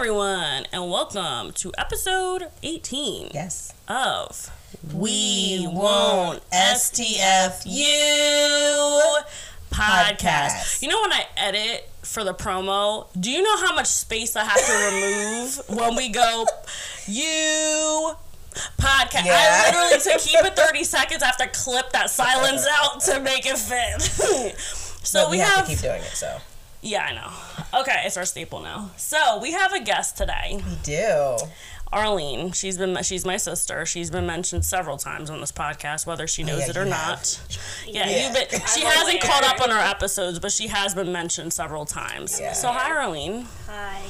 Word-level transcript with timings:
everyone, 0.00 0.64
and 0.72 0.90
welcome 0.90 1.52
to 1.52 1.70
episode 1.76 2.44
18 2.62 3.32
Yes. 3.34 3.74
of 3.86 4.50
We 4.94 5.68
Won't 5.70 6.42
STFU 6.50 7.68
podcast. 9.70 10.16
Podcast. 10.16 10.80
You 10.82 10.88
know 10.88 11.02
when 11.02 11.12
I 11.12 11.26
edit 11.36 11.86
for 12.00 12.24
the 12.24 12.32
promo, 12.32 13.08
do 13.20 13.30
you 13.30 13.42
know 13.42 13.58
how 13.58 13.74
much 13.74 13.88
space 13.88 14.36
I 14.36 14.44
have 14.44 14.64
to 14.64 14.72
remove 14.72 15.60
when 15.78 15.94
we 15.96 16.08
go 16.08 16.46
you 17.06 18.14
podcast? 18.78 19.26
Yeah. 19.26 19.64
I 19.66 19.90
literally 19.90 20.18
to 20.18 20.26
keep 20.26 20.42
it 20.42 20.56
30 20.56 20.82
seconds 20.96 21.22
I 21.22 21.26
have 21.26 21.36
to 21.36 21.48
clip 21.48 21.90
that 21.92 22.08
silence 22.08 22.66
out 22.72 23.02
to 23.02 23.20
make 23.20 23.44
it 23.44 23.58
fit. 23.58 24.00
so 25.04 25.24
But 25.24 25.30
we, 25.30 25.36
we 25.36 25.40
have, 25.40 25.56
have, 25.56 25.66
to 25.66 25.72
keep 25.72 25.82
doing 25.82 26.00
it, 26.00 26.16
so. 26.16 26.38
Yeah, 26.82 27.02
I 27.04 27.14
know. 27.14 27.80
Okay, 27.82 28.02
it's 28.04 28.16
our 28.16 28.24
staple 28.24 28.60
now. 28.60 28.90
So 28.96 29.38
we 29.40 29.52
have 29.52 29.72
a 29.72 29.80
guest 29.80 30.16
today. 30.16 30.60
We 30.66 30.76
do. 30.82 31.36
Arlene, 31.92 32.52
she's 32.52 32.78
been 32.78 32.96
she's 33.02 33.24
my 33.26 33.36
sister. 33.36 33.84
She's 33.84 34.10
been 34.10 34.24
mentioned 34.24 34.64
several 34.64 34.96
times 34.96 35.28
on 35.28 35.40
this 35.40 35.50
podcast, 35.50 36.06
whether 36.06 36.26
she 36.28 36.44
oh, 36.44 36.46
knows 36.46 36.62
Oh, 36.62 36.64
yeah, 36.64 36.70
it 36.70 36.76
or 36.76 36.84
you 36.84 36.90
not. 36.90 37.40
Yeah, 37.86 38.08
Yeah. 38.08 38.24
you've 38.26 38.34
been. 38.34 38.60
She 38.68 38.82
I'm 38.82 38.92
hasn't 38.92 39.22
aware. 39.24 39.40
caught 39.40 39.44
up 39.44 39.60
on 39.60 39.70
our 39.72 39.80
episodes, 39.84 40.38
but 40.38 40.52
she 40.52 40.68
has 40.68 40.94
been 40.94 41.10
mentioned 41.10 41.52
several 41.52 41.84
times. 41.84 42.38
Yeah. 42.40 42.52
So 42.52 42.68
hi, 42.68 42.90
Arlene. 42.92 43.46
Hi. 43.66 44.00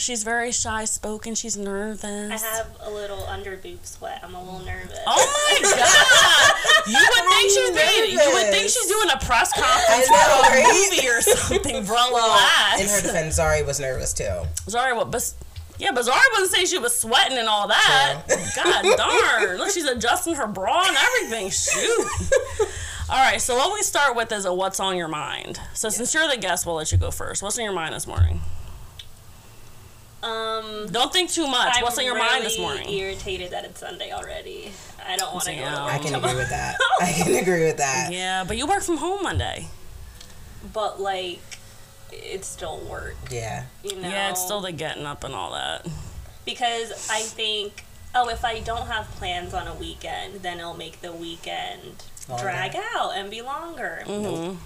She's 0.00 0.22
very 0.24 0.50
shy 0.50 0.84
spoken. 0.86 1.34
She's 1.34 1.56
nervous. 1.56 2.04
I 2.04 2.56
have 2.56 2.76
a 2.80 2.90
little 2.90 3.22
under 3.24 3.56
boob 3.56 3.84
sweat. 3.84 4.20
I'm 4.24 4.34
a 4.34 4.42
little 4.42 4.60
nervous. 4.60 4.98
Oh 5.06 5.60
my 5.60 5.60
god! 6.84 6.90
You 6.90 6.98
would 6.98 7.30
think 7.30 7.50
she's 7.50 7.70
being, 7.70 8.10
You 8.12 8.32
would 8.34 8.46
think 8.52 8.68
she's 8.70 8.86
doing 8.86 9.10
a 9.12 9.18
press 9.24 9.52
conference 9.52 10.08
know, 10.10 10.42
for 10.44 10.54
a 10.56 10.62
right? 10.62 10.90
movie 10.90 11.08
or 11.08 11.20
something, 11.20 11.84
bro. 11.84 11.96
Relax. 12.10 12.80
In 12.80 12.88
her 12.88 13.00
defense, 13.02 13.38
Zari 13.38 13.66
was 13.66 13.78
nervous 13.78 14.12
too. 14.14 14.42
Zari, 14.66 14.96
what? 14.96 15.10
But 15.10 15.32
yeah, 15.78 15.92
but 15.92 16.04
Zari 16.06 16.20
wasn't 16.32 16.50
saying 16.50 16.66
she 16.66 16.78
was 16.78 16.96
sweating 16.96 17.38
and 17.38 17.48
all 17.48 17.68
that. 17.68 18.22
God 18.56 18.96
darn! 18.96 19.58
Look, 19.58 19.70
she's 19.70 19.84
adjusting 19.86 20.34
her 20.34 20.46
bra 20.46 20.84
and 20.86 20.96
everything. 20.96 21.50
Shoot. 21.50 22.08
All 23.10 23.16
right, 23.18 23.40
so 23.40 23.56
what 23.56 23.74
we 23.74 23.82
start 23.82 24.14
with 24.16 24.30
is 24.32 24.44
a 24.44 24.54
what's 24.54 24.78
on 24.78 24.96
your 24.96 25.08
mind. 25.08 25.58
So 25.74 25.88
since 25.88 26.14
you're 26.14 26.28
the 26.28 26.36
guest, 26.36 26.64
we'll 26.64 26.76
let 26.76 26.92
you 26.92 26.98
go 26.98 27.10
first. 27.10 27.42
What's 27.42 27.58
on 27.58 27.64
your 27.64 27.72
mind 27.74 27.94
this 27.94 28.06
morning? 28.06 28.40
Um, 30.22 30.86
Don't 30.90 31.12
think 31.12 31.30
too 31.30 31.46
much. 31.46 31.72
I'm 31.76 31.82
what's 31.82 31.98
on 31.98 32.04
your 32.04 32.14
really 32.14 32.26
mind 32.28 32.44
this 32.44 32.58
morning? 32.58 32.88
irritated 32.90 33.52
that 33.52 33.64
it's 33.64 33.80
Sunday 33.80 34.12
already. 34.12 34.70
I 35.06 35.16
don't 35.16 35.32
want 35.32 35.44
to 35.46 35.52
go. 35.54 35.60
Damn. 35.62 35.82
I 35.84 35.98
can 35.98 36.12
tomorrow. 36.12 36.24
agree 36.32 36.40
with 36.42 36.50
that. 36.50 36.76
I 37.00 37.12
can 37.12 37.34
agree 37.36 37.64
with 37.64 37.78
that. 37.78 38.12
Yeah, 38.12 38.44
but 38.46 38.56
you 38.58 38.66
work 38.66 38.82
from 38.82 38.98
home 38.98 39.22
Monday. 39.22 39.68
But 40.74 41.00
like, 41.00 41.40
it's 42.12 42.46
still 42.46 42.78
work. 42.80 43.14
Yeah. 43.30 43.64
You 43.82 43.96
know. 43.96 44.08
Yeah, 44.08 44.30
it's 44.30 44.42
still 44.42 44.60
the 44.60 44.72
getting 44.72 45.06
up 45.06 45.24
and 45.24 45.34
all 45.34 45.52
that. 45.52 45.86
because 46.44 47.08
I 47.10 47.20
think. 47.22 47.84
Oh, 48.12 48.28
if 48.28 48.44
I 48.44 48.58
don't 48.58 48.88
have 48.88 49.08
plans 49.12 49.54
on 49.54 49.68
a 49.68 49.74
weekend, 49.74 50.42
then 50.42 50.58
it'll 50.58 50.76
make 50.76 51.00
the 51.00 51.12
weekend 51.12 52.02
Longer. 52.28 52.42
drag 52.42 52.74
out 52.96 53.12
and 53.16 53.30
be 53.30 53.40
longer. 53.40 54.02
Mhm. 54.04 54.56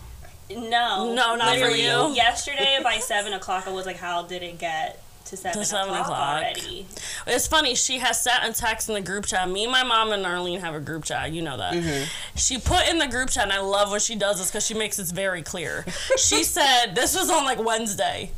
No, 0.50 1.12
No, 1.12 1.36
not 1.36 1.58
for 1.58 1.68
you. 1.68 2.10
Yesterday 2.14 2.80
by 2.82 2.98
seven 3.00 3.34
o'clock, 3.34 3.68
I 3.68 3.70
was 3.70 3.84
like, 3.84 3.98
"How 3.98 4.22
did 4.22 4.42
it 4.42 4.58
get 4.58 5.02
to 5.26 5.36
seven, 5.36 5.64
seven 5.64 5.90
o'clock, 5.90 6.06
o'clock. 6.06 6.42
already?" 6.42 6.86
It's 7.26 7.46
funny. 7.46 7.74
She 7.74 7.98
has 7.98 8.22
sat 8.22 8.44
and 8.44 8.54
text 8.54 8.88
in 8.88 8.94
the 8.94 9.00
group 9.00 9.26
chat. 9.26 9.48
Me, 9.48 9.66
my 9.66 9.82
mom, 9.82 10.12
and 10.12 10.24
Arlene 10.24 10.60
have 10.60 10.74
a 10.74 10.80
group 10.80 11.04
chat. 11.04 11.32
You 11.32 11.42
know 11.42 11.56
that. 11.56 11.74
Mm-hmm. 11.74 12.04
She 12.36 12.58
put 12.58 12.88
in 12.88 12.98
the 12.98 13.08
group 13.08 13.30
chat, 13.30 13.44
and 13.44 13.52
I 13.52 13.60
love 13.60 13.90
when 13.90 14.00
she 14.00 14.14
does 14.16 14.38
this 14.38 14.50
because 14.50 14.66
she 14.66 14.74
makes 14.74 14.96
this 14.96 15.10
very 15.10 15.42
clear. 15.42 15.84
She 16.16 16.44
said 16.44 16.94
this 16.94 17.16
was 17.18 17.28
on 17.30 17.44
like 17.44 17.58
Wednesday. 17.58 18.30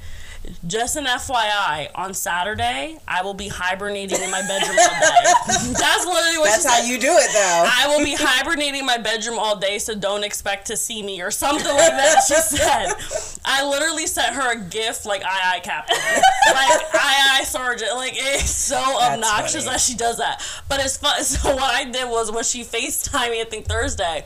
Just 0.66 0.96
an 0.96 1.04
FYI, 1.06 1.88
on 1.94 2.14
Saturday 2.14 2.98
I 3.06 3.22
will 3.22 3.34
be 3.34 3.48
hibernating 3.48 4.20
in 4.22 4.30
my 4.30 4.42
bedroom 4.42 4.76
all 4.78 5.00
day. 5.00 5.32
That's 5.78 6.04
literally 6.06 6.38
what 6.38 6.50
That's 6.50 6.64
how 6.66 6.80
said. 6.80 6.88
you 6.88 6.98
do 6.98 7.10
it, 7.10 7.30
though. 7.32 7.64
I 7.66 7.86
will 7.88 8.04
be 8.04 8.14
hibernating 8.18 8.80
in 8.80 8.86
my 8.86 8.98
bedroom 8.98 9.38
all 9.38 9.56
day, 9.56 9.78
so 9.78 9.94
don't 9.94 10.24
expect 10.24 10.66
to 10.68 10.76
see 10.76 11.02
me 11.02 11.20
or 11.22 11.30
something 11.30 11.66
like 11.66 11.76
that. 11.92 12.22
She 12.26 12.34
said. 12.56 12.92
I 13.44 13.68
literally 13.68 14.06
sent 14.06 14.34
her 14.34 14.52
a 14.52 14.60
gift 14.60 15.06
like 15.06 15.22
"Aye 15.24 15.40
aye 15.56 15.60
Captain," 15.60 15.96
like 15.96 16.82
"Aye 16.94 17.38
aye 17.40 17.44
Sergeant." 17.44 17.94
Like 17.94 18.14
it's 18.16 18.50
so 18.50 18.76
obnoxious 19.00 19.64
funny. 19.64 19.74
that 19.74 19.80
she 19.80 19.94
does 19.94 20.18
that. 20.18 20.42
But 20.68 20.80
it's 20.80 20.96
fun. 20.96 21.14
So 21.26 21.54
what 21.54 21.74
I 21.74 21.84
did 21.84 22.08
was 22.08 22.30
when 22.32 22.44
she 22.44 22.64
Facetime 22.64 23.30
me, 23.30 23.40
I 23.40 23.44
think 23.44 23.66
Thursday, 23.66 24.24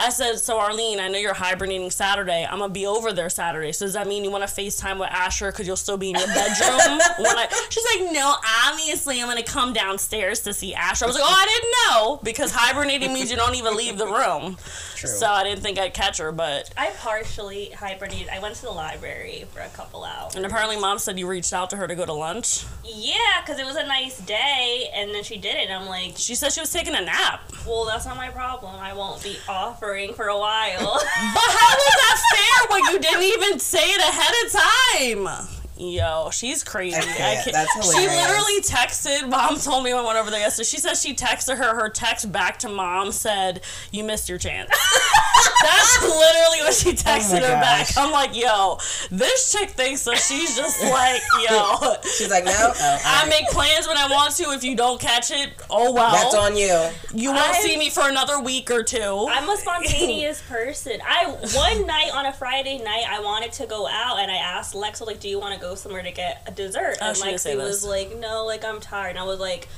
I 0.00 0.10
said, 0.10 0.38
"So 0.38 0.58
Arlene, 0.58 1.00
I 1.00 1.08
know 1.08 1.18
you're 1.18 1.34
hibernating 1.34 1.90
Saturday. 1.90 2.46
I'm 2.48 2.58
gonna 2.60 2.72
be 2.72 2.86
over 2.86 3.12
there 3.12 3.28
Saturday. 3.30 3.72
So 3.72 3.84
does 3.86 3.94
that 3.94 4.06
mean 4.06 4.24
you 4.24 4.30
want 4.30 4.46
to 4.48 4.54
Facetime 4.54 4.98
with 4.98 5.10
Asher 5.10 5.50
because 5.50 5.66
you'll 5.66 5.76
still 5.76 5.96
be 5.96 6.10
in 6.10 6.16
your 6.16 6.26
bedroom?" 6.28 6.98
when 7.18 7.36
I, 7.38 7.48
she's 7.70 7.84
like, 8.00 8.12
"No, 8.12 8.34
obviously 8.66 9.20
I'm 9.20 9.28
gonna 9.28 9.42
come 9.42 9.72
downstairs 9.72 10.40
to 10.40 10.52
see 10.54 10.74
Asher." 10.74 11.04
I 11.04 11.08
was 11.08 11.16
like, 11.16 11.24
"Oh, 11.26 11.34
I 11.36 11.44
didn't 11.46 11.74
know 12.12 12.20
because 12.22 12.52
hibernating 12.52 13.12
means 13.12 13.30
you 13.30 13.36
don't 13.36 13.54
even 13.54 13.76
leave 13.76 13.98
the 13.98 14.06
room." 14.06 14.56
True. 14.94 15.08
So 15.10 15.26
I 15.28 15.44
didn't 15.44 15.62
think 15.62 15.78
I'd 15.78 15.94
catch 15.94 16.18
her, 16.18 16.32
but 16.32 16.70
I 16.76 16.90
partially 16.98 17.70
hibernated. 17.70 18.28
I 18.30 18.40
went 18.40 18.56
to 18.56 18.62
the 18.62 18.70
library 18.70 19.44
for 19.52 19.60
a 19.60 19.68
couple 19.68 20.04
hours. 20.04 20.34
and 20.34 20.44
apparently 20.44 20.76
mom 20.78 20.98
said 20.98 21.18
you 21.18 21.26
reached 21.28 21.52
out 21.52 21.70
to 21.70 21.76
her 21.76 21.86
to 21.86 21.94
go 21.94 22.04
to 22.04 22.12
lunch. 22.12 22.64
Yeah, 22.84 23.16
because 23.40 23.60
it 23.60 23.66
was 23.66 23.76
a 23.76 23.86
nice 23.86 24.18
day, 24.18 24.90
and 24.94 25.14
then 25.14 25.22
she 25.22 25.36
did 25.36 25.54
it. 25.56 25.68
And 25.68 25.72
I'm 25.82 25.88
like, 25.88 26.14
She 26.16 26.34
said 26.34 26.52
she 26.52 26.60
was 26.60 26.72
taking 26.72 26.94
a 26.94 27.00
nap. 27.00 27.42
well, 27.66 27.84
that's 27.84 28.06
not 28.06 28.16
my 28.16 28.28
problem. 28.30 28.74
I 28.80 28.92
won't 28.94 29.22
be 29.22 29.36
offering 29.88 30.12
for 30.12 30.28
a 30.28 30.38
while. 30.38 30.76
But 30.78 31.50
how 31.50 31.74
was 31.76 31.94
that 31.96 32.18
fair 32.34 32.70
when 32.70 32.92
you 32.92 32.98
didn't 32.98 33.22
even 33.22 33.58
say 33.58 33.84
it 33.84 34.00
ahead 34.00 34.34
of 34.44 35.46
time? 35.48 35.57
Yo, 35.80 36.28
she's 36.32 36.64
crazy. 36.64 36.96
I 36.96 37.02
can't. 37.02 37.52
That's 37.52 37.94
She 37.94 38.00
literally 38.06 38.60
texted. 38.62 39.28
Mom 39.28 39.58
told 39.60 39.84
me 39.84 39.94
when 39.94 40.02
I 40.02 40.06
went 40.06 40.18
over 40.18 40.28
there 40.28 40.40
yesterday. 40.40 40.66
She 40.66 40.78
said 40.78 40.94
she 40.96 41.14
texted 41.14 41.56
her. 41.56 41.76
Her 41.78 41.88
text 41.88 42.32
back 42.32 42.58
to 42.60 42.68
mom 42.68 43.12
said, 43.12 43.60
"You 43.92 44.02
missed 44.02 44.28
your 44.28 44.38
chance." 44.38 44.68
That's 45.62 46.02
literally 46.02 46.60
what 46.62 46.74
she 46.74 46.90
oh 46.90 46.92
texted 46.92 47.42
her 47.42 47.60
back. 47.60 47.86
I'm 47.96 48.10
like, 48.10 48.34
yo, 48.36 48.78
this 49.10 49.52
chick 49.52 49.70
thinks 49.70 50.04
that 50.04 50.18
she's 50.18 50.56
just 50.56 50.82
like, 50.82 51.20
yo. 51.48 51.94
She's 52.02 52.30
like, 52.30 52.44
no. 52.44 52.52
Oh, 52.56 52.98
I 53.04 53.22
right. 53.22 53.28
make 53.28 53.48
plans 53.50 53.86
when 53.86 53.96
I 53.96 54.08
want 54.08 54.34
to. 54.36 54.44
If 54.50 54.64
you 54.64 54.74
don't 54.76 55.00
catch 55.00 55.30
it, 55.30 55.50
oh 55.70 55.92
well. 55.92 56.10
That's 56.12 56.34
on 56.34 56.56
you. 56.56 56.88
You 57.14 57.30
won't 57.30 57.54
I- 57.54 57.60
see 57.60 57.76
me 57.76 57.88
for 57.90 58.08
another 58.08 58.40
week 58.40 58.70
or 58.70 58.82
two. 58.82 59.26
I'm 59.30 59.48
a 59.48 59.56
spontaneous 59.56 60.42
person. 60.42 60.98
I 61.06 61.26
one 61.54 61.86
night 61.86 62.10
on 62.14 62.26
a 62.26 62.32
Friday 62.32 62.78
night, 62.78 63.04
I 63.08 63.20
wanted 63.20 63.52
to 63.52 63.66
go 63.66 63.86
out, 63.86 64.18
and 64.18 64.30
I 64.30 64.36
asked 64.36 64.74
Lex, 64.74 65.00
like, 65.00 65.20
"Do 65.20 65.28
you 65.28 65.38
want 65.38 65.54
to 65.54 65.60
go 65.60 65.67
somewhere 65.74 66.02
to 66.02 66.12
get 66.12 66.42
a 66.46 66.50
dessert?" 66.50 66.96
Oh, 67.00 67.08
and 67.08 67.16
she 67.16 67.38
say 67.38 67.54
this. 67.54 67.68
was 67.68 67.84
like, 67.84 68.16
"No, 68.16 68.44
like 68.44 68.64
I'm 68.64 68.80
tired." 68.80 69.10
And 69.10 69.18
I 69.18 69.24
was 69.24 69.40
like, 69.40 69.68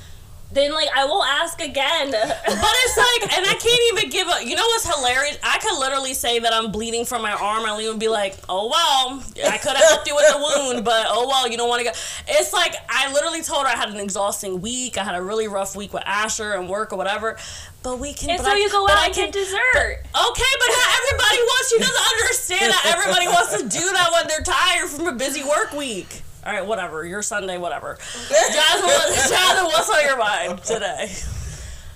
"Then 0.53 0.73
like 0.73 0.89
I 0.95 1.05
won't 1.05 1.29
ask 1.29 1.61
again." 1.61 2.11
But 2.61 2.75
it's 2.85 2.97
like, 2.97 3.37
and 3.39 3.47
I 3.47 3.55
can't 3.55 3.83
even 3.93 4.11
give 4.11 4.29
up. 4.29 4.45
You 4.45 4.57
know 4.57 4.67
what's 4.67 4.85
hilarious? 4.95 5.39
I 5.43 5.59
could 5.59 5.79
literally 5.79 6.15
say 6.15 6.39
that 6.41 6.53
I'm 6.53 6.71
bleeding 6.73 7.05
from 7.05 7.23
my 7.23 7.33
arm, 7.33 7.65
I'll 7.65 7.81
even 7.81 7.99
be 7.99 8.09
like, 8.09 8.37
"Oh 8.49 8.69
well, 8.69 9.23
I 9.47 9.57
could 9.59 9.77
have 9.77 9.89
helped 9.89 10.07
you 10.09 10.15
with 10.15 10.27
the 10.29 10.39
wound, 10.39 10.85
but 10.85 11.07
oh 11.09 11.27
well, 11.29 11.49
you 11.49 11.57
don't 11.57 11.69
want 11.69 11.81
to 11.81 11.85
go." 11.85 11.93
It's 12.29 12.53
like 12.53 12.75
I 12.89 13.13
literally 13.13 13.43
told 13.43 13.63
her 13.67 13.73
I 13.73 13.77
had 13.77 13.91
an 13.91 13.99
exhausting 14.01 14.61
week. 14.61 14.99
I 14.99 15.05
had 15.05 15.15
a 15.15 15.23
really 15.23 15.49
rough 15.49 15.75
week 15.77 15.93
with 15.93 16.03
Asher 16.07 16.53
and 16.55 16.69
work 16.69 16.93
or 16.93 16.97
whatever. 16.97 17.37
But 17.83 17.99
we 17.99 18.13
can. 18.13 18.31
and 18.31 18.39
but 18.39 18.45
so 18.45 18.53
I, 18.53 18.57
you 18.57 18.69
go 18.71 18.85
but 18.87 18.93
out 18.93 18.99
I 18.99 19.07
and 19.07 19.15
can. 19.15 19.25
get 19.27 19.33
dessert. 19.33 20.03
Okay, 20.05 20.53
but 20.61 20.69
not 20.69 20.89
everybody 21.01 21.39
wants. 21.49 21.71
She 21.71 21.79
doesn't 21.79 22.07
understand 22.13 22.73
that 22.73 22.85
everybody 22.95 23.27
wants 23.29 23.57
to 23.57 23.63
do 23.69 23.93
that 23.93 24.11
when 24.13 24.27
they're 24.29 24.43
tired 24.45 24.89
from 24.91 25.07
a 25.07 25.13
busy 25.13 25.43
work 25.45 25.73
week. 25.73 26.23
All 26.45 26.53
right, 26.53 26.65
whatever. 26.67 27.05
Your 27.05 27.23
Sunday, 27.23 27.59
whatever. 27.59 27.99
Jasmine, 28.29 28.85
what- 28.87 29.15
Jasmine, 29.29 29.65
what's 29.67 29.91
on 29.91 30.05
your 30.05 30.19
mind 30.19 30.63
today? 30.63 31.13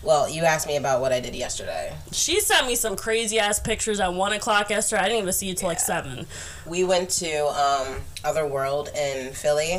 Well, 0.03 0.29
you 0.29 0.43
asked 0.43 0.67
me 0.67 0.77
about 0.77 1.01
what 1.01 1.13
I 1.13 1.21
did 1.21 1.35
yesterday. 1.35 1.97
She 2.13 2.39
sent 2.41 2.67
me 2.67 2.75
some 2.77 2.95
crazy 2.95 3.39
ass 3.39 3.59
pictures 3.59 4.01
at 4.01 4.13
one 4.13 4.35
o'clock 4.35 4.69
yesterday. 4.69 5.01
I 5.01 5.05
didn't 5.09 5.23
even 5.23 5.33
see 5.33 5.49
it 5.49 5.57
till 5.57 5.69
like 5.69 5.81
seven. 5.81 6.27
We 6.67 6.85
went 6.85 7.09
to 7.11 7.47
um, 7.49 8.03
Otherworld 8.23 8.91
in 8.95 9.33
Philly, 9.33 9.73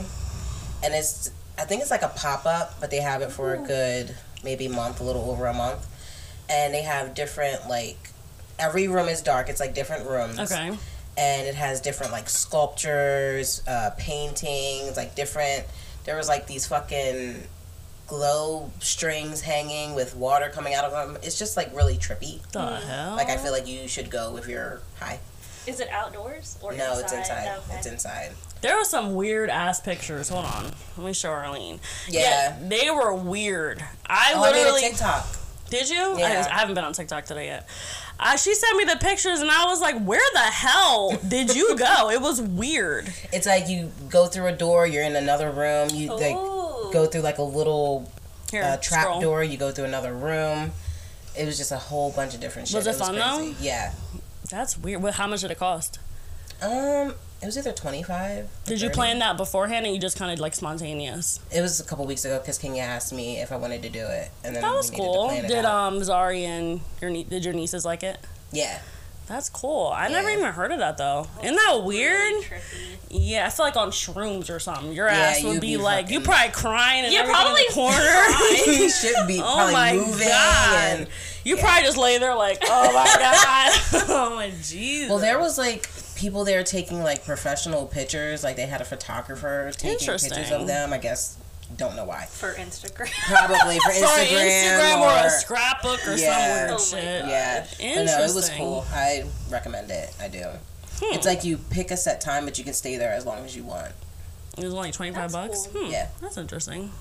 and 0.84 0.94
it's 0.96 1.30
I 1.60 1.66
think 1.66 1.82
it's 1.84 1.92
like 1.92 2.02
a 2.02 2.08
pop 2.10 2.48
up, 2.48 2.80
but 2.82 2.90
they 2.90 3.02
have 3.02 3.22
it 3.22 3.32
for 3.32 3.54
a 3.54 3.60
good 3.60 4.16
maybe 4.44 4.68
month, 4.68 5.00
a 5.00 5.04
little 5.04 5.30
over 5.30 5.46
a 5.46 5.54
month, 5.54 5.86
and 6.50 6.74
they 6.74 6.82
have 6.82 7.14
different 7.14 7.70
like 7.70 8.10
every 8.58 8.88
room 8.88 9.08
is 9.08 9.22
dark. 9.22 9.48
It's 9.48 9.60
like 9.60 9.76
different 9.76 10.10
rooms. 10.10 10.40
Okay. 10.40 10.76
And 11.18 11.48
it 11.48 11.56
has 11.56 11.82
different 11.82 12.12
like 12.12 12.28
sculptures, 12.30 13.62
uh, 13.68 13.92
paintings, 13.98 14.98
like 14.98 15.16
different. 15.16 15.66
There 16.04 16.16
was 16.16 16.28
like 16.28 16.48
these 16.48 16.68
fucking 16.68 17.44
glow 18.08 18.70
strings 18.80 19.42
hanging 19.42 19.96
with 19.96 20.16
water 20.16 20.50
coming 20.50 20.74
out 20.76 20.86
of 20.86 20.92
them. 20.92 21.18
It's 21.24 21.40
just 21.40 21.58
like 21.58 21.76
really 21.76 21.96
trippy. 21.98 22.40
The 22.52 22.78
hell? 22.78 23.16
Like 23.16 23.30
I 23.30 23.38
feel 23.38 23.52
like 23.52 23.68
you 23.68 23.88
should 23.88 24.10
go 24.12 24.38
if 24.38 24.48
you're 24.48 24.82
high. 25.00 25.20
Is 25.68 25.80
it 25.80 25.90
outdoors 25.90 26.58
or 26.62 26.74
No, 26.74 26.92
inside? 26.92 27.04
it's 27.04 27.14
inside. 27.14 27.58
Okay. 27.66 27.78
It's 27.78 27.88
inside. 27.88 28.32
There 28.62 28.78
were 28.78 28.84
some 28.84 29.16
weird 29.16 29.50
ass 29.50 29.80
pictures. 29.82 30.30
Hold 30.30 30.46
on. 30.46 30.66
Let 30.98 31.06
me 31.08 31.14
show 31.14 31.30
Arlene. 31.32 31.80
Yeah. 32.08 32.58
they 32.62 32.90
were 32.92 33.14
weird. 33.16 33.84
I 34.06 34.34
Oh, 34.36 34.44
I 34.44 34.52
made 34.52 34.60
a 34.60 34.64
literally. 34.64 34.82
TikTok. 34.82 35.26
Did 35.70 35.90
you? 35.90 36.18
Yeah. 36.18 36.48
I, 36.50 36.56
I 36.56 36.60
haven't 36.60 36.76
been 36.76 36.84
on 36.84 36.94
TikTok 36.94 37.26
today 37.26 37.46
yet. 37.48 37.68
Uh, 38.20 38.38
she 38.38 38.54
sent 38.54 38.78
me 38.78 38.86
the 38.86 38.98
pictures, 38.98 39.42
and 39.42 39.50
I 39.52 39.66
was 39.66 39.82
like, 39.82 40.00
"Where 40.04 40.22
the 40.34 40.40
hell 40.40 41.18
did 41.28 41.56
you 41.56 41.76
go?" 41.76 42.10
It 42.10 42.22
was 42.22 42.42
weird. 42.42 43.12
It's 43.34 43.46
like 43.48 43.68
you 43.68 43.92
go 44.10 44.28
through 44.28 44.48
a 44.48 44.52
door, 44.54 44.88
you're 44.88 45.04
in 45.04 45.16
another 45.16 45.52
room. 45.52 45.90
You 45.92 46.12
like 46.16 46.36
go 46.94 47.08
through 47.08 47.22
like 47.22 47.40
a 47.40 47.44
little 47.44 48.10
Here, 48.52 48.64
uh, 48.64 48.78
trap 48.78 49.02
scroll. 49.04 49.22
door. 49.22 49.44
You 49.44 49.58
go 49.58 49.72
through 49.72 49.86
another 49.86 50.14
room. 50.14 50.72
It 51.38 51.46
was 51.46 51.58
just 51.58 51.72
a 51.72 51.78
whole 51.78 52.12
bunch 52.12 52.34
of 52.34 52.40
different 52.40 52.70
shit. 52.70 52.78
Was 52.78 52.88
it 52.88 52.96
fun, 52.96 53.16
though? 53.16 53.38
crazy. 53.38 53.56
Yeah. 53.60 53.92
That's 54.50 54.78
weird. 54.78 55.02
What, 55.02 55.16
how 55.16 55.28
much 55.28 55.42
did 55.42 55.52
it 55.52 55.58
cost? 55.60 56.00
Um, 56.62 57.14
it 57.42 57.46
was 57.46 57.58
either 57.58 57.72
twenty 57.74 58.02
five. 58.04 58.48
Did 58.66 58.82
you 58.82 58.90
plan 58.90 59.20
that 59.20 59.38
beforehand, 59.38 59.86
and 59.86 59.94
you 59.94 60.02
just 60.02 60.18
kind 60.18 60.32
of 60.32 60.40
like 60.40 60.56
spontaneous? 60.56 61.40
It 61.54 61.62
was 61.62 61.80
a 61.80 61.84
couple 61.84 62.06
weeks 62.06 62.26
ago 62.26 62.40
because 62.40 62.58
Kenya 62.58 62.82
asked 62.84 63.14
me 63.14 63.40
if 63.40 63.52
I 63.52 63.58
wanted 63.58 63.82
to 63.84 63.90
do 63.90 64.00
it, 64.06 64.32
and 64.44 64.56
then 64.56 64.62
That 64.64 64.74
was 64.74 64.90
needed 64.92 65.04
cool. 65.04 65.24
To 65.24 65.30
plan 65.30 65.46
it 65.46 65.48
Did 65.50 65.66
out. 65.66 65.88
um 65.88 66.00
Zari 66.00 66.42
and 66.44 66.82
your 67.02 67.10
nie- 67.12 67.24
did 67.26 67.46
your 67.46 67.54
nieces 67.54 67.86
like 67.86 68.04
it? 68.04 68.18
Yeah. 68.52 68.80
That's 69.28 69.50
cool. 69.50 69.92
I 69.92 70.08
never 70.08 70.30
even 70.30 70.46
heard 70.46 70.72
of 70.72 70.78
that 70.78 70.98
though. 71.00 71.26
Isn't 71.42 71.56
that 71.56 71.82
weird? 71.84 72.32
Really. 72.52 72.62
Yeah, 73.10 73.48
I 73.48 73.50
feel 73.50 73.66
like 73.66 73.76
on 73.76 73.90
shrooms 73.90 74.52
or 74.56 74.60
something. 74.60 74.94
Your 74.94 75.08
Yeah, 75.08 75.14
ass 75.16 75.44
would 75.44 75.60
be, 75.62 75.78
be 75.78 75.78
like 75.78 76.12
you 76.12 76.20
fucking- 76.20 76.26
probably 76.32 76.52
crying 76.54 77.06
and 77.06 77.12
You're 77.14 77.24
everything 77.24 77.48
in 77.48 77.54
the 77.54 77.74
probably 77.74 77.96
corner. 77.98 78.72
you 78.84 78.90
should 78.92 79.28
be 79.28 79.40
oh 79.44 79.72
my 79.74 79.94
moving 79.94 80.28
god! 80.28 81.00
and 81.00 81.08
you 81.44 81.58
probably 81.58 81.84
just 81.86 81.98
lay 81.98 82.20
there 82.20 82.36
like, 82.36 82.60
oh 82.66 82.94
my 82.94 83.16
god, 83.18 84.06
oh 84.10 84.36
my 84.36 84.52
Jesus. 84.62 85.10
Well, 85.10 85.18
there 85.20 85.40
was 85.40 85.58
like 85.58 85.90
people 86.16 86.44
there 86.46 86.64
taking 86.64 87.04
like 87.04 87.26
professional 87.26 87.86
pictures. 87.86 88.44
Like 88.44 88.56
they 88.56 88.66
had 88.66 88.82
a 88.82 88.86
photographer 88.86 89.72
taking 89.78 89.98
pictures 90.00 90.52
of 90.52 90.68
them. 90.68 90.94
I 90.94 90.98
guess 90.98 91.38
don't 91.78 91.96
know 91.96 92.06
why. 92.06 92.26
For 92.26 92.54
Instagram. 92.54 93.12
Probably 93.28 93.80
for 93.80 93.92
for 93.92 94.06
Instagram, 94.06 94.48
Instagram 94.50 95.00
or, 95.02 95.24
or, 95.24 95.28
a 95.28 95.30
scrapbook 95.30 96.08
or 96.08 96.16
Yeah. 96.16 96.68
some 96.68 96.68
Oh 96.68 96.68
weird 96.68 96.72
my 96.72 96.78
shit. 96.78 97.26
Yeah. 97.28 97.66
But 97.96 98.06
no, 98.06 98.24
it 98.24 98.36
was 98.36 98.50
cool. 98.52 98.86
I 98.92 99.26
recommend 99.50 99.90
it. 99.92 100.14
I 100.22 100.28
do. 100.28 100.44
Hmm. 101.00 101.14
It's 101.16 101.26
like 101.26 101.44
you 101.44 101.58
pick 101.58 101.92
a 101.92 101.98
set 101.98 102.22
time, 102.22 102.46
but 102.46 102.58
you 102.58 102.64
can 102.64 102.74
stay 102.74 102.98
there 102.98 103.12
as 103.14 103.26
long 103.26 103.40
as 103.40 103.56
you 103.56 103.64
want. 103.64 103.92
It 104.58 104.64
was 104.64 104.74
only 104.74 104.92
twenty 104.92 105.14
five 105.14 105.32
bucks. 105.34 105.68
cool. 105.68 105.86
Hmm, 105.86 105.92
Yeah. 105.92 106.08
that's 106.22 106.38
interesting. 106.38 106.92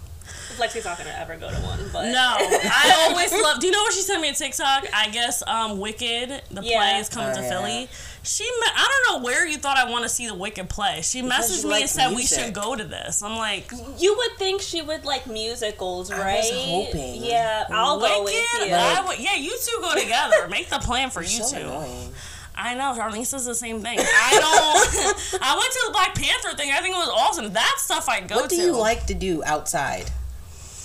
Lexi's 0.58 0.84
not 0.84 0.98
gonna 0.98 1.14
ever 1.18 1.36
go 1.36 1.50
to 1.50 1.56
one, 1.56 1.78
but 1.92 2.06
No, 2.06 2.36
I 2.38 3.06
always 3.08 3.32
love. 3.32 3.60
Do 3.60 3.66
you 3.66 3.72
know 3.72 3.82
what 3.82 3.92
she 3.92 4.00
sent 4.00 4.20
me 4.22 4.28
a 4.30 4.34
TikTok? 4.34 4.86
I 4.92 5.08
guess 5.10 5.42
um, 5.46 5.78
Wicked, 5.78 6.42
the 6.50 6.62
Yeah. 6.62 6.78
play 6.78 6.98
is 7.00 7.08
coming 7.08 7.30
Oh, 7.30 7.34
to 7.34 7.40
yeah. 7.42 7.48
Philly. 7.50 7.88
She, 8.22 8.44
me- 8.44 8.50
I 8.74 9.02
don't 9.06 9.20
know 9.20 9.24
where 9.26 9.46
you 9.46 9.58
thought 9.58 9.76
I 9.76 9.90
want 9.90 10.04
to 10.04 10.08
see 10.08 10.26
the 10.26 10.34
Wicked 10.34 10.68
play. 10.70 11.00
She 11.02 11.20
Because 11.20 11.50
messaged 11.62 11.68
me 11.70 11.80
and 11.82 11.90
said 11.90 12.14
we 12.14 12.24
should 12.24 12.54
go 12.54 12.74
to 12.74 12.84
this. 12.84 13.22
I'm 13.22 13.36
like, 13.36 13.70
you 13.98 14.16
would 14.16 14.38
think 14.38 14.62
she 14.62 14.80
would 14.80 15.04
like 15.04 15.26
musicals, 15.26 16.10
right? 16.10 16.20
I 16.20 16.24
right? 16.24 16.38
was 16.38 16.50
hoping. 16.52 17.24
Yeah, 17.24 17.66
I'll 17.70 17.98
go 17.98 18.24
with 18.24 18.32
you. 18.32 18.74
I 18.74 19.04
would, 19.06 19.18
yeah, 19.18 19.34
you 19.34 19.54
two 19.62 19.78
go 19.80 19.94
together. 19.94 20.48
Make 20.48 20.68
the 20.70 20.78
plan 20.78 21.10
for 21.10 21.20
you 21.20 21.28
so 21.28 21.56
two. 21.58 21.64
annoying. 21.64 22.12
I 22.56 22.74
know, 22.74 22.94
Charlene 22.96 23.26
says 23.26 23.44
the 23.46 23.54
same 23.54 23.80
thing. 23.80 23.98
I 23.98 24.30
don't. 24.32 25.42
I 25.42 25.56
went 25.56 25.72
to 25.72 25.82
the 25.86 25.92
Black 25.92 26.14
Panther 26.14 26.56
thing. 26.56 26.70
I 26.70 26.80
think 26.80 26.94
it 26.94 26.98
was 26.98 27.08
awesome. 27.08 27.52
That 27.52 27.74
stuff 27.78 28.08
I'd 28.08 28.28
go 28.28 28.36
to. 28.36 28.40
What 28.42 28.50
do 28.50 28.56
to. 28.56 28.62
you 28.62 28.76
like 28.76 29.06
to 29.06 29.14
do 29.14 29.42
outside? 29.44 30.10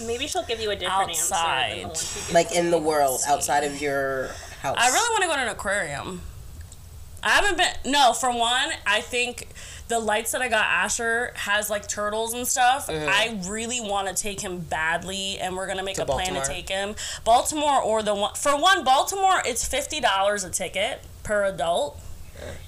Maybe 0.05 0.27
she'll 0.27 0.43
give 0.45 0.59
you 0.61 0.71
a 0.71 0.75
different 0.75 1.09
answer 1.09 1.33
Outside. 1.35 1.79
the 1.83 1.87
one 1.87 1.95
she 1.95 2.15
gives 2.15 2.33
Like 2.33 2.51
in 2.53 2.71
the 2.71 2.79
me. 2.79 2.85
world, 2.85 3.19
outside 3.27 3.63
of 3.65 3.81
your 3.81 4.29
house? 4.61 4.77
I 4.79 4.87
really 4.89 5.09
want 5.11 5.23
to 5.23 5.27
go 5.27 5.35
to 5.35 5.41
an 5.41 5.47
aquarium. 5.49 6.21
I 7.21 7.29
haven't 7.31 7.57
been. 7.57 7.91
No, 7.91 8.13
for 8.13 8.29
one, 8.31 8.69
I 8.87 9.01
think 9.01 9.49
the 9.89 9.99
lights 9.99 10.31
that 10.31 10.41
I 10.41 10.47
got 10.47 10.65
Asher 10.65 11.33
has 11.35 11.69
like 11.69 11.87
turtles 11.87 12.33
and 12.33 12.47
stuff. 12.47 12.87
Mm-hmm. 12.87 13.09
I 13.09 13.49
really 13.49 13.81
want 13.81 14.07
to 14.07 14.13
take 14.13 14.39
him 14.39 14.59
badly, 14.59 15.37
and 15.39 15.57
we're 15.57 15.67
gonna 15.67 15.83
make 15.83 15.95
To 15.95 16.03
a 16.03 16.05
plan 16.05 16.35
to 16.35 16.43
take 16.45 16.69
him. 16.69 16.95
Baltimore 17.25 17.81
or 17.81 18.01
the 18.01 18.15
one 18.15 18.35
for 18.35 18.55
one, 18.55 18.83
Baltimore. 18.83 19.41
It's 19.45 19.67
fifty 19.67 19.99
dollars 19.99 20.43
a 20.43 20.49
ticket 20.49 21.01
per 21.23 21.43
adult. 21.45 21.99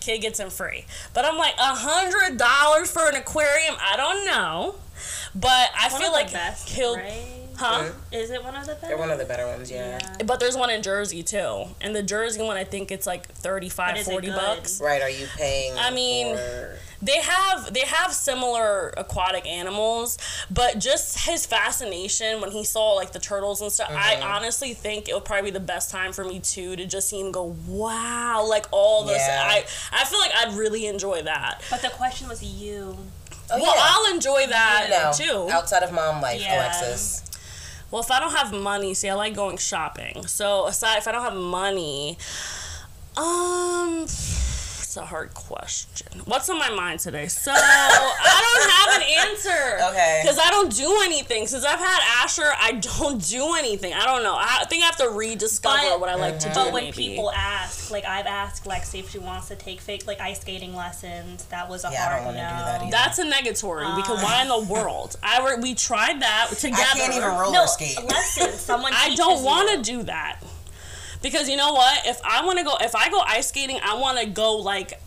Kid 0.01 0.17
gets 0.19 0.41
in 0.41 0.49
free, 0.49 0.85
but 1.13 1.23
I'm 1.23 1.37
like 1.37 1.53
a 1.57 1.75
hundred 1.75 2.37
dollars 2.37 2.91
for 2.91 3.07
an 3.07 3.15
aquarium. 3.15 3.75
I 3.79 3.95
don't 3.95 4.25
know, 4.25 4.75
but 5.35 5.69
I 5.79 5.89
One 5.91 6.01
feel 6.01 6.07
of 6.09 6.13
the 6.13 6.19
like 6.23 6.31
best, 6.33 6.69
he'll, 6.69 6.95
right? 6.95 7.25
huh? 7.57 7.89
Is 8.11 8.31
it 8.31 8.43
one 8.43 8.55
of 8.55 8.61
the 8.65 8.73
best? 8.73 8.81
They're 8.87 8.97
one 8.97 9.11
of 9.11 9.19
the 9.19 9.25
better 9.25 9.47
ones, 9.47 9.69
yeah. 9.71 9.99
Yeah. 10.19 10.23
But 10.25 10.39
there's 10.39 10.55
one 10.57 10.69
in 10.69 10.81
Jersey 10.81 11.23
too, 11.23 11.65
and 11.79 11.95
the 11.95 12.03
Jersey 12.03 12.41
one 12.41 12.57
I 12.57 12.63
think 12.63 12.91
it's 12.91 13.05
like 13.07 13.27
35, 13.27 13.95
but 13.95 14.03
40 14.05 14.29
bucks. 14.29 14.81
Right? 14.81 15.01
Are 15.01 15.09
you 15.09 15.27
paying? 15.37 15.73
I 15.77 15.91
mean, 15.91 16.35
for- 16.35 16.77
They 17.03 17.19
have 17.19 17.73
they 17.73 17.79
have 17.81 18.13
similar 18.13 18.89
aquatic 18.95 19.47
animals, 19.47 20.19
but 20.51 20.77
just 20.77 21.25
his 21.27 21.47
fascination 21.47 22.41
when 22.41 22.51
he 22.51 22.63
saw 22.63 22.93
like 22.93 23.11
the 23.11 23.19
turtles 23.19 23.61
and 23.61 23.71
stuff. 23.71 23.89
I 23.91 24.15
Mm-hmm. 24.15 24.23
honestly 24.23 24.73
think 24.75 25.09
it 25.09 25.15
would 25.15 25.25
probably 25.25 25.49
be 25.49 25.53
the 25.53 25.59
best 25.65 25.89
time 25.89 26.13
for 26.13 26.23
me 26.23 26.39
too 26.39 26.75
to 26.75 26.85
just 26.85 27.09
see 27.09 27.19
him 27.19 27.31
go, 27.31 27.55
wow, 27.67 28.45
like 28.47 28.67
all 28.71 29.03
this. 29.05 29.17
Yeah. 29.25 29.41
I 29.43 29.65
I 29.93 30.05
feel 30.05 30.19
like 30.19 30.31
I'd 30.35 30.53
really 30.53 30.85
enjoy 30.85 31.23
that. 31.23 31.61
But 31.71 31.81
the 31.81 31.89
question 31.89 32.27
was 32.29 32.43
you. 32.43 32.97
Oh, 33.53 33.61
well, 33.61 33.75
yeah. 33.75 33.81
I'll 33.83 34.13
enjoy 34.13 34.47
that 34.47 34.87
no, 34.89 35.11
too. 35.47 35.51
outside 35.51 35.83
of 35.83 35.91
mom 35.91 36.21
life, 36.21 36.41
Yeah. 36.41 36.55
Alexis. 36.55 37.23
Well, 37.89 38.01
if 38.01 38.09
I 38.09 38.19
don't 38.21 38.31
have 38.35 38.53
money, 38.53 38.93
see, 38.93 39.09
I 39.09 39.15
like 39.15 39.35
going 39.35 39.57
shopping. 39.57 40.25
So 40.27 40.67
aside, 40.67 40.97
if 40.99 41.07
I 41.07 41.11
don't 41.11 41.23
have 41.23 41.35
money, 41.35 42.17
um, 43.17 44.05
it's 44.91 44.97
a 44.97 45.05
hard 45.05 45.33
question. 45.33 46.21
What's 46.25 46.49
on 46.49 46.59
my 46.59 46.69
mind 46.69 46.99
today? 46.99 47.27
So 47.27 47.49
I 47.55 48.41
don't 48.53 48.69
have 48.71 49.01
an 49.01 49.29
answer. 49.29 49.51
Okay. 49.91 50.19
Because 50.23 50.37
I 50.37 50.49
don't 50.49 50.73
do 50.75 50.99
anything. 51.03 51.47
Since 51.47 51.63
I've 51.65 51.79
had 51.79 52.23
Asher, 52.23 52.49
I 52.59 52.73
don't 52.73 53.25
do 53.29 53.53
anything. 53.57 53.93
I 53.93 54.05
don't 54.05 54.23
know. 54.23 54.35
I 54.37 54.65
think 54.69 54.83
I 54.83 54.87
have 54.87 54.97
to 54.97 55.09
rediscover 55.09 55.77
But- 55.91 55.99
what 56.01 56.09
I 56.09 56.15
like 56.15 56.39
to 56.39 56.49
mhm. 56.49 56.53
do. 56.53 56.59
But 56.59 56.73
when 56.73 56.83
maybe. 56.85 56.97
people 57.09 57.31
ask, 57.31 57.89
like 57.89 58.05
I've 58.05 58.25
asked 58.25 58.65
Lexi 58.65 58.99
if 58.99 59.09
she 59.09 59.19
wants 59.19 59.47
to 59.47 59.55
take 59.55 59.79
fake 59.79 60.07
like 60.07 60.19
ice 60.19 60.41
skating 60.41 60.75
lessons, 60.75 61.45
that 61.45 61.69
was 61.69 61.85
a 61.85 61.89
Yeah, 61.91 62.05
I 62.05 62.09
don't 62.09 62.23
hard 62.23 62.35
wanna 62.35 62.43
no. 62.43 62.49
do 62.59 62.65
that 62.65 62.81
either. 62.81 62.91
That's 62.91 63.19
a 63.19 63.25
negatory 63.25 63.95
because 63.95 64.21
why 64.21 64.41
in 64.41 64.49
the 64.49 64.55
um. 64.55 64.67
world? 64.67 65.15
I 65.23 65.45
re- 65.45 65.61
we 65.61 65.73
tried 65.73 66.21
that 66.21 66.49
together. 66.57 66.81
I 66.83 66.97
can't 66.97 67.13
even 67.13 67.29
roller 67.29 67.53
no 67.53 67.65
skate. 67.65 68.01
lessons. 68.03 68.55
Someone. 68.59 68.91
I 68.93 69.15
don't 69.15 69.43
want 69.43 69.69
to 69.83 69.91
do 69.91 70.03
that 70.03 70.41
because 71.21 71.49
you 71.49 71.55
know 71.55 71.73
what? 71.73 72.05
If 72.05 72.19
I 72.23 72.45
want 72.45 72.57
to 72.59 72.63
go, 72.63 72.77
if 72.81 72.95
I 72.95 73.09
go 73.09 73.19
ice 73.19 73.49
skating, 73.49 73.79
I 73.83 73.95
want 73.95 74.19
to 74.19 74.25
go 74.25 74.55
like. 74.57 74.99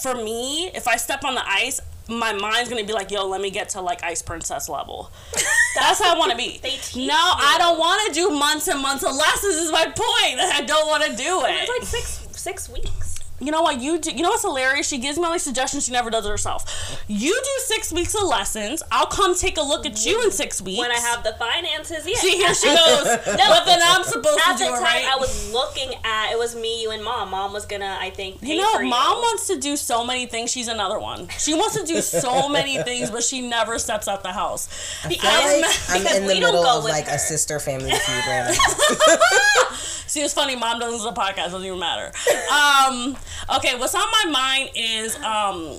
For 0.00 0.14
me, 0.14 0.70
if 0.74 0.88
I 0.88 0.96
step 0.96 1.24
on 1.24 1.34
the 1.34 1.46
ice, 1.46 1.78
my 2.08 2.32
mind's 2.32 2.70
gonna 2.70 2.84
be 2.84 2.94
like, 2.94 3.10
"Yo, 3.10 3.26
let 3.26 3.40
me 3.40 3.50
get 3.50 3.68
to 3.70 3.82
like 3.82 4.02
ice 4.02 4.22
princess 4.22 4.68
level." 4.68 5.10
That's 5.74 6.02
how 6.02 6.14
I 6.14 6.18
want 6.18 6.30
to 6.30 6.36
be. 6.36 6.58
No, 6.96 7.14
I 7.14 7.56
don't 7.58 7.78
want 7.78 8.06
to 8.08 8.14
do 8.14 8.30
months 8.30 8.68
and 8.68 8.80
months 8.80 9.04
of 9.04 9.14
lessons. 9.14 9.54
Is 9.56 9.70
my 9.70 9.84
point. 9.84 9.96
I 10.40 10.62
don't 10.66 10.88
want 10.88 11.04
to 11.04 11.14
do 11.14 11.42
it. 11.44 11.50
It's 11.50 11.68
like 11.68 11.82
six 11.82 12.26
six 12.32 12.68
weeks. 12.70 13.11
You 13.42 13.50
know 13.50 13.62
what? 13.62 13.80
You 13.80 13.98
do, 13.98 14.10
you 14.12 14.22
know 14.22 14.30
what's 14.30 14.42
hilarious? 14.42 14.86
She 14.88 14.98
gives 14.98 15.18
me 15.18 15.24
all 15.24 15.32
these 15.32 15.42
suggestions. 15.42 15.84
She 15.84 15.90
never 15.92 16.10
does 16.10 16.24
it 16.24 16.28
herself. 16.30 17.02
You 17.08 17.32
do 17.34 17.50
six 17.64 17.92
weeks 17.92 18.14
of 18.14 18.22
lessons. 18.22 18.82
I'll 18.92 19.06
come 19.06 19.34
take 19.34 19.56
a 19.56 19.62
look 19.62 19.84
at 19.84 20.06
you 20.06 20.22
in 20.22 20.30
six 20.30 20.62
weeks. 20.62 20.78
When 20.78 20.92
I 20.92 20.98
have 20.98 21.24
the 21.24 21.32
finances, 21.32 22.06
yeah. 22.06 22.14
See, 22.18 22.36
here 22.36 22.54
she 22.54 22.66
goes. 22.68 23.04
no, 23.26 23.48
but 23.48 23.64
then 23.64 23.80
I'm 23.82 24.04
supposed 24.04 24.38
At 24.46 24.52
to 24.52 24.58
the 24.58 24.64
do 24.64 24.70
it 24.70 24.74
time, 24.76 24.82
right. 24.84 25.04
I 25.12 25.16
was 25.16 25.52
looking 25.52 25.92
at 26.04 26.30
it 26.32 26.38
was 26.38 26.54
me, 26.54 26.82
you, 26.82 26.90
and 26.92 27.02
mom. 27.02 27.30
Mom 27.32 27.52
was 27.52 27.66
gonna, 27.66 27.98
I 28.00 28.10
think, 28.10 28.40
pay 28.40 28.54
You 28.54 28.62
know, 28.62 28.72
for 28.78 28.84
mom 28.84 29.16
you. 29.16 29.22
wants 29.22 29.46
to 29.48 29.58
do 29.58 29.76
so 29.76 30.04
many 30.06 30.26
things. 30.26 30.50
She's 30.52 30.68
another 30.68 30.98
one. 31.00 31.28
She 31.38 31.54
wants 31.54 31.78
to 31.80 31.84
do 31.84 32.00
so 32.00 32.48
many 32.50 32.80
things, 32.82 33.10
but 33.10 33.22
she 33.24 33.40
never 33.40 33.78
steps 33.78 34.06
out 34.06 34.22
the 34.22 34.32
house. 34.32 34.68
I 35.04 35.08
feel 35.08 35.18
I'm- 35.24 35.60
like 35.62 35.80
I'm 35.88 36.16
in 36.16 36.26
the 36.28 36.34
middle 36.34 36.64
of 36.64 36.84
like 36.84 37.08
her. 37.08 37.16
a 37.16 37.18
sister 37.18 37.58
family 37.58 37.90
feud 37.90 38.26
right 38.28 38.54
now. 38.56 39.76
See, 40.06 40.20
it's 40.20 40.34
funny. 40.34 40.56
Mom 40.56 40.78
doesn't 40.78 40.92
listen 40.92 41.08
to 41.08 41.14
the 41.14 41.20
podcast. 41.20 41.52
Doesn't 41.52 41.64
even 41.64 41.78
matter. 41.78 42.12
Um, 42.52 43.16
okay, 43.56 43.76
what's 43.78 43.94
on 43.94 44.04
my 44.24 44.30
mind 44.30 44.70
is, 44.74 45.16
um, 45.16 45.78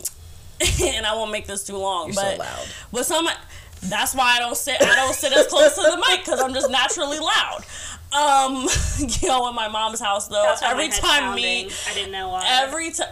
and 0.84 1.06
I 1.06 1.14
won't 1.16 1.32
make 1.32 1.48
this 1.48 1.64
too 1.64 1.78
long, 1.78 2.08
You're 2.08 2.14
so 2.16 2.22
but 2.22 2.40
loud. 2.40 2.68
what's 2.92 3.12
on 3.12 3.26
my. 3.26 3.36
That's 3.84 4.16
why 4.16 4.36
I 4.38 4.40
don't 4.40 4.56
sit. 4.56 4.82
I 4.82 4.96
don't 4.96 5.14
sit 5.14 5.34
as 5.34 5.48
close 5.48 5.76
to 5.76 5.82
the 5.82 5.98
mic 6.10 6.24
because 6.24 6.40
I'm 6.40 6.54
just 6.54 6.70
naturally 6.72 7.20
loud. 7.20 7.66
Um, 8.14 8.68
you 9.22 9.28
know, 9.28 9.50
in 9.50 9.56
my 9.56 9.68
mom's 9.68 10.00
house 10.00 10.28
though, 10.28 10.44
That's 10.48 10.62
every 10.62 10.88
my 10.88 10.94
head's 10.94 11.00
time 11.00 11.36
me. 11.36 11.70
I 11.90 11.94
didn't 11.94 12.12
know 12.12 12.30
why. 12.30 12.44
every 12.48 12.92
time. 12.92 13.10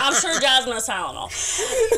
I'm 0.00 0.14
sure 0.14 0.38
Jasmine 0.40 0.74
has 0.74 0.86
Tylenol. 0.88 1.28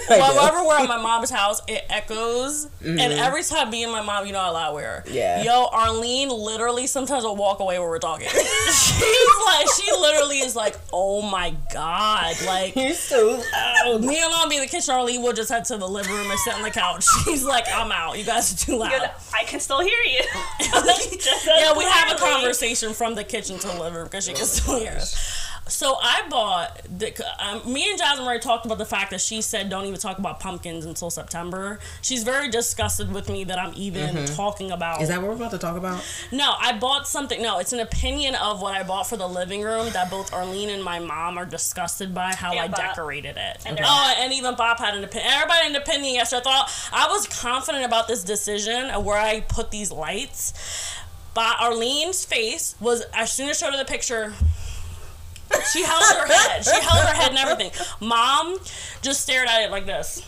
Well, 0.09 0.35
wherever 0.35 0.67
we're 0.67 0.79
at 0.79 0.89
my 0.89 1.01
mom's 1.01 1.31
house, 1.31 1.61
it 1.69 1.85
echoes. 1.89 2.69
And 2.85 2.99
every 3.01 3.43
time 3.45 3.71
me 3.71 3.83
and 3.85 3.93
my 3.93 4.03
mom, 4.03 4.27
you 4.27 4.33
know 4.33 4.41
how 4.41 4.53
loud 4.53 4.77
we 4.77 4.83
are. 4.83 5.03
Mm-hmm. 5.07 5.15
Yeah. 5.15 5.43
Yo, 5.43 5.67
Arlene 5.73 6.29
literally 6.31 6.87
sometimes 6.87 7.25
will 7.25 7.37
walk 7.37 7.61
away 7.61 7.79
when 7.79 7.89
we're 7.89 7.99
talking. 7.99 8.29
She's 8.33 9.29
like, 9.47 9.67
she 9.77 9.91
literally 9.93 10.39
is 10.41 10.57
like, 10.57 10.77
oh 10.93 11.23
my 11.23 11.55
God. 11.73 12.35
Like, 12.47 12.75
You're 12.77 12.95
so 12.95 13.41
loud. 13.53 14.01
me 14.03 14.19
and 14.21 14.31
mom 14.31 14.49
be 14.49 14.57
in 14.57 14.63
the 14.63 14.69
kitchen, 14.69 14.95
Arlene 14.95 15.23
will 15.23 15.33
just 15.33 15.51
head 15.51 15.65
to 15.67 15.77
the 15.77 15.89
living 15.89 16.13
room 16.13 16.31
and 16.31 16.41
sit 16.41 16.55
on 16.55 16.63
the 16.63 16.71
couch. 16.71 17.05
She's 17.25 17.45
like, 17.45 17.67
I'm 17.73 17.93
out. 17.93 18.19
You 18.19 18.25
guys 18.25 18.53
are 18.53 18.57
too 18.57 18.73
Good. 18.73 18.81
loud. 18.81 19.11
I 19.35 19.45
can 19.45 19.61
still 19.61 19.81
hear 19.81 19.99
you. 20.07 20.21
Yeah, 21.47 21.77
we 21.77 21.85
have 21.85 22.13
a 22.13 22.19
conversation 22.19 22.95
from 22.95 23.15
the 23.15 23.25
kitchen 23.25 23.59
to 23.59 23.67
the 23.67 23.75
living 23.79 23.95
room 23.95 24.05
because 24.05 24.25
she 24.25 24.33
can 24.33 24.47
still 24.47 24.79
hear 24.79 24.93
us. 24.93 25.50
So 25.71 25.97
I 26.01 26.27
bought. 26.29 26.81
The, 26.99 27.15
um, 27.39 27.73
me 27.73 27.89
and 27.89 27.99
Jasmine 27.99 28.27
already 28.27 28.41
talked 28.41 28.67
about 28.67 28.79
the 28.79 28.85
fact 28.85 29.11
that 29.11 29.21
she 29.21 29.41
said 29.41 29.71
don't 29.71 29.87
even 29.87 29.99
talk 29.99 30.19
about 30.19 30.41
pumpkins 30.41 30.85
until 30.85 31.11
September. 31.11 31.79
She's 32.03 32.25
very 32.25 32.51
disgusted 32.51 33.13
with 33.13 33.29
me 33.29 33.45
that 33.45 33.59
I'm 33.59 33.73
even 33.77 34.27
talking 34.27 34.71
about. 34.71 34.95
Mm-hmm. 34.95 35.03
Is 35.05 35.09
that 35.09 35.21
what 35.21 35.31
we're 35.31 35.37
about 35.37 35.53
to 35.53 35.59
talk 35.59 35.77
about? 35.77 36.05
No, 36.33 36.55
I 36.59 36.77
bought 36.79 37.07
something. 37.07 37.41
No, 37.41 37.59
it's 37.59 37.73
an 37.73 37.81
opinion 37.81 38.35
of 38.35 38.61
what 38.61 38.75
I 38.75 38.83
bought 38.83 39.07
for 39.07 39.17
the 39.17 39.29
living 39.29 39.63
room 39.63 39.91
that 39.93 40.11
both 40.11 40.33
Arlene 40.33 40.71
and 40.71 40.83
my 40.85 40.99
mom 40.99 41.39
are 41.39 41.47
disgusted 41.47 42.15
by 42.15 42.35
how 42.35 42.53
I 42.53 42.69
Bob. 42.69 42.77
decorated 42.77 43.37
it. 43.37 43.63
And 43.65 43.79
oh, 43.83 44.15
and 44.19 44.33
even 44.33 44.57
Bob 44.57 44.79
had 44.79 44.95
an 44.95 45.05
opinion. 45.05 45.31
Everybody 45.33 45.63
had 45.63 45.71
an 45.71 45.77
opinion 45.77 46.15
yesterday. 46.15 46.41
I 46.41 46.43
thought 46.43 46.91
I 46.93 47.09
was 47.09 47.27
confident 47.27 47.85
about 47.85 48.09
this 48.09 48.25
decision 48.25 48.91
of 48.91 49.05
where 49.05 49.19
I 49.19 49.41
put 49.41 49.71
these 49.71 49.93
lights. 49.93 50.53
But 51.33 51.57
Arlene's 51.61 52.25
face 52.25 52.75
was 52.81 53.03
as 53.15 53.33
soon 53.33 53.49
as 53.49 53.63
I 53.63 53.67
showed 53.67 53.77
her 53.77 53.79
the 53.79 53.89
picture. 53.89 54.35
She 55.73 55.83
held 55.85 56.03
her 56.03 56.27
head. 56.27 56.65
She 56.65 56.81
held 56.81 57.07
her 57.07 57.15
head 57.15 57.31
and 57.31 57.39
everything. 57.39 57.73
Mom 58.01 58.59
just 59.03 59.21
stared 59.21 59.49
at 59.49 59.63
it 59.63 59.71
like 59.71 59.87
this, 59.87 60.25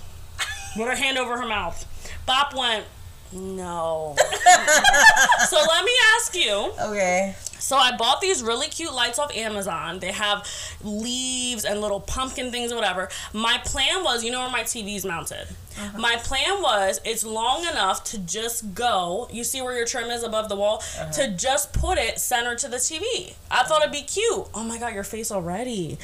with 0.76 0.86
her 0.86 0.96
hand 0.96 1.18
over 1.18 1.36
her 1.40 1.46
mouth. 1.46 1.86
Bob 2.26 2.54
went, 2.56 2.84
no. 3.32 4.14
so 5.48 5.56
let 5.56 5.84
me 5.84 5.92
ask 6.16 6.34
you. 6.34 6.72
Okay. 6.80 7.34
So 7.62 7.76
I 7.76 7.96
bought 7.96 8.20
these 8.20 8.42
really 8.42 8.66
cute 8.66 8.92
lights 8.92 9.20
off 9.20 9.34
Amazon. 9.36 10.00
They 10.00 10.10
have 10.10 10.46
leaves 10.82 11.64
and 11.64 11.80
little 11.80 12.00
pumpkin 12.00 12.50
things 12.50 12.72
or 12.72 12.74
whatever. 12.74 13.08
My 13.32 13.60
plan 13.64 14.02
was, 14.02 14.24
you 14.24 14.32
know 14.32 14.40
where 14.40 14.50
my 14.50 14.62
TV's 14.62 15.04
mounted. 15.04 15.46
Uh-huh. 15.78 15.98
My 15.98 16.16
plan 16.16 16.60
was 16.60 17.00
it's 17.04 17.24
long 17.24 17.64
enough 17.64 18.02
to 18.04 18.18
just 18.18 18.74
go. 18.74 19.28
You 19.32 19.44
see 19.44 19.62
where 19.62 19.76
your 19.76 19.86
trim 19.86 20.10
is 20.10 20.24
above 20.24 20.48
the 20.48 20.56
wall 20.56 20.82
uh-huh. 20.98 21.12
to 21.12 21.28
just 21.36 21.72
put 21.72 21.98
it 21.98 22.18
center 22.18 22.56
to 22.56 22.68
the 22.68 22.78
TV. 22.78 23.34
I 23.50 23.62
thought 23.62 23.80
it'd 23.82 23.92
be 23.92 24.02
cute. 24.02 24.48
Oh 24.54 24.64
my 24.64 24.78
god, 24.78 24.92
your 24.92 25.04
face 25.04 25.30
already. 25.30 25.98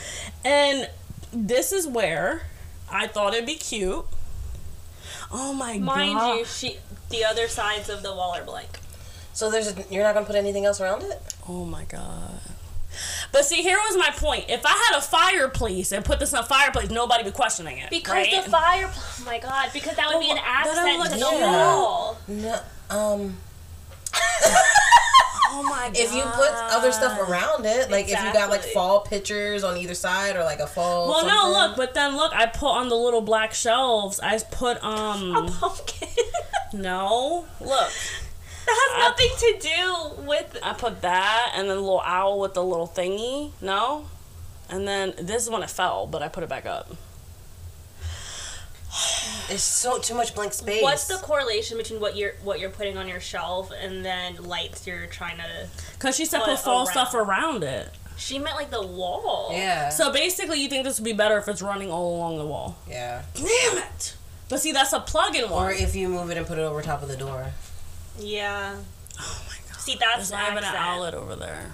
And 0.45 0.89
this 1.33 1.73
is 1.73 1.89
where 1.89 2.43
I 2.91 3.09
thought 3.09 3.35
it'd 3.35 3.47
be 3.47 3.57
cute. 3.57 4.07
Oh 5.31 5.53
my 5.53 5.79
Mind 5.79 6.15
god. 6.15 6.15
Mind 6.15 6.39
you, 6.39 6.45
she 6.45 6.77
the 7.11 7.25
other 7.25 7.49
sides 7.49 7.89
of 7.89 8.03
the 8.03 8.13
wall 8.13 8.35
are 8.35 8.45
blank. 8.45 8.81
So 9.33 9.51
there's 9.51 9.69
a, 9.69 9.85
you're 9.91 10.03
not 10.03 10.15
gonna 10.15 10.27
put 10.27 10.37
anything 10.37 10.65
else 10.65 10.81
around 10.81 11.03
it? 11.03 11.21
Oh 11.49 11.65
my 11.65 11.85
god. 11.85 12.41
But 13.33 13.45
see, 13.45 13.63
here 13.63 13.77
was 13.77 13.97
my 13.97 14.11
point. 14.11 14.47
If 14.49 14.65
I 14.65 14.71
had 14.71 14.99
a 14.99 15.03
fireplace 15.03 15.93
and 15.93 16.05
put 16.05 16.19
this 16.19 16.33
in 16.33 16.39
a 16.39 16.43
fireplace, 16.43 16.91
nobody 16.91 17.23
would 17.23 17.33
be 17.33 17.37
questioning 17.37 17.79
it. 17.79 17.91
Because 17.91 18.27
right? 18.27 18.45
the 18.45 18.51
fire, 18.51 18.91
oh 18.93 19.23
my 19.25 19.39
god, 19.39 19.71
because 19.73 19.95
that 19.97 20.09
would 20.09 20.21
be 20.21 20.31
an 20.31 20.37
But 20.37 20.47
accent 20.47 20.99
would 20.99 21.11
to 21.13 21.19
the 21.19 21.25
wall. 21.25 22.19
No. 22.27 22.61
Um. 22.91 23.37
oh 25.51 25.63
my 25.63 25.87
god. 25.89 25.97
If 25.97 26.15
you 26.15 26.23
put 26.23 26.51
other 26.53 26.93
stuff 26.93 27.19
around 27.19 27.67
it, 27.67 27.91
like 27.91 28.07
if 28.09 28.23
you 28.23 28.33
got 28.33 28.51
like 28.51 28.63
fall 28.63 29.01
pictures 29.01 29.65
on 29.65 29.77
either 29.77 29.95
side 29.95 30.37
or 30.37 30.45
like 30.45 30.61
a 30.61 30.67
fall. 30.67 31.09
Well, 31.09 31.27
no, 31.27 31.51
look, 31.51 31.77
but 31.77 31.95
then 31.95 32.17
look, 32.17 32.33
I 32.35 32.47
put 32.47 32.71
on 32.71 32.89
the 32.89 32.97
little 32.97 33.21
black 33.21 33.55
shelves. 33.55 34.21
I 34.21 34.39
put 34.39 34.83
um 34.83 35.35
a 35.37 35.51
Pumpkin. 35.51 36.09
no, 36.73 37.47
look, 37.61 37.91
that 38.67 38.91
has 38.91 39.09
nothing 39.09 39.31
to 39.39 39.69
do 39.69 40.27
with. 40.27 40.59
I 40.63 40.73
put 40.75 41.03
that 41.03 41.53
and 41.55 41.69
then 41.69 41.77
the 41.77 41.83
little 41.83 42.03
owl 42.05 42.41
with 42.41 42.55
the 42.55 42.65
little 42.65 42.89
thingy. 42.89 43.53
No, 43.61 44.07
and 44.69 44.87
then 44.87 45.15
this 45.21 45.43
is 45.45 45.51
when 45.51 45.63
it 45.63 45.71
fell, 45.71 46.07
but 46.07 46.23
I 46.23 46.29
put 46.29 46.43
it 46.43 46.49
back 46.49 46.67
up. 46.67 46.91
It's 49.51 49.63
so 49.63 49.99
too 49.99 50.15
much 50.15 50.35
blank 50.35 50.53
space. 50.53 50.83
What's 50.83 51.07
the 51.07 51.17
correlation 51.17 51.79
between 51.79 52.01
what 52.01 52.17
you're 52.17 52.35
what 52.43 52.61
you're 52.61 52.69
putting 52.69 52.99
on 52.99 53.09
your 53.09 53.19
shelf 53.21 53.71
and 53.73 54.05
then 54.05 54.37
lights 54.45 54.87
you're 54.87 55.07
trying 55.07 55.39
to? 55.39 55.69
Cause 55.99 56.17
she 56.17 56.27
said 56.27 56.41
Put 56.41 56.51
put 56.51 56.59
fall 56.59 56.79
around. 56.81 56.87
stuff 56.89 57.15
around 57.15 57.65
it. 57.65 57.89
She 58.19 58.39
meant 58.39 58.57
like 58.57 58.71
the 58.71 58.87
wall. 58.87 59.49
Yeah. 59.53 59.89
So 59.89 60.13
basically, 60.13 60.61
you 60.61 60.69
think 60.69 60.85
this 60.85 60.99
would 60.99 61.05
be 61.07 61.15
better 61.15 61.39
if 61.39 61.49
it's 61.49 61.63
running 61.63 61.91
all 61.91 62.17
along 62.17 62.37
the 62.39 62.45
wall. 62.45 62.77
yeah. 62.87 63.23
Damn 63.35 63.79
it! 63.79 64.17
But 64.51 64.61
see, 64.61 64.73
that's 64.73 64.93
a 64.93 65.01
plug-in 65.01 65.49
one. 65.49 65.67
Or 65.67 65.71
if 65.73 65.95
you 65.97 66.09
move 66.09 66.31
it 66.31 66.37
and 66.37 66.47
put 66.47 66.59
it 66.59 66.63
over 66.63 66.83
top 66.83 67.03
of 67.03 67.09
the 67.09 67.17
door. 67.17 67.47
Yeah. 68.19 68.77
oh 69.21 69.43
my 69.49 69.57
god. 69.71 69.81
See, 69.81 69.97
that's 69.99 70.17
There's 70.17 70.31
not 70.33 70.47
even 70.47 70.59
an 70.59 70.65
accent. 70.65 70.85
outlet 70.85 71.15
over 71.15 71.37
there. 71.37 71.71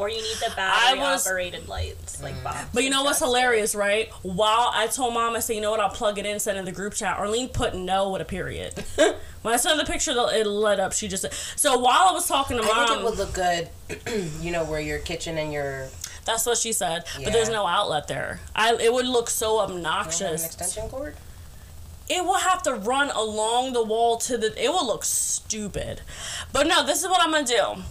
Or 0.00 0.08
you 0.08 0.16
need 0.16 0.36
the 0.36 0.52
battery 0.56 0.98
was- 0.98 1.26
operated 1.26 1.68
lights, 1.68 2.22
like 2.22 2.34
mm. 2.34 2.44
Bob. 2.44 2.56
But 2.72 2.84
you 2.84 2.90
know 2.90 3.04
what's 3.04 3.18
hilarious, 3.18 3.74
right? 3.74 4.10
While 4.22 4.70
I 4.74 4.86
told 4.86 5.14
mom, 5.14 5.36
I 5.36 5.40
said, 5.40 5.56
you 5.56 5.62
know 5.62 5.70
what, 5.70 5.80
I'll 5.80 5.90
plug 5.90 6.18
it 6.18 6.26
in, 6.26 6.40
send 6.40 6.56
it 6.56 6.60
in 6.60 6.64
the 6.64 6.72
group 6.72 6.94
chat. 6.94 7.18
Arlene 7.18 7.48
put 7.48 7.74
no 7.74 8.10
with 8.10 8.22
a 8.22 8.24
period. 8.24 8.72
when 9.42 9.54
I 9.54 9.56
sent 9.56 9.78
the 9.78 9.90
picture, 9.90 10.12
it 10.16 10.46
lit 10.46 10.80
up. 10.80 10.92
She 10.92 11.08
just 11.08 11.22
said, 11.22 11.32
so 11.32 11.78
while 11.78 12.08
I 12.08 12.12
was 12.12 12.26
talking 12.26 12.56
to 12.56 12.62
I 12.64 12.86
think 12.86 13.00
it 13.00 13.04
would 13.04 13.18
look 13.18 13.34
good, 13.34 13.68
you 14.40 14.52
know, 14.52 14.64
where 14.64 14.80
your 14.80 14.98
kitchen 14.98 15.38
and 15.38 15.52
your 15.52 15.88
that's 16.24 16.46
what 16.46 16.58
she 16.58 16.72
said. 16.72 17.04
But 17.22 17.32
there's 17.32 17.48
no 17.48 17.66
outlet 17.66 18.08
there. 18.08 18.40
I 18.54 18.74
it 18.74 18.92
would 18.92 19.06
look 19.06 19.30
so 19.30 19.52
you 19.52 19.58
don't 19.58 19.68
have 19.68 19.70
an 19.70 19.86
obnoxious. 19.86 20.44
extension 20.44 20.88
cord. 20.88 21.16
It 22.10 22.24
will 22.24 22.38
have 22.38 22.62
to 22.64 22.74
run 22.74 23.10
along 23.10 23.72
the 23.72 23.82
wall 23.82 24.16
to 24.18 24.36
the 24.36 24.52
it 24.62 24.68
will 24.68 24.86
look 24.86 25.04
stupid. 25.04 26.02
But 26.52 26.66
no 26.66 26.84
this 26.84 27.02
is 27.02 27.08
what 27.08 27.22
i'm 27.22 27.30
gonna 27.32 27.46
do. 27.46 27.82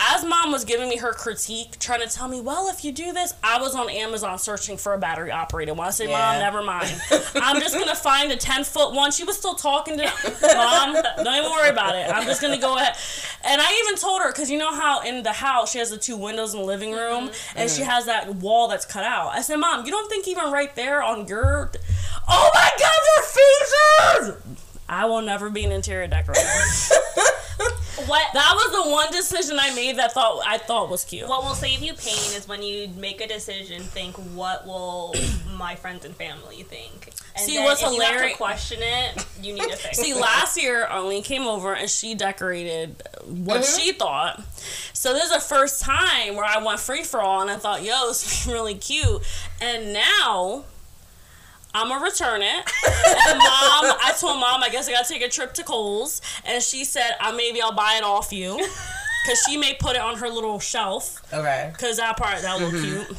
As 0.00 0.24
mom 0.24 0.52
was 0.52 0.64
giving 0.64 0.88
me 0.88 0.96
her 0.98 1.12
critique 1.12 1.78
trying 1.78 2.00
to 2.00 2.08
tell 2.08 2.28
me 2.28 2.40
well 2.40 2.68
if 2.68 2.84
you 2.84 2.92
do 2.92 3.12
this 3.12 3.32
i 3.42 3.60
was 3.60 3.74
on 3.74 3.88
amazon 3.90 4.38
searching 4.38 4.76
for 4.76 4.94
a 4.94 4.98
battery 4.98 5.30
operated 5.30 5.76
one 5.76 5.86
i 5.86 5.90
said 5.90 6.08
mom 6.08 6.38
never 6.38 6.62
mind. 6.62 6.90
I'm 7.36 7.60
just 7.60 7.74
gonna 7.76 7.94
find 7.94 8.30
a 8.32 8.36
10 8.36 8.64
foot 8.64 8.94
one. 8.94 9.12
She 9.12 9.24
was 9.24 9.38
still 9.38 9.54
talking 9.54 9.96
to 9.98 10.04
mom. 10.42 10.94
Don't 10.94 11.36
even 11.36 11.50
worry 11.50 11.70
about 11.70 11.94
it. 11.94 12.10
I'm 12.12 12.26
just 12.26 12.42
gonna 12.42 12.58
go 12.60 12.76
ahead 12.76 12.96
and 13.48 13.60
i 13.60 13.82
even 13.84 13.96
told 13.98 14.20
her 14.22 14.30
because 14.30 14.50
you 14.50 14.58
know 14.58 14.72
how 14.74 15.00
in 15.00 15.22
the 15.22 15.32
house 15.32 15.72
she 15.72 15.78
has 15.78 15.90
the 15.90 15.98
two 15.98 16.16
windows 16.16 16.54
in 16.54 16.60
the 16.60 16.66
living 16.66 16.92
room 16.92 17.30
and 17.56 17.70
she 17.70 17.82
has 17.82 18.06
that 18.06 18.34
wall 18.36 18.68
that's 18.68 18.84
cut 18.84 19.04
out. 19.04 19.28
I 19.34 19.42
said 19.42 19.56
mom 19.56 19.84
you 19.86 19.90
don't 19.90 20.08
think 20.08 20.28
even 20.28 20.52
right 20.52 20.74
there 20.76 21.02
on 21.02 21.26
your 21.26 21.70
oh 22.28 22.50
my 22.54 22.70
god 22.78 23.00
their 23.08 23.24
faces 24.34 24.64
I 24.90 25.04
will 25.04 25.20
never 25.20 25.50
be 25.50 25.64
an 25.64 25.72
interior 25.72 26.06
decorator. 26.06 26.40
What 28.06 28.22
that 28.32 28.52
was 28.54 28.84
the 28.84 28.90
one 28.90 29.10
decision 29.10 29.58
I 29.60 29.74
made 29.74 29.96
that 29.96 30.12
thought 30.12 30.42
I 30.46 30.58
thought 30.58 30.88
was 30.90 31.04
cute. 31.04 31.28
what 31.28 31.42
will 31.42 31.54
save 31.54 31.80
you 31.82 31.94
pain 31.94 32.36
is 32.36 32.46
when 32.46 32.62
you 32.62 32.88
make 32.96 33.20
a 33.20 33.26
decision, 33.28 33.82
think 33.82 34.16
what 34.34 34.66
will 34.66 35.14
my 35.56 35.74
friends 35.74 36.04
and 36.04 36.14
family 36.16 36.62
think. 36.62 37.12
And 37.36 37.44
See, 37.46 37.58
what's 37.62 37.82
if 37.82 37.92
you 37.92 38.00
have 38.00 38.10
hilarious- 38.12 38.32
to 38.32 38.36
question 38.36 38.78
it, 38.80 39.26
you 39.42 39.52
need 39.54 39.62
to 39.70 39.76
fix 39.76 39.98
See, 39.98 40.10
it. 40.10 40.16
last 40.20 40.60
year 40.60 40.84
Arlene 40.86 41.22
came 41.22 41.42
over 41.42 41.74
and 41.74 41.88
she 41.90 42.14
decorated 42.14 43.02
what 43.26 43.60
Mm-hmm. 43.62 43.80
she 43.80 43.92
thought. 43.92 44.42
So 44.92 45.12
this 45.12 45.24
is 45.24 45.32
the 45.32 45.40
first 45.40 45.80
time 45.82 46.34
where 46.36 46.44
I 46.44 46.62
went 46.62 46.80
free 46.80 47.02
for 47.04 47.20
all 47.20 47.40
and 47.42 47.50
I 47.50 47.56
thought, 47.56 47.82
yo, 47.82 48.08
this 48.08 48.44
would 48.46 48.52
be 48.52 48.58
really 48.58 48.74
cute. 48.74 49.22
And 49.60 49.92
now 49.92 50.64
I'm 51.78 51.88
gonna 51.88 52.04
return 52.04 52.42
it. 52.42 52.48
and 53.28 53.38
mom, 53.38 53.96
I 54.02 54.14
told 54.18 54.38
mom, 54.40 54.62
I 54.62 54.68
guess 54.70 54.88
I 54.88 54.92
gotta 54.92 55.08
take 55.08 55.22
a 55.22 55.28
trip 55.28 55.54
to 55.54 55.64
Kohl's, 55.64 56.20
and 56.44 56.62
she 56.62 56.84
said, 56.84 57.12
uh, 57.20 57.32
maybe 57.32 57.60
I'll 57.62 57.72
buy 57.72 57.94
it 57.98 58.04
off 58.04 58.32
you, 58.32 58.56
because 59.24 59.42
she 59.48 59.56
may 59.56 59.74
put 59.74 59.96
it 59.96 60.02
on 60.02 60.16
her 60.18 60.28
little 60.28 60.58
shelf. 60.60 61.20
Okay. 61.32 61.72
Cause 61.78 61.96
that 61.98 62.16
part 62.16 62.42
that 62.42 62.60
looked 62.60 62.74
Mm-hmm. 62.76 63.04
cute. 63.06 63.18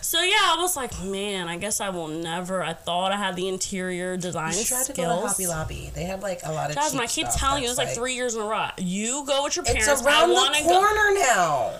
So 0.00 0.22
yeah, 0.22 0.36
I 0.40 0.56
was 0.58 0.76
like, 0.76 0.98
man, 1.02 1.48
I 1.48 1.56
guess 1.58 1.80
I 1.80 1.90
will 1.90 2.08
never. 2.08 2.62
I 2.62 2.72
thought 2.72 3.12
I 3.12 3.16
had 3.16 3.36
the 3.36 3.48
interior 3.48 4.16
design 4.16 4.54
You 4.56 4.64
tried 4.64 4.86
to 4.86 4.92
go 4.94 5.02
to 5.20 5.26
Hobby 5.28 5.46
Lobby. 5.46 5.90
They 5.94 6.04
have 6.04 6.22
like 6.22 6.40
a 6.44 6.52
lot 6.52 6.70
of. 6.70 6.76
Jasmine, 6.76 7.02
I 7.02 7.06
keep 7.06 7.26
stuff 7.26 7.38
telling 7.40 7.62
you, 7.62 7.68
that's, 7.68 7.78
it's 7.80 7.88
like, 7.90 7.96
three 7.96 8.14
years 8.14 8.34
in 8.34 8.40
a 8.40 8.44
row. 8.44 8.68
You 8.78 9.24
go 9.26 9.44
with 9.44 9.56
your 9.56 9.64
parents. 9.64 9.86
It's 9.88 10.02
around 10.02 10.30
want 10.32 10.54
the 10.54 10.62
to 10.62 10.68
go. 10.68 10.78
corner 10.78 11.14
now. 11.18 11.72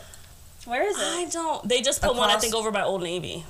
Where 0.66 0.86
is 0.86 0.96
it? 0.98 1.02
I 1.02 1.24
don't. 1.30 1.66
They 1.68 1.80
just 1.80 2.02
put 2.02 2.14
one, 2.16 2.28
I 2.28 2.36
think, 2.36 2.54
over 2.54 2.70
by 2.70 2.82
Old 2.82 3.02
Navy. 3.02 3.44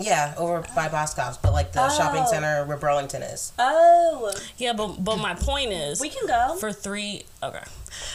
Yeah, 0.00 0.34
over 0.38 0.64
by 0.74 0.88
Boscov's, 0.88 1.36
but 1.36 1.52
like 1.52 1.72
the 1.72 1.88
shopping 1.90 2.22
Oh. 2.26 2.30
center 2.30 2.64
where 2.64 2.76
Burlington 2.78 3.22
is. 3.22 3.52
Oh, 3.58 4.32
Yeah, 4.56 4.72
but 4.72 5.02
but 5.04 5.16
my 5.18 5.34
point 5.34 5.72
is, 5.72 6.00
we 6.00 6.08
can 6.08 6.26
go. 6.26 6.56
for 6.58 6.72
three 6.72 7.24
okay, 7.42 7.62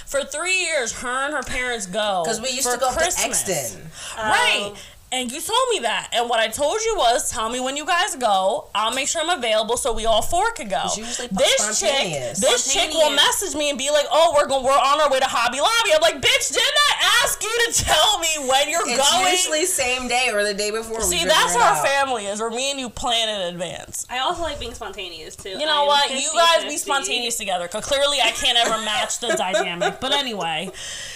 for 0.05 0.23
three 0.23 0.59
years, 0.61 0.91
her 1.01 1.07
and 1.25 1.33
her 1.33 1.43
parents 1.43 1.85
go 1.85 2.23
Because 2.23 2.41
we 2.41 2.49
used 2.49 2.63
for 2.67 2.73
to 2.73 2.79
go 2.79 2.91
Christmas. 2.91 3.43
to 3.43 3.51
Exton. 3.51 3.91
Right. 4.17 4.71
Oh. 4.73 4.77
And 5.11 5.31
you 5.31 5.39
told 5.39 5.59
me 5.71 5.79
that. 5.79 6.09
And 6.13 6.27
what 6.29 6.39
I 6.39 6.47
told 6.47 6.81
you 6.81 6.95
was, 6.97 7.31
tell 7.31 7.49
me 7.49 7.59
when 7.61 7.77
you 7.77 7.85
guys 7.85 8.15
go. 8.15 8.67
I'll 8.75 8.93
make 8.93 9.07
sure 9.07 9.21
I'm 9.21 9.29
available 9.37 9.77
so 9.77 9.93
we 9.93 10.05
all 10.05 10.21
four 10.21 10.51
could 10.51 10.69
go. 10.69 10.81
It's 10.85 10.97
usually 10.97 11.27
This 11.29 11.79
chick, 11.79 12.35
this 12.35 12.73
chick 12.73 12.91
will 12.91 13.11
message 13.11 13.55
me 13.55 13.69
and 13.69 13.77
be 13.77 13.89
like, 13.91 14.07
"Oh, 14.11 14.33
we're 14.35 14.47
going, 14.47 14.65
we're 14.65 14.71
on 14.71 14.99
our 14.99 15.09
way 15.09 15.19
to 15.19 15.25
Hobby 15.25 15.59
Lobby." 15.61 15.93
I'm 15.95 16.01
like, 16.01 16.15
"Bitch, 16.21 16.49
didn't 16.49 16.79
I 16.89 17.21
ask 17.23 17.41
you 17.41 17.49
to 17.67 17.83
tell 17.85 18.19
me 18.19 18.49
when 18.49 18.69
you're 18.69 18.81
It's 18.89 19.11
going?" 19.11 19.31
usually 19.31 19.65
same 19.65 20.07
day 20.09 20.31
or 20.33 20.43
the 20.43 20.53
day 20.53 20.71
before. 20.71 20.99
See, 21.01 21.17
figure 21.19 21.29
that's 21.29 21.55
it 21.55 21.61
how 21.61 21.75
our 21.75 21.77
out. 21.77 21.87
family 21.87 22.25
is, 22.25 22.41
or 22.41 22.49
me 22.49 22.71
and 22.71 22.79
you 22.79 22.89
plan 22.89 23.29
in 23.29 23.53
advance. 23.53 24.05
I 24.09 24.19
also 24.19 24.41
like 24.41 24.59
being 24.59 24.73
spontaneous 24.73 25.35
too. 25.37 25.49
You 25.49 25.65
know 25.65 25.81
I'm 25.83 25.87
what? 25.87 26.09
You 26.11 26.29
guys 26.33 26.63
be 26.63 26.75
50-50. 26.75 26.77
spontaneous 26.79 27.37
together, 27.37 27.65
because 27.67 27.85
clearly 27.85 28.17
I 28.21 28.31
can't 28.31 28.57
ever 28.57 28.83
match 28.83 29.19
the 29.19 29.27
dynamic. 29.37 30.01
But 30.01 30.13
anyway, 30.13 30.71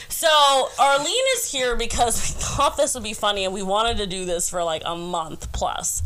so 0.09 0.29
Arlene 0.79 1.25
is 1.37 1.51
here 1.51 1.75
because 1.75 2.15
we 2.37 2.41
thought 2.41 2.77
this 2.77 2.93
would 2.93 3.03
be 3.03 3.13
funny, 3.13 3.43
and 3.45 3.53
we 3.53 3.63
wanted 3.63 3.78
to 3.87 4.07
do 4.07 4.25
this 4.25 4.49
for 4.49 4.63
like 4.63 4.81
a 4.85 4.95
month 4.95 5.51
plus. 5.51 6.03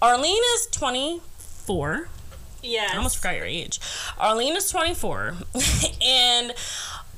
Arlene 0.00 0.42
is 0.54 0.66
24. 0.72 2.08
Yeah. 2.62 2.88
I 2.92 2.96
almost 2.96 3.18
forgot 3.18 3.36
your 3.36 3.46
age. 3.46 3.80
Arlene 4.18 4.56
is 4.56 4.70
24, 4.70 5.34
and 6.04 6.54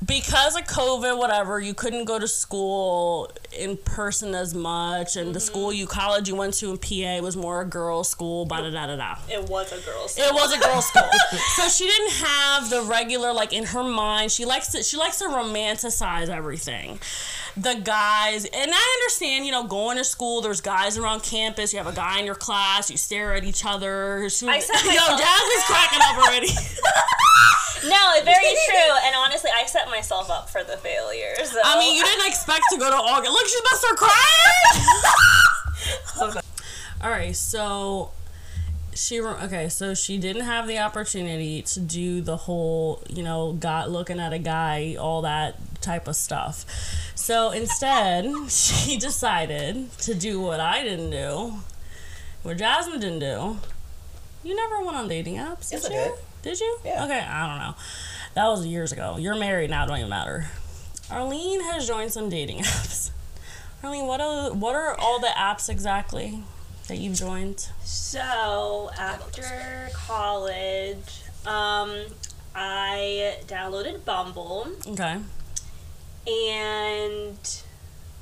because 0.05 0.55
of 0.55 0.63
COVID, 0.65 1.17
whatever, 1.17 1.59
you 1.59 1.73
couldn't 1.73 2.05
go 2.05 2.19
to 2.19 2.27
school 2.27 3.31
in 3.57 3.77
person 3.77 4.35
as 4.35 4.53
much, 4.53 5.15
and 5.15 5.33
the 5.33 5.39
mm-hmm. 5.39 5.45
school 5.45 5.73
you 5.73 5.87
college 5.87 6.29
you 6.29 6.35
went 6.35 6.53
to 6.55 6.69
in 6.71 6.77
PA 6.77 7.23
was 7.23 7.35
more 7.35 7.61
a 7.61 7.65
girls' 7.65 8.09
school. 8.09 8.45
Da 8.45 8.61
da 8.61 8.69
da 8.69 8.87
da 8.87 8.95
da. 8.95 9.15
It 9.29 9.49
was 9.49 9.71
a 9.71 9.83
girl's. 9.85 10.13
School. 10.13 10.25
It 10.25 10.33
was 10.33 10.53
a 10.53 10.59
girls' 10.59 10.87
school, 10.87 11.09
so 11.55 11.67
she 11.69 11.85
didn't 11.85 12.11
have 12.11 12.69
the 12.69 12.83
regular 12.83 13.33
like 13.33 13.53
in 13.53 13.65
her 13.65 13.83
mind. 13.83 14.31
She 14.31 14.45
likes 14.45 14.69
to 14.69 14.83
she 14.83 14.97
likes 14.97 15.17
to 15.19 15.25
romanticize 15.25 16.29
everything. 16.29 16.99
The 17.57 17.81
guys, 17.83 18.45
and 18.45 18.71
I 18.71 18.99
understand, 19.01 19.45
you 19.45 19.51
know, 19.51 19.63
going 19.63 19.97
to 19.97 20.03
school. 20.03 20.41
There's 20.41 20.61
guys 20.61 20.97
around 20.97 21.23
campus. 21.23 21.73
You 21.73 21.79
have 21.79 21.87
a 21.87 21.95
guy 21.95 22.19
in 22.19 22.25
your 22.25 22.35
class. 22.35 22.91
You 22.91 22.97
stare 22.97 23.33
at 23.33 23.43
each 23.43 23.65
other. 23.65 24.29
She, 24.29 24.47
I 24.47 24.59
set 24.59 24.83
yo, 24.85 24.91
is 24.91 25.63
cracking 25.65 25.99
up 26.01 26.17
already. 26.17 26.49
No, 27.83 28.13
it's 28.15 28.25
very 28.25 28.55
true. 28.67 28.95
And 29.05 29.15
honestly, 29.15 29.51
I 29.55 29.65
set 29.65 29.87
myself 29.87 30.29
up 30.29 30.49
for 30.49 30.61
the 30.63 30.77
failures. 30.77 31.51
So. 31.51 31.59
I 31.63 31.79
mean, 31.79 31.95
you 31.95 32.03
didn't 32.03 32.27
expect 32.27 32.63
to 32.71 32.77
go 32.77 32.89
to 32.89 32.95
August. 32.95 33.31
Look, 33.31 33.45
she's 33.45 33.59
about 33.59 33.69
to 33.69 33.77
start 33.77 33.97
crying. 33.97 34.11
All 37.03 37.11
right, 37.11 37.35
so 37.35 38.11
she 38.97 39.21
okay, 39.21 39.69
so 39.69 39.93
she 39.93 40.17
didn't 40.17 40.45
have 40.45 40.67
the 40.67 40.79
opportunity 40.79 41.61
to 41.61 41.79
do 41.79 42.21
the 42.21 42.35
whole, 42.35 43.03
you 43.09 43.21
know, 43.21 43.53
got 43.53 43.91
looking 43.91 44.19
at 44.19 44.33
a 44.33 44.39
guy, 44.39 44.95
all 44.99 45.21
that 45.21 45.55
type 45.81 46.07
of 46.07 46.15
stuff. 46.15 46.65
So 47.15 47.51
instead, 47.51 48.25
she 48.49 48.97
decided 48.97 49.91
to 49.99 50.15
do 50.15 50.41
what 50.41 50.59
I 50.59 50.83
didn't 50.83 51.11
do, 51.11 51.53
what 52.43 52.57
Jasmine 52.57 52.99
didn't 52.99 53.19
do. 53.19 53.57
You 54.43 54.55
never 54.55 54.83
went 54.83 54.97
on 54.97 55.07
dating 55.07 55.35
apps, 55.35 55.69
did 55.69 55.83
you? 55.83 55.89
did. 55.89 56.11
Did 56.41 56.59
you? 56.59 56.79
Yeah. 56.83 57.05
Okay, 57.05 57.19
I 57.19 57.47
don't 57.47 57.59
know. 57.59 57.75
That 58.33 58.47
was 58.47 58.65
years 58.65 58.91
ago. 58.91 59.17
You're 59.19 59.35
married 59.35 59.69
now, 59.69 59.83
it 59.83 59.87
don't 59.87 59.97
even 59.97 60.09
matter. 60.09 60.47
Arlene 61.11 61.61
has 61.61 61.87
joined 61.87 62.11
some 62.11 62.29
dating 62.29 62.59
apps. 62.63 63.11
Arlene, 63.83 64.07
what 64.07 64.21
are 64.21 64.53
what 64.53 64.75
are 64.75 64.95
all 64.97 65.19
the 65.19 65.27
apps 65.27 65.69
exactly 65.69 66.43
that 66.87 66.97
you've 66.97 67.15
joined? 67.15 67.67
So 67.83 68.89
after 68.97 69.89
college, 69.93 71.21
um, 71.45 71.91
I 72.55 73.37
downloaded 73.47 74.03
Bumble 74.05 74.67
Okay. 74.87 75.17
and 76.27 77.37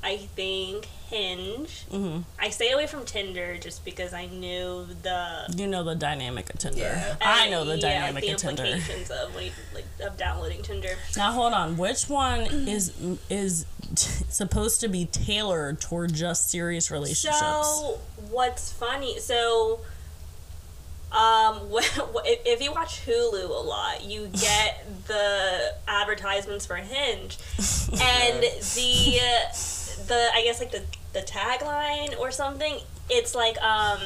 I 0.03 0.17
think 0.17 0.85
Hinge. 1.09 1.85
hmm 1.91 2.19
I 2.39 2.49
stayed 2.49 2.71
away 2.73 2.87
from 2.87 3.05
Tinder 3.05 3.57
just 3.57 3.85
because 3.85 4.11
I 4.13 4.25
knew 4.25 4.87
the 5.03 5.45
You 5.55 5.67
know 5.67 5.83
the 5.83 5.93
dynamic 5.95 6.51
of 6.51 6.59
Tinder. 6.59 6.79
Yeah. 6.79 7.15
I 7.21 7.49
know 7.49 7.63
the 7.63 7.75
yeah, 7.77 7.81
dynamic 8.01 8.23
the 8.23 8.31
of 8.31 8.37
Tinder. 8.37 8.63
implications 8.65 9.11
of 9.11 9.33
when 9.35 9.51
like 9.75 9.85
of 10.03 10.17
downloading 10.17 10.63
Tinder. 10.63 10.95
Now 11.15 11.31
hold 11.31 11.53
on. 11.53 11.77
Which 11.77 12.09
one 12.09 12.41
is 12.67 12.91
is 13.29 13.65
t- 13.95 14.25
supposed 14.29 14.81
to 14.81 14.87
be 14.87 15.05
tailored 15.05 15.79
toward 15.79 16.13
just 16.13 16.49
serious 16.49 16.89
relationships? 16.89 17.39
So 17.39 17.99
what's 18.35 18.71
funny? 18.71 19.17
So, 19.19 19.79
um, 21.11 21.61
if 21.71 22.41
if 22.45 22.61
you 22.61 22.71
watch 22.71 23.05
Hulu 23.05 23.49
a 23.49 23.67
lot, 23.67 24.03
you 24.03 24.27
get 24.33 24.85
the 25.07 25.73
advertisements 25.87 26.65
for 26.65 26.75
Hinge, 26.75 27.37
and 27.93 28.43
the 28.43 29.19
the 30.07 30.29
I 30.35 30.41
guess 30.43 30.59
like 30.59 30.71
the 30.71 30.83
the 31.13 31.21
tagline 31.21 32.19
or 32.19 32.29
something. 32.31 32.79
It's 33.09 33.33
like 33.33 33.57
um. 33.61 33.99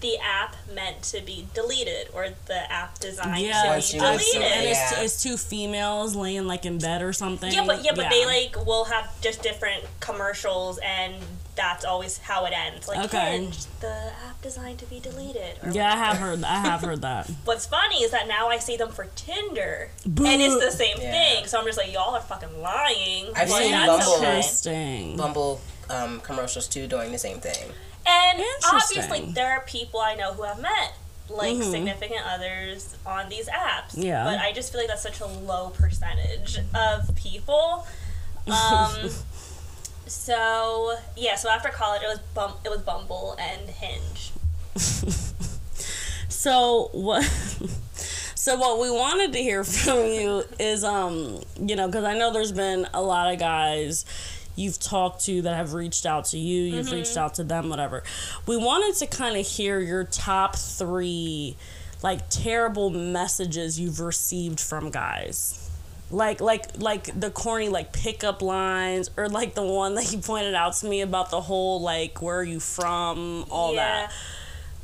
The 0.00 0.18
app 0.18 0.54
meant 0.74 1.02
to 1.04 1.22
be 1.22 1.46
deleted, 1.54 2.08
or 2.12 2.28
the 2.44 2.70
app 2.70 2.98
designed 2.98 3.40
yeah, 3.42 3.62
to 3.62 3.94
be 3.94 3.98
deleted. 3.98 4.20
something, 4.20 4.42
and 4.42 4.66
it's, 4.66 4.92
Yeah. 4.92 5.00
it's 5.00 5.22
two 5.22 5.38
females 5.38 6.14
laying 6.14 6.46
like 6.46 6.66
in 6.66 6.76
bed 6.78 7.00
or 7.00 7.14
something. 7.14 7.50
Yeah, 7.50 7.64
but 7.64 7.82
yeah, 7.82 7.92
but 7.96 8.10
they 8.10 8.26
like 8.26 8.66
will 8.66 8.84
have 8.84 9.18
just 9.22 9.42
different 9.42 9.84
commercials, 10.00 10.78
and 10.84 11.14
that's 11.56 11.84
always 11.84 12.18
how 12.18 12.44
it 12.46 12.52
ends. 12.52 12.88
Like 12.88 13.04
Okay. 13.06 13.32
Hinge, 13.38 13.64
the 13.80 14.12
app 14.28 14.40
designed 14.42 14.78
to 14.80 14.86
be 14.86 14.98
deleted. 15.00 15.58
Or 15.62 15.70
Yeah, 15.70 15.92
I 15.92 15.96
have 15.96 16.16
heard. 16.18 16.42
I 16.44 16.56
have 16.58 16.80
heard 16.80 17.02
that. 17.02 17.28
What's 17.44 17.66
funny 17.66 18.02
is 18.02 18.10
that 18.10 18.26
now 18.28 18.48
I 18.48 18.58
see 18.58 18.76
them 18.76 18.90
for 18.90 19.06
Tinder, 19.16 19.90
and 20.04 20.42
it's 20.42 20.58
the 20.64 20.70
same 20.70 20.96
Yeah. 21.00 21.10
thing. 21.12 21.46
So 21.46 21.58
I'm 21.58 21.64
just 21.66 21.78
like, 21.78 21.92
y'all 21.92 22.14
are 22.14 22.20
fucking 22.20 22.60
lying. 22.60 23.28
I've 23.36 23.48
but 23.48 23.58
seen 23.62 23.70
that's 23.72 24.06
Bumble. 24.06 24.24
Interesting. 24.26 25.16
Bumble 25.16 25.60
um, 25.90 26.20
commercials 26.20 26.66
too 26.66 26.86
doing 26.86 27.12
the 27.12 27.18
same 27.18 27.38
thing. 27.40 27.70
And 28.06 28.42
obviously, 28.72 29.32
there 29.32 29.50
are 29.52 29.60
people 29.60 30.00
I 30.00 30.14
know 30.14 30.32
who 30.34 30.42
have 30.42 30.60
met 30.60 30.94
like 31.30 31.56
Mhm. 31.56 31.70
significant 31.70 32.20
others 32.26 32.96
on 33.06 33.30
these 33.30 33.48
apps. 33.48 33.92
Yeah. 33.94 34.24
But 34.24 34.40
I 34.40 34.52
just 34.52 34.70
feel 34.70 34.80
like 34.82 34.88
that's 34.88 35.02
such 35.02 35.20
a 35.20 35.26
low 35.26 35.70
percentage 35.70 36.58
of 36.74 37.14
people. 37.14 37.86
Um, 38.46 39.08
so 40.06 40.96
yeah, 41.16 41.36
so 41.36 41.48
after 41.50 41.68
college, 41.68 42.02
it 42.02 42.08
was 42.08 42.20
bum- 42.34 42.58
it 42.64 42.70
was 42.70 42.82
Bumble 42.82 43.36
and 43.38 43.68
Hinge. 43.68 44.32
So 46.44 46.90
what? 46.92 47.24
So 48.36 48.56
what 48.56 48.78
we 48.78 48.90
wanted 48.90 49.32
to 49.32 49.38
hear 49.38 49.64
from 49.64 50.04
you 50.04 50.44
is, 50.58 50.84
um, 50.84 51.40
you 51.58 51.76
know, 51.76 51.86
because 51.86 52.04
I 52.04 52.12
know 52.18 52.30
there's 52.30 52.52
been 52.52 52.86
a 52.92 53.00
lot 53.00 53.32
of 53.32 53.38
guys 53.38 54.04
you've 54.54 54.78
talked 54.78 55.24
to 55.24 55.40
that 55.40 55.56
have 55.56 55.72
reached 55.72 56.04
out 56.04 56.26
to 56.26 56.38
you, 56.38 56.64
you've 56.64 56.92
reached 56.92 57.16
out 57.16 57.32
to 57.36 57.44
them, 57.44 57.70
whatever. 57.70 58.02
We 58.46 58.58
wanted 58.58 58.98
to 58.98 59.06
kind 59.06 59.38
of 59.38 59.46
hear 59.46 59.80
your 59.80 60.04
top 60.04 60.56
three, 60.56 61.56
like 62.02 62.28
terrible 62.28 62.90
messages 62.90 63.80
you've 63.80 64.00
received 64.00 64.60
from 64.60 64.90
guys. 64.90 65.63
Like 66.10 66.40
like 66.40 66.78
like 66.78 67.18
the 67.18 67.30
corny 67.30 67.68
like 67.68 67.92
pickup 67.92 68.42
lines 68.42 69.10
or 69.16 69.28
like 69.28 69.54
the 69.54 69.64
one 69.64 69.94
that 69.94 70.12
you 70.12 70.18
pointed 70.18 70.54
out 70.54 70.74
to 70.76 70.86
me 70.86 71.00
about 71.00 71.30
the 71.30 71.40
whole 71.40 71.80
like 71.80 72.20
where 72.22 72.38
are 72.38 72.44
you 72.44 72.60
from 72.60 73.46
all 73.50 73.74
yeah. 73.74 74.06
that. 74.06 74.12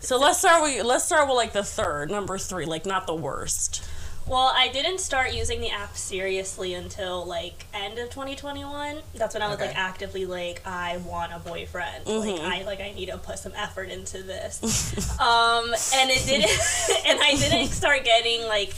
So 0.00 0.18
let's 0.18 0.38
start 0.38 0.62
with 0.62 0.84
let's 0.84 1.04
start 1.04 1.28
with 1.28 1.36
like 1.36 1.52
the 1.52 1.62
third, 1.62 2.10
number 2.10 2.38
three, 2.38 2.64
like 2.64 2.86
not 2.86 3.06
the 3.06 3.14
worst. 3.14 3.84
Well, 4.26 4.52
I 4.54 4.68
didn't 4.68 5.00
start 5.00 5.34
using 5.34 5.60
the 5.60 5.70
app 5.70 5.96
seriously 5.96 6.74
until 6.74 7.26
like 7.26 7.66
end 7.74 7.98
of 7.98 8.10
2021. 8.10 8.98
That's 9.14 9.34
when 9.34 9.42
I 9.42 9.48
was 9.48 9.56
Okay. 9.56 9.66
like 9.68 9.76
actively 9.76 10.24
like 10.24 10.62
I 10.64 10.98
want 10.98 11.32
a 11.32 11.38
boyfriend. 11.40 12.06
Like 12.06 12.40
I 12.40 12.62
like 12.62 12.80
I 12.80 12.92
need 12.92 13.06
to 13.06 13.18
put 13.18 13.38
some 13.38 13.52
effort 13.56 13.88
into 13.90 14.22
this. 14.22 14.62
um 15.20 15.64
and 15.94 16.10
it 16.10 16.24
didn't 16.26 16.50
and 17.06 17.18
I 17.20 17.34
didn't 17.36 17.68
start 17.68 18.04
getting 18.04 18.46
like 18.46 18.72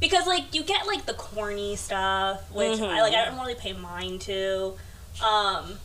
because 0.00 0.26
like 0.26 0.54
you 0.54 0.62
get 0.62 0.86
like 0.86 1.06
the 1.06 1.14
corny 1.14 1.76
stuff, 1.76 2.50
which 2.52 2.80
I 2.80 3.00
like 3.02 3.14
I 3.14 3.24
don't 3.26 3.38
really 3.38 3.54
pay 3.54 3.72
mind 3.72 4.20
to. 4.22 4.74
Um 5.24 5.78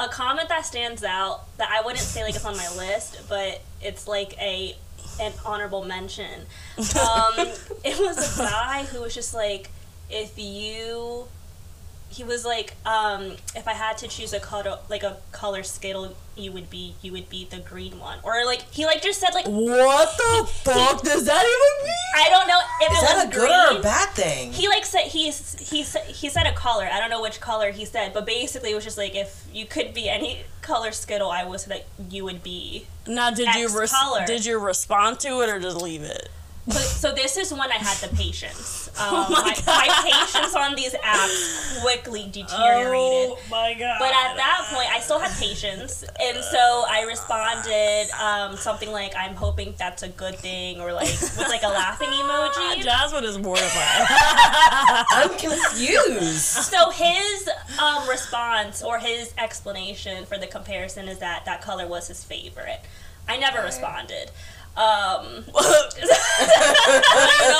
a 0.00 0.08
comment 0.08 0.48
that 0.48 0.64
stands 0.64 1.02
out 1.02 1.44
that 1.58 1.68
I 1.70 1.80
wouldn't 1.84 1.98
say 2.00 2.22
like 2.22 2.34
it's 2.36 2.44
on 2.44 2.56
my 2.56 2.68
list, 2.76 3.20
but 3.28 3.60
it's 3.80 4.06
like 4.06 4.38
a 4.40 4.76
an 5.20 5.32
honorable 5.44 5.84
mention. 5.84 6.46
Um, 6.78 7.48
it 7.84 7.98
was 7.98 8.38
a 8.38 8.42
guy 8.42 8.84
who 8.84 9.00
was 9.00 9.14
just 9.14 9.34
like, 9.34 9.70
if 10.08 10.38
you, 10.38 11.26
he 12.10 12.24
was 12.24 12.44
like, 12.44 12.74
um, 12.86 13.36
if 13.54 13.68
I 13.68 13.74
had 13.74 13.98
to 13.98 14.08
choose 14.08 14.32
a 14.32 14.40
color 14.40 14.78
like 14.88 15.02
a 15.02 15.18
color 15.32 15.62
skittle, 15.62 16.16
you 16.36 16.52
would 16.52 16.70
be 16.70 16.94
you 17.02 17.12
would 17.12 17.28
be 17.28 17.44
the 17.44 17.58
green 17.58 17.98
one, 17.98 18.18
or 18.22 18.44
like 18.46 18.62
he 18.70 18.86
like 18.86 19.02
just 19.02 19.20
said 19.20 19.34
like 19.34 19.46
What 19.46 20.16
the 20.16 20.46
fuck 20.46 21.02
does 21.02 21.24
that 21.26 21.44
even 21.44 21.86
mean? 21.86 21.94
I 22.16 22.28
don't 22.30 22.48
know 22.48 22.60
if 22.80 22.92
Is 22.92 22.98
it 22.98 23.06
that 23.06 23.14
was 23.16 23.24
a 23.24 23.38
good 23.38 23.74
or 23.76 23.78
a 23.78 23.82
bad 23.82 24.08
thing? 24.10 24.52
He 24.52 24.68
like 24.68 24.84
said 24.84 25.02
he 25.02 25.30
he 25.30 25.82
he 25.82 26.28
said 26.28 26.46
a 26.46 26.52
color. 26.52 26.88
I 26.90 26.98
don't 26.98 27.10
know 27.10 27.20
which 27.20 27.40
color 27.40 27.70
he 27.72 27.84
said, 27.84 28.14
but 28.14 28.24
basically 28.24 28.72
it 28.72 28.74
was 28.74 28.84
just 28.84 28.98
like 28.98 29.14
if 29.14 29.46
you 29.52 29.66
could 29.66 29.92
be 29.92 30.08
any 30.08 30.44
color 30.62 30.92
skittle, 30.92 31.30
I 31.30 31.44
was 31.44 31.66
that 31.66 31.86
you 32.10 32.24
would 32.24 32.42
be. 32.42 32.86
Now, 33.06 33.30
did 33.30 33.54
you 33.54 33.68
res- 33.78 33.92
color. 33.92 34.26
did 34.26 34.44
you 34.44 34.58
respond 34.58 35.20
to 35.20 35.40
it 35.40 35.48
or 35.48 35.58
just 35.58 35.76
leave 35.76 36.02
it? 36.02 36.28
But, 36.68 36.76
so 36.76 37.12
this 37.12 37.36
is 37.36 37.50
when 37.52 37.70
I 37.72 37.76
had 37.76 37.96
the 38.08 38.14
patience. 38.14 38.84
Um, 38.98 39.10
Oh 39.14 39.26
my 39.30 39.54
my, 39.64 39.86
my 39.86 40.10
patience 40.10 40.56
on 40.56 40.74
these 40.74 40.92
apps 40.92 41.80
quickly 41.82 42.24
deteriorated. 42.32 43.30
Oh 43.30 43.38
my 43.48 43.72
god! 43.78 43.96
But 44.00 44.08
at 44.08 44.34
that 44.34 44.68
point, 44.74 44.88
I 44.90 44.98
still 44.98 45.20
had 45.20 45.30
patience, 45.38 46.02
and 46.20 46.42
so 46.42 46.84
I 46.88 47.04
responded 47.06 48.08
um, 48.20 48.56
something 48.56 48.90
like, 48.90 49.14
"I'm 49.16 49.36
hoping 49.36 49.72
that's 49.78 50.02
a 50.02 50.08
good 50.08 50.34
thing," 50.36 50.80
or 50.80 50.92
like 50.92 51.06
with 51.12 51.38
like 51.48 51.62
a 51.62 51.68
laughing 51.68 52.08
emoji. 52.08 52.82
Jasmine 52.82 53.22
is 53.22 53.38
mortified. 53.38 54.06
I'm 55.10 55.30
confused. 55.38 56.42
So 56.42 56.90
his 56.90 57.48
um, 57.80 58.08
response 58.08 58.82
or 58.82 58.98
his 58.98 59.32
explanation 59.38 60.24
for 60.26 60.38
the 60.38 60.48
comparison 60.48 61.06
is 61.06 61.18
that 61.18 61.44
that 61.44 61.62
color 61.62 61.86
was 61.86 62.08
his 62.08 62.24
favorite. 62.24 62.80
I 63.28 63.36
never 63.36 63.62
responded. 63.62 64.30
Um, 64.76 65.24
you 65.26 65.32
know 65.42 65.48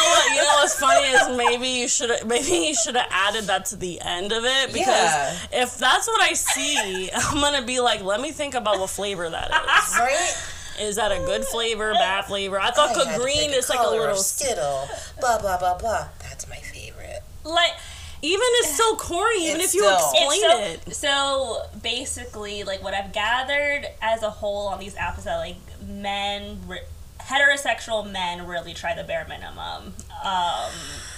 what? 0.04 0.30
You 0.30 0.36
know 0.42 0.54
what's 0.60 0.78
funny 0.78 1.06
is 1.08 1.36
maybe 1.36 1.68
you 1.68 1.88
should 1.88 2.10
maybe 2.26 2.66
you 2.68 2.74
should 2.74 2.94
have 2.96 3.08
added 3.10 3.44
that 3.44 3.64
to 3.66 3.76
the 3.76 4.00
end 4.00 4.32
of 4.32 4.44
it 4.44 4.68
because 4.72 4.86
Yeah. 4.86 5.36
if 5.52 5.78
that's 5.78 6.06
what 6.06 6.20
I 6.22 6.32
see, 6.34 7.10
I'm 7.14 7.40
gonna 7.40 7.64
be 7.66 7.80
like, 7.80 8.02
let 8.02 8.20
me 8.20 8.30
think 8.32 8.54
about 8.54 8.78
what 8.78 8.90
flavor 8.90 9.28
that 9.28 9.48
is. 9.50 9.98
Right? 9.98 10.36
Is 10.80 10.94
that 10.96 11.10
a 11.10 11.16
good 11.18 11.44
flavor, 11.44 11.92
bad 11.94 12.26
flavor? 12.26 12.60
I 12.60 12.70
thought 12.70 12.96
I 12.96 13.04
had 13.04 13.16
to 13.16 13.20
green 13.20 13.48
pick 13.50 13.58
is 13.58 13.68
like 13.68 13.80
a 13.80 13.82
color 13.82 13.96
of 13.96 14.00
little. 14.02 14.16
skittle. 14.22 14.88
Blah 15.20 15.40
blah 15.40 15.58
blah 15.58 15.76
blah. 15.76 16.08
That's 16.20 16.48
my 16.48 16.56
favorite. 16.56 17.22
like 17.44 17.72
even 18.20 18.40
it's 18.42 18.76
so 18.76 18.96
corny. 18.96 19.48
Even 19.48 19.60
It's 19.60 19.74
if 19.74 19.80
you 19.80 19.82
still- 19.84 19.96
explain 20.12 20.40
It's 20.74 20.86
it. 20.88 20.94
so, 20.94 21.62
so 21.72 21.78
basically, 21.82 22.62
like 22.64 22.82
what 22.82 22.94
I've 22.94 23.12
gathered 23.12 23.86
as 24.02 24.22
a 24.22 24.30
whole 24.30 24.68
on 24.68 24.78
these 24.80 24.94
apps 24.94 25.18
is 25.18 25.24
that 25.24 25.38
like 25.38 25.56
men, 25.86 26.58
re- 26.66 26.80
heterosexual 27.28 28.10
men, 28.10 28.46
really 28.46 28.74
try 28.74 28.94
the 28.94 29.04
bare 29.04 29.26
minimum, 29.28 29.94
um, 30.24 30.70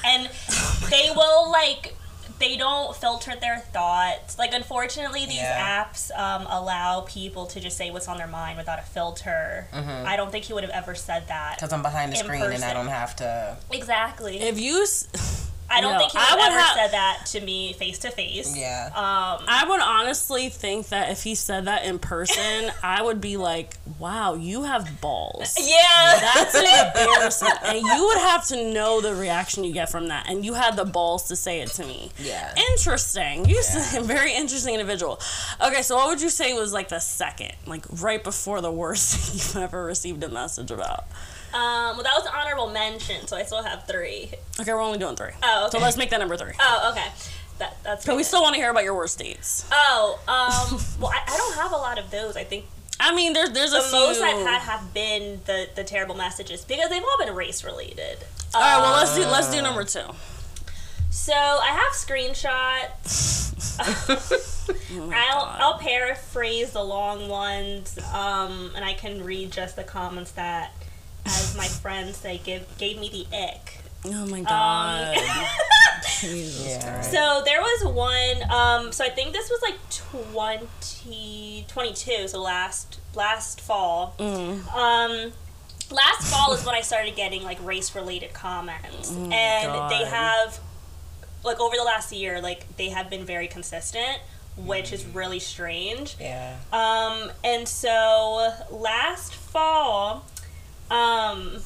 and 0.05 0.29
they 0.91 1.11
will 1.15 1.51
like 1.51 1.97
they 2.39 2.57
don't 2.57 2.97
filter 2.97 3.35
their 3.39 3.59
thoughts. 3.59 4.39
Like 4.39 4.55
unfortunately, 4.55 5.27
these 5.27 5.37
Yeah. 5.37 5.85
apps 5.85 6.11
um, 6.19 6.47
allow 6.49 7.03
people 7.03 7.45
to 7.49 7.61
just 7.61 7.77
say 7.77 7.91
what's 7.91 8.09
on 8.09 8.17
their 8.17 8.27
mind 8.27 8.57
without 8.57 8.79
a 8.79 8.83
filter. 8.83 9.69
I 9.73 10.17
don't 10.17 10.33
think 10.33 10.47
he 10.47 10.55
would 10.55 10.63
have 10.65 10.73
ever 10.73 10.95
said 10.95 11.29
that. 11.29 11.57
Because 11.57 11.73
I'm 11.73 11.83
behind 11.83 12.13
the 12.13 12.19
In 12.19 12.25
screen 12.25 12.43
and 12.43 12.65
I 12.65 12.73
don't 12.73 12.89
have 12.89 13.15
to. 13.17 13.59
Exactly. 13.71 14.41
If 14.41 14.59
you, 14.59 14.83
s- 14.85 15.09
I 15.73 15.81
don't 15.81 15.93
No, 15.93 15.99
think 16.01 16.13
he 16.13 16.19
I 16.19 16.23
would, 16.31 16.37
would 16.37 16.43
have 16.43 16.53
ever 16.53 16.61
have- 16.61 16.77
said 16.77 16.91
that 16.93 17.27
to 17.27 17.41
me 17.41 17.73
face 17.75 17.99
to 18.01 18.11
face. 18.11 18.57
Yeah. 18.57 18.87
Um, 18.89 19.45
I 19.49 19.65
would 19.69 19.81
honestly 19.81 20.49
think 20.49 20.89
that 20.89 21.11
if 21.11 21.23
he 21.23 21.35
said 21.37 21.67
that 21.67 21.85
in 21.85 21.99
person, 22.01 22.73
I 22.83 23.03
would 23.03 23.21
be 23.21 23.37
like, 23.37 23.77
"Wow, 23.99 24.35
you 24.35 24.65
have 24.65 25.01
balls." 25.01 25.55
yeah. 25.61 26.19
That's 26.35 26.55
an 26.57 26.65
embarrassment, 26.87 27.55
and 27.65 27.79
you 27.81 28.05
would 28.07 28.19
have 28.19 28.47
to 28.49 28.73
know 28.73 29.01
the 29.01 29.15
reaction 29.15 29.63
you 29.65 29.73
get 29.73 29.91
from 29.91 30.09
that. 30.09 30.29
And 30.29 30.45
you 30.45 30.55
had 30.55 30.75
the 30.77 30.85
balls 30.85 31.29
to 31.29 31.37
say 31.37 31.61
it 31.61 31.69
to 31.73 31.87
me. 31.87 32.11
Yeah. 32.19 32.53
Interesting. 32.73 33.49
You 33.49 33.63
yeah. 33.73 33.99
a 33.99 34.03
very 34.03 34.33
interesting 34.35 34.75
individual. 34.75 35.21
Okay, 35.65 35.83
so 35.83 35.97
what 35.97 36.09
would 36.09 36.21
you 36.21 36.31
say 36.31 36.53
was 36.53 36.73
like 36.73 36.89
the 36.89 36.99
second, 36.99 37.53
like 37.67 37.85
right 38.03 38.23
before 38.25 38.61
the 38.61 38.73
worst 38.73 39.15
thing 39.17 39.35
you've 39.39 39.57
ever 39.69 39.85
received 39.85 40.25
a 40.25 40.29
message 40.29 40.71
about? 40.71 41.05
Um, 41.53 41.97
well, 41.97 42.03
that 42.03 42.15
was 42.17 42.27
an 42.27 42.33
honorable 42.35 42.69
mention, 42.69 43.27
so 43.27 43.37
I 43.37 43.43
still 43.43 43.63
have 43.63 43.87
three. 43.87 44.31
Okay, 44.61 44.73
we're 44.73 44.81
only 44.81 44.99
doing 44.99 45.17
three. 45.17 45.31
Oh, 45.43 45.67
okay. 45.67 45.79
So 45.79 45.83
let's 45.83 45.97
make 45.97 46.11
that 46.11 46.21
number 46.21 46.37
three. 46.37 46.53
Oh, 46.61 46.91
okay. 46.93 47.07
That 47.59 47.77
that's. 47.83 48.07
But 48.07 48.17
we 48.17 48.23
still 48.23 48.43
want 48.43 48.55
to 48.55 48.61
hear 48.61 48.71
about 48.71 48.85
your 48.85 48.95
worst 48.95 49.19
dates. 49.19 49.69
Oh, 49.73 50.19
um. 50.29 50.81
well, 51.01 51.11
I, 51.13 51.23
I 51.33 51.37
don't 51.37 51.55
have 51.57 51.73
a 51.73 51.77
lot 51.77 51.99
of 51.99 52.11
those. 52.11 52.37
I 52.37 52.45
think 52.45 52.67
I 53.01 53.15
mean, 53.15 53.33
there's 53.33 53.51
there's 53.51 53.73
a 53.73 53.77
the 53.77 53.83
few. 53.83 53.99
most 53.99 54.21
I've 54.21 54.47
had 54.47 54.61
have 54.61 54.93
been 54.95 55.41
the 55.47 55.69
the 55.75 55.85
terrible 55.85 56.15
messages 56.15 56.65
because 56.65 56.91
they've 56.91 57.03
all 57.03 57.25
been 57.25 57.35
race 57.35 57.65
related. 57.65 58.19
All 58.55 58.61
right, 58.61 58.81
well 58.81 58.93
let's 58.97 59.15
do 59.15 59.23
let's 59.23 59.51
do 59.51 59.63
number 59.63 59.85
two. 59.85 60.05
So 61.11 61.33
I 61.33 61.69
have 61.69 61.93
screenshots. 61.93 63.39
Oh 64.93 65.11
I'll 65.13 65.45
God. 65.47 65.61
I'll 65.61 65.79
paraphrase 65.79 66.73
the 66.73 66.83
long 66.85 67.29
ones, 67.29 67.99
um, 68.13 68.71
and 68.77 68.85
I 68.85 68.93
can 68.93 69.25
read 69.25 69.51
just 69.51 69.75
the 69.75 69.83
comments 69.83 70.33
that, 70.33 70.73
as 71.31 71.55
my 71.57 71.67
friends 71.67 72.21
they 72.21 72.39
give 72.39 72.67
gave 72.79 72.99
me 72.99 73.09
the 73.09 73.27
ick. 73.37 73.79
Oh 74.07 74.27
my 74.27 74.39
Um, 74.39 74.45
god. 74.45 75.17
Jesus 76.21 76.67
Yeah. 76.67 76.93
Christ. 76.95 77.11
So 77.13 77.43
there 77.45 77.61
was 77.61 77.85
one. 77.95 78.51
Um, 78.51 78.93
so 78.93 79.05
I 79.05 79.11
think 79.11 79.33
this 79.33 79.49
was 79.51 79.61
like 79.63 79.77
2022. 79.91 82.29
So 82.29 82.41
last 82.43 82.99
last 83.15 83.61
fall. 83.61 84.15
Mm. 84.19 84.67
Um, 84.75 85.33
last 85.91 86.33
fall 86.33 86.53
is 86.55 86.65
when 86.65 86.75
I 86.75 86.81
started 86.81 87.15
getting 87.17 87.43
like 87.43 87.63
race 87.65 87.95
related 87.95 88.33
comments, 88.33 89.11
and 89.11 89.31
they 89.31 90.03
Oh 90.03 90.07
have 90.07 90.59
like 91.45 91.61
over 91.61 91.77
the 91.77 91.85
last 91.85 92.13
year, 92.13 92.41
like 92.41 92.77
they 92.77 92.89
have 92.91 93.11
been 93.11 93.25
very 93.25 93.49
consistent, 93.49 94.19
which 94.57 94.93
is 94.93 95.05
really 95.07 95.39
strange. 95.41 96.17
Yeah. 96.21 96.57
Um, 96.73 97.31
and 97.45 97.67
so 97.69 98.53
last 98.71 99.35
fall, 99.35 100.25
um, 100.91 101.59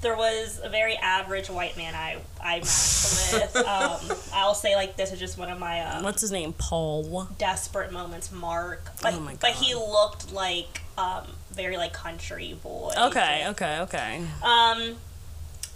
there 0.00 0.16
was 0.16 0.60
a 0.62 0.68
very 0.68 0.94
average 0.96 1.50
white 1.50 1.76
man 1.76 1.94
I 1.94 2.18
I 2.40 2.58
matched 2.58 3.32
with. 3.32 3.56
Um, 3.68 4.16
I'll 4.32 4.54
say 4.54 4.76
like 4.76 4.96
this 4.96 5.12
is 5.12 5.18
just 5.18 5.36
one 5.36 5.50
of 5.50 5.58
my 5.58 5.80
um, 5.80 6.04
What's 6.04 6.20
his 6.20 6.30
name? 6.32 6.52
Paul. 6.52 7.28
desperate 7.38 7.92
moments, 7.92 8.30
Mark. 8.32 8.90
But 9.02 9.14
Oh 9.14 9.20
my 9.20 9.36
but 9.40 9.50
he 9.50 9.74
looked 9.74 10.32
like 10.32 10.82
um 10.96 11.26
very 11.50 11.76
like 11.76 11.92
country 11.92 12.56
boy. 12.62 12.92
Okay, 12.96 13.44
okay, 13.48 13.80
okay. 13.80 14.22
Um, 14.42 14.96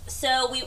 so 0.06 0.48
we, 0.52 0.62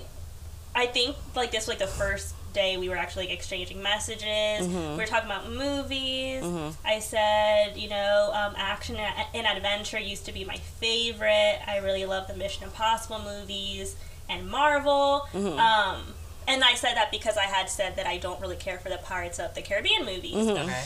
I 0.75 0.85
think 0.87 1.15
like 1.35 1.51
this 1.51 1.67
was 1.67 1.69
like 1.69 1.79
the 1.79 1.87
first 1.87 2.35
day 2.55 2.77
we 2.77 2.89
were 2.89 2.95
actually 2.95 3.27
like, 3.27 3.35
exchanging 3.35 3.83
messages. 3.83 4.25
Mm-hmm. 4.25 4.91
We 4.91 4.97
were 4.97 5.05
talking 5.05 5.29
about 5.29 5.51
movies. 5.51 6.43
I 6.83 6.99
said, 6.99 7.77
you 7.77 7.89
know, 7.89 8.31
um, 8.33 8.55
action 8.57 8.95
and 8.95 9.13
and 9.35 9.45
adventure 9.45 9.99
used 9.99 10.25
to 10.25 10.31
be 10.31 10.43
my 10.43 10.57
favorite. 10.57 11.59
I 11.67 11.77
really 11.83 12.05
love 12.05 12.27
the 12.27 12.35
Mission 12.35 12.63
Impossible 12.63 13.19
movies 13.19 13.95
and 14.27 14.49
Marvel. 14.49 15.27
Mm-hmm. 15.33 15.59
Um, 15.59 16.01
and 16.47 16.63
I 16.63 16.75
said 16.75 16.95
that 16.95 17.11
because 17.11 17.37
I 17.37 17.43
had 17.43 17.69
said 17.69 17.95
that 17.95 18.07
I 18.07 18.17
don't 18.17 18.39
really 18.39 18.55
care 18.55 18.77
for 18.79 18.89
the 18.89 18.97
Pirates 18.97 19.39
of 19.39 19.53
the 19.55 19.61
Caribbean 19.61 20.05
movies. 20.05 20.35
Mm-hmm. 20.35 20.69
Okay. 20.69 20.83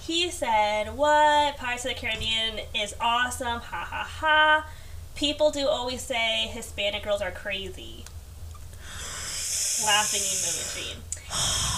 He 0.00 0.30
said, 0.30 0.96
What? 0.96 1.56
Pirates 1.56 1.84
of 1.84 1.94
the 1.94 2.00
Caribbean 2.00 2.60
is 2.74 2.94
awesome. 3.00 3.60
Ha 3.60 3.84
ha 3.84 4.04
ha. 4.04 4.66
People 5.14 5.50
do 5.50 5.68
always 5.68 6.02
say 6.02 6.48
Hispanic 6.52 7.02
girls 7.02 7.20
are 7.20 7.30
crazy. 7.30 8.04
Laughing 9.84 10.20
emoji. 10.20 10.96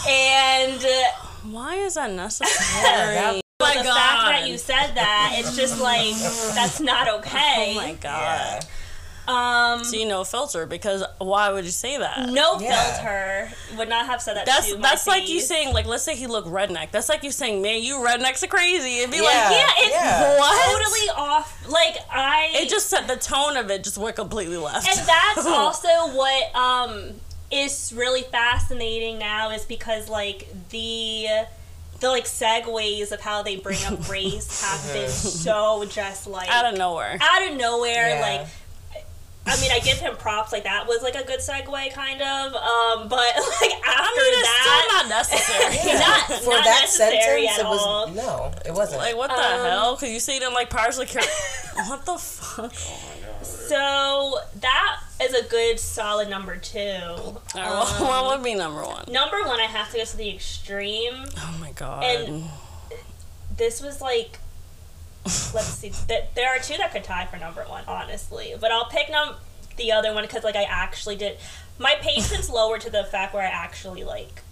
And 0.08 0.84
uh, 0.84 1.50
Why 1.52 1.76
is 1.76 1.94
that 1.94 2.10
necessary? 2.24 3.14
That- 3.14 3.34
oh 3.36 3.40
but 3.58 3.76
my 3.76 3.82
the 3.82 3.88
god. 3.88 3.94
fact 3.96 4.40
that 4.40 4.48
you 4.48 4.58
said 4.58 4.94
that, 4.96 5.34
it's 5.36 5.54
just 5.56 5.80
like, 5.80 6.14
that's 6.54 6.80
not 6.80 7.06
Oh 7.10 7.18
okay. 7.18 7.74
my 7.76 7.92
god. 7.94 8.64
Yeah. 8.64 8.68
Um, 9.28 9.84
See 9.84 10.04
no 10.04 10.24
filter 10.24 10.66
because 10.66 11.04
why 11.18 11.52
would 11.52 11.64
you 11.64 11.70
say 11.70 11.96
that? 11.96 12.28
no 12.30 12.58
Yeah. 12.58 12.82
filter 12.82 13.54
would 13.78 13.88
not 13.88 14.06
have 14.06 14.20
said 14.20 14.34
that 14.36 14.46
That's 14.46 14.66
to 14.72 14.78
my 14.78 14.82
that's 14.88 15.06
like 15.06 15.28
you 15.28 15.38
saying 15.38 15.72
like 15.72 15.86
let's 15.86 16.02
say 16.02 16.16
he 16.16 16.26
looked 16.26 16.48
redneck. 16.48 16.90
That's 16.90 17.08
like 17.08 17.22
you 17.22 17.30
saying 17.30 17.62
man 17.62 17.84
you 17.84 17.98
rednecks 17.98 18.42
are 18.42 18.48
crazy. 18.48 18.98
It'd 18.98 19.12
be 19.12 19.18
Yeah. 19.18 19.22
like 19.22 19.52
Yeah, 19.52 19.68
it's 19.76 19.94
Yeah. 19.94 20.38
what? 20.40 20.72
totally 20.82 21.08
off. 21.10 21.68
Like, 21.68 21.98
I. 22.10 22.50
It 22.54 22.68
just 22.68 22.88
said 22.90 23.06
the 23.06 23.14
tone 23.14 23.56
of 23.56 23.70
it 23.70 23.84
just 23.84 23.96
went 23.96 24.16
completely 24.16 24.56
left. 24.56 24.88
and 24.88 25.06
that's 25.06 25.46
also 25.46 25.88
what 26.16 26.56
um 26.56 27.12
is 27.52 27.92
really 27.94 28.22
fascinating 28.22 29.18
now 29.18 29.50
is 29.50 29.64
because 29.64 30.08
like 30.08 30.48
the 30.70 31.26
the 32.00 32.08
like 32.08 32.24
segues 32.24 33.12
of 33.12 33.20
how 33.20 33.42
they 33.42 33.56
bring 33.56 33.78
up 33.84 34.08
race 34.10 34.62
have 34.62 34.92
been 34.94 35.08
so 35.08 35.84
just 35.88 36.26
like 36.26 36.48
out 36.50 36.72
of 36.72 36.78
nowhere. 36.78 37.18
out 37.20 37.48
of 37.50 37.56
nowhere 37.56 38.08
Yeah. 38.08 38.20
like 38.20 38.48
I 39.44 39.60
mean, 39.60 39.72
I 39.72 39.80
give 39.80 39.98
him 39.98 40.14
props. 40.14 40.52
Like 40.52 40.62
that 40.62 40.86
was 40.86 41.02
like 41.02 41.16
a 41.16 41.26
good 41.26 41.40
segue, 41.40 41.92
kind 41.92 42.22
of. 42.22 42.54
Um, 42.54 43.08
but 43.08 43.18
like 43.60 43.72
after 43.72 43.90
I 43.90 44.14
mean, 44.16 44.38
it's 44.38 44.48
that, 44.48 44.62
still 44.62 44.98
not 44.98 45.08
necessary. 45.08 45.98
not, 45.98 46.42
For 46.44 46.50
not 46.50 46.64
that 46.64 46.80
necessary 46.82 47.46
sentence, 47.48 47.58
at 47.58 47.66
it 47.66 47.68
was 47.68 47.80
all. 47.84 48.08
no, 48.10 48.52
it 48.64 48.72
wasn't. 48.72 49.00
Like 49.02 49.16
what 49.16 49.30
the 49.30 49.36
Um, 49.36 49.66
hell? 49.66 49.94
Because 49.96 50.10
you 50.10 50.20
say 50.20 50.36
it 50.36 50.44
in 50.44 50.54
like 50.54 50.70
Pirates 50.70 50.96
of 50.96 51.08
the 51.08 51.12
Caribbean. 51.12 51.88
what 51.88 52.06
the 52.06 52.18
fuck? 52.18 52.72
So 53.42 54.38
that 54.60 55.00
is 55.22 55.34
a 55.34 55.44
good 55.48 55.78
solid 55.78 56.28
number 56.28 56.56
two. 56.56 56.78
Right, 56.80 57.38
well, 57.54 57.86
what 58.26 58.36
would 58.38 58.44
be 58.44 58.54
number 58.54 58.82
one? 58.82 59.04
Number 59.08 59.42
one, 59.42 59.60
I 59.60 59.64
have 59.64 59.90
to 59.92 59.98
go 59.98 60.04
to 60.04 60.16
the 60.16 60.30
extreme. 60.30 61.24
Oh 61.38 61.56
my 61.60 61.72
god. 61.72 62.04
And- 62.04 62.44
this 63.56 63.80
was 63.82 64.00
like 64.00 64.38
let's 65.24 65.66
see 65.68 65.90
th- 65.90 66.24
there 66.34 66.48
are 66.48 66.58
two 66.58 66.76
that 66.78 66.90
could 66.90 67.04
tie 67.04 67.26
for 67.26 67.36
number 67.36 67.62
one 67.68 67.84
honestly 67.86 68.54
but 68.60 68.72
i'll 68.72 68.86
pick 68.86 69.08
num 69.08 69.36
the 69.76 69.92
other 69.92 70.12
one 70.12 70.24
because 70.24 70.42
like 70.42 70.56
i 70.56 70.64
actually 70.64 71.14
did 71.14 71.36
my 71.78 71.94
patience 72.00 72.50
lowered 72.50 72.80
to 72.80 72.90
the 72.90 73.04
fact 73.04 73.32
where 73.32 73.44
i 73.46 73.50
actually 73.50 74.02
like 74.02 74.42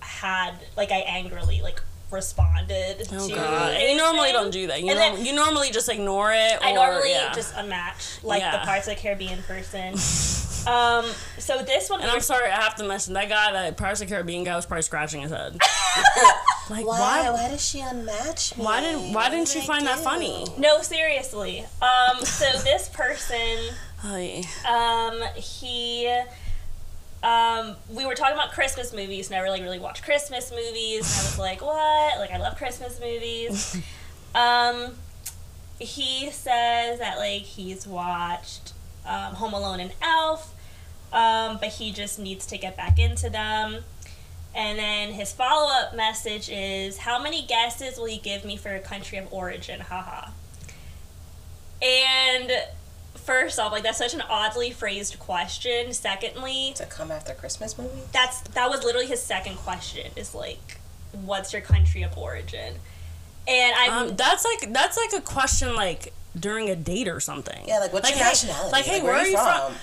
had 0.00 0.54
like 0.76 0.90
i 0.90 0.98
angrily 0.98 1.60
like 1.62 1.80
responded 2.10 3.06
oh 3.12 3.28
to 3.28 3.34
god. 3.34 3.74
And 3.74 3.90
you 3.90 3.96
normally 3.96 4.32
don't 4.32 4.50
do 4.50 4.66
that. 4.68 4.82
You 4.82 4.90
And 4.90 4.98
norm- 4.98 5.16
then- 5.16 5.26
you 5.26 5.32
normally 5.34 5.70
just 5.70 5.88
ignore 5.88 6.32
it. 6.32 6.58
Or, 6.60 6.64
I 6.64 6.72
normally 6.72 7.10
yeah. 7.10 7.32
just 7.34 7.54
unmatch 7.54 8.22
like 8.22 8.40
Yeah. 8.40 8.52
the 8.52 8.58
Pirates 8.66 8.86
of 8.88 8.94
the 8.94 9.00
Caribbean 9.00 9.42
person. 9.42 9.92
um, 10.72 11.04
so 11.38 11.62
this 11.62 11.90
one, 11.90 12.00
And 12.00 12.10
I'm 12.10 12.20
sorry, 12.20 12.50
I 12.50 12.56
have 12.60 12.76
to 12.76 12.84
mention 12.84 13.14
that 13.14 13.28
guy, 13.28 13.52
that 13.52 13.76
Pirates 13.76 14.00
of 14.00 14.08
the 14.08 14.14
Caribbean 14.14 14.44
guy, 14.44 14.54
was 14.56 14.66
probably 14.66 14.82
scratching 14.82 15.22
his 15.22 15.30
head. 15.30 15.54
like 16.70 16.86
why? 16.86 16.98
why? 16.98 17.30
Why 17.30 17.48
does 17.48 17.64
she 17.64 17.78
unmatch 17.80 18.56
me? 18.56 18.64
Why 18.64 18.80
didn't 18.80 19.12
Why 19.12 19.28
didn't 19.30 19.48
you 19.54 19.60
did 19.60 19.70
I 19.70 19.74
find 19.74 19.86
that 19.86 19.98
funny? 19.98 20.46
no, 20.58 20.82
seriously. 20.82 21.64
Um, 21.82 22.24
so 22.24 22.46
this 22.62 22.88
person. 22.88 23.58
Um, 24.68 25.20
he, 25.34 26.06
um, 27.22 27.76
we 27.90 28.06
were 28.06 28.14
talking 28.14 28.34
about 28.34 28.52
Christmas 28.52 28.92
movies, 28.92 29.28
and 29.28 29.36
I 29.36 29.40
really, 29.40 29.62
really 29.62 29.78
watch 29.78 30.02
Christmas 30.02 30.50
movies. 30.50 31.10
And 31.10 31.20
I 31.20 31.30
was 31.30 31.38
like, 31.38 31.62
what? 31.62 32.18
Like, 32.18 32.30
I 32.30 32.38
love 32.38 32.56
Christmas 32.56 33.00
movies. 33.00 33.80
um, 34.34 34.92
he 35.78 36.30
says 36.30 36.98
that 36.98 37.18
like 37.18 37.42
he's 37.42 37.86
watched 37.86 38.72
um, 39.06 39.34
Home 39.34 39.52
Alone 39.52 39.80
and 39.80 39.92
Elf, 40.02 40.54
um, 41.12 41.58
but 41.60 41.68
he 41.68 41.92
just 41.92 42.18
needs 42.18 42.46
to 42.46 42.58
get 42.58 42.76
back 42.76 42.98
into 42.98 43.28
them. 43.30 43.84
And 44.54 44.78
then 44.78 45.12
his 45.12 45.32
follow 45.32 45.70
up 45.70 45.94
message 45.94 46.48
is, 46.48 46.98
"How 46.98 47.22
many 47.22 47.42
guesses 47.42 47.98
will 47.98 48.08
you 48.08 48.20
give 48.20 48.44
me 48.44 48.56
for 48.56 48.74
a 48.74 48.80
country 48.80 49.18
of 49.18 49.32
origin?" 49.32 49.80
Haha. 49.80 50.30
And 51.82 52.50
first 53.26 53.58
off, 53.58 53.72
like 53.72 53.82
that's 53.82 53.98
such 53.98 54.14
an 54.14 54.22
oddly 54.22 54.70
phrased 54.70 55.18
question. 55.18 55.92
Secondly, 55.92 56.72
To 56.76 56.86
come 56.86 57.10
after 57.10 57.34
Christmas 57.34 57.76
movie? 57.76 57.90
that's 58.12 58.40
that 58.40 58.70
was 58.70 58.82
literally 58.84 59.06
his 59.06 59.22
second 59.22 59.56
question. 59.56 60.10
Is 60.16 60.34
like, 60.34 60.78
what's 61.12 61.52
your 61.52 61.62
country 61.62 62.02
of 62.02 62.16
origin? 62.16 62.74
And 63.48 63.74
I'm 63.78 64.08
Um, 64.10 64.16
that's 64.16 64.44
like 64.44 64.72
that's 64.72 64.96
like 64.96 65.12
a 65.20 65.24
question 65.24 65.74
like 65.76 66.12
during 66.38 66.70
a 66.70 66.76
date 66.76 67.08
or 67.08 67.20
something. 67.20 67.64
Yeah, 67.66 67.78
like 67.78 67.92
what's 67.92 68.08
your 68.08 68.18
hey- 68.18 68.24
nationality? 68.24 68.72
Like, 68.72 68.84
hey, 68.84 69.02
where, 69.02 69.14
are 69.14 69.26
you 69.26 69.36
from? 69.36 69.74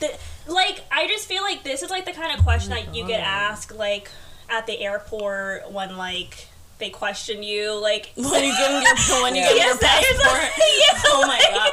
the, 0.00 0.16
like 0.48 0.80
I 0.90 1.06
just 1.06 1.26
feel 1.28 1.42
like 1.42 1.62
this 1.64 1.82
is 1.82 1.90
like 1.90 2.04
the 2.04 2.12
kind 2.12 2.36
of 2.36 2.44
question 2.44 2.72
Oh 2.72 2.76
that 2.76 2.94
you 2.94 3.06
get 3.06 3.20
asked 3.20 3.74
like 3.74 4.10
at 4.48 4.66
the 4.66 4.80
airport 4.80 5.70
when 5.72 5.96
like 5.96 6.48
they 6.82 6.90
question 6.90 7.44
you 7.44 7.78
like 7.80 8.10
When 8.16 8.42
you 8.42 8.50
give 8.58 8.68
them 8.74 8.82
your 8.82 9.22
when 9.22 9.36
you 9.36 9.42
Yeah. 9.42 9.48
give 9.54 9.56
your 9.58 9.78
Yes, 9.80 10.18
passport. 10.18 10.50
oh 11.14 11.22
my 11.28 11.38
god. 11.38 11.70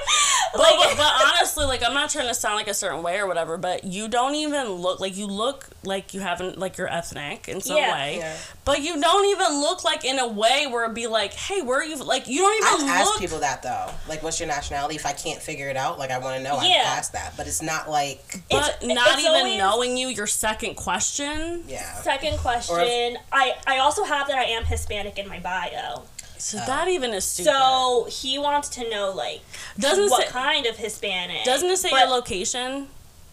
But, 0.54 0.60
like- 0.62 0.76
but, 0.80 0.98
but 0.98 1.14
honestly, 1.38 1.66
like 1.66 1.84
I'm 1.84 1.94
not 1.94 2.10
trying 2.10 2.28
to 2.28 2.34
sound 2.34 2.56
like 2.56 2.68
a 2.68 2.74
certain 2.74 3.04
way 3.04 3.18
or 3.20 3.28
whatever, 3.28 3.58
but 3.58 3.84
you 3.84 4.08
don't 4.08 4.36
even 4.36 4.68
look 4.70 5.00
like 5.00 5.16
you 5.18 5.28
look 5.28 5.68
like 5.84 6.14
you 6.14 6.20
haven't 6.22 6.58
like 6.58 6.78
you're 6.78 6.88
ethnic 6.92 7.48
in 7.48 7.62
some 7.62 7.78
Yeah. 7.78 7.92
way. 7.94 8.18
Yeah. 8.20 8.36
But 8.66 8.82
you 8.82 9.00
don't 9.02 9.26
even 9.26 9.62
look 9.62 9.84
like 9.84 10.06
in 10.06 10.20
a 10.20 10.28
way 10.28 10.68
where 10.70 10.84
it'd 10.84 10.96
be 10.96 11.08
like, 11.08 11.34
hey, 11.34 11.62
where 11.62 11.80
are 11.80 11.84
you? 11.84 11.96
Like 12.04 12.28
you 12.28 12.40
don't 12.40 12.64
I've 12.66 12.80
even 12.82 12.88
asked 12.90 13.20
people 13.20 13.40
that 13.40 13.64
though. 13.64 13.90
Like, 14.08 14.22
what's 14.24 14.40
your 14.40 14.48
nationality? 14.48 14.96
If 14.96 15.06
I 15.06 15.14
can't 15.14 15.42
figure 15.42 15.70
it 15.70 15.78
out, 15.78 15.98
like, 15.98 16.12
I 16.12 16.20
want 16.20 16.38
to 16.38 16.44
know. 16.44 16.60
Yeah. 16.62 16.82
I've 16.82 16.98
asked 17.00 17.14
that, 17.14 17.34
but 17.38 17.48
it's 17.48 17.62
not 17.62 17.90
like, 17.90 18.24
but 18.52 18.70
It's- 18.82 18.96
not 18.96 19.08
it's 19.12 19.20
even 19.22 19.32
always- 19.36 19.58
knowing 19.58 19.98
you, 19.98 20.08
your 20.10 20.28
second 20.28 20.76
question. 20.76 21.64
yeah. 21.68 21.94
Second 22.02 22.38
question. 22.40 23.18
I 23.32 23.54
I 23.66 23.80
also 23.80 24.04
have 24.04 24.28
that 24.28 24.38
I 24.38 24.44
am 24.44 24.66
Hispanic 24.66 25.18
in 25.18 25.28
my 25.28 25.40
bio. 25.40 26.04
So 26.40 26.58
Oh. 26.62 26.66
that 26.66 26.88
even 26.88 27.14
is 27.14 27.26
stupid. 27.26 27.52
So 27.52 28.08
he 28.10 28.38
wants 28.40 28.70
to 28.70 28.90
know 28.90 29.12
like 29.12 29.42
doesn't 29.78 30.10
what 30.10 30.24
say, 30.24 30.30
kind 30.30 30.66
of 30.66 30.78
Hispanic. 30.78 31.44
doesn't 31.44 31.70
it 31.70 31.78
say 31.78 31.90
But- 31.92 32.00
your 32.02 32.10
location? 32.10 32.90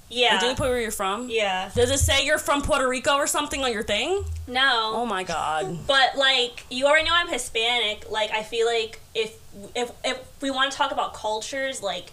Yeah. 0.08 0.38
Did 0.38 0.50
you 0.50 0.54
put 0.54 0.68
where 0.68 0.80
you're 0.80 0.90
from? 0.92 1.28
yeah. 1.28 1.70
Does 1.74 1.90
it 1.90 1.98
say 1.98 2.24
you're 2.24 2.38
from 2.38 2.62
Puerto 2.62 2.86
Rico 2.88 3.14
or 3.16 3.26
something 3.26 3.64
on 3.64 3.72
your 3.72 3.82
thing? 3.82 4.24
No. 4.46 4.92
Oh 4.94 5.06
my 5.06 5.24
god. 5.24 5.86
But 5.86 6.16
like 6.16 6.64
you 6.70 6.86
already 6.86 7.04
know 7.08 7.14
I'm 7.14 7.28
Hispanic. 7.28 8.08
Like 8.10 8.30
I 8.32 8.42
feel 8.44 8.66
like 8.66 9.00
if 9.14 9.34
if 9.74 9.90
if 10.04 10.18
we 10.40 10.50
want 10.50 10.70
to 10.70 10.76
talk 10.76 10.92
about 10.92 11.12
cultures, 11.14 11.82
like 11.82 12.12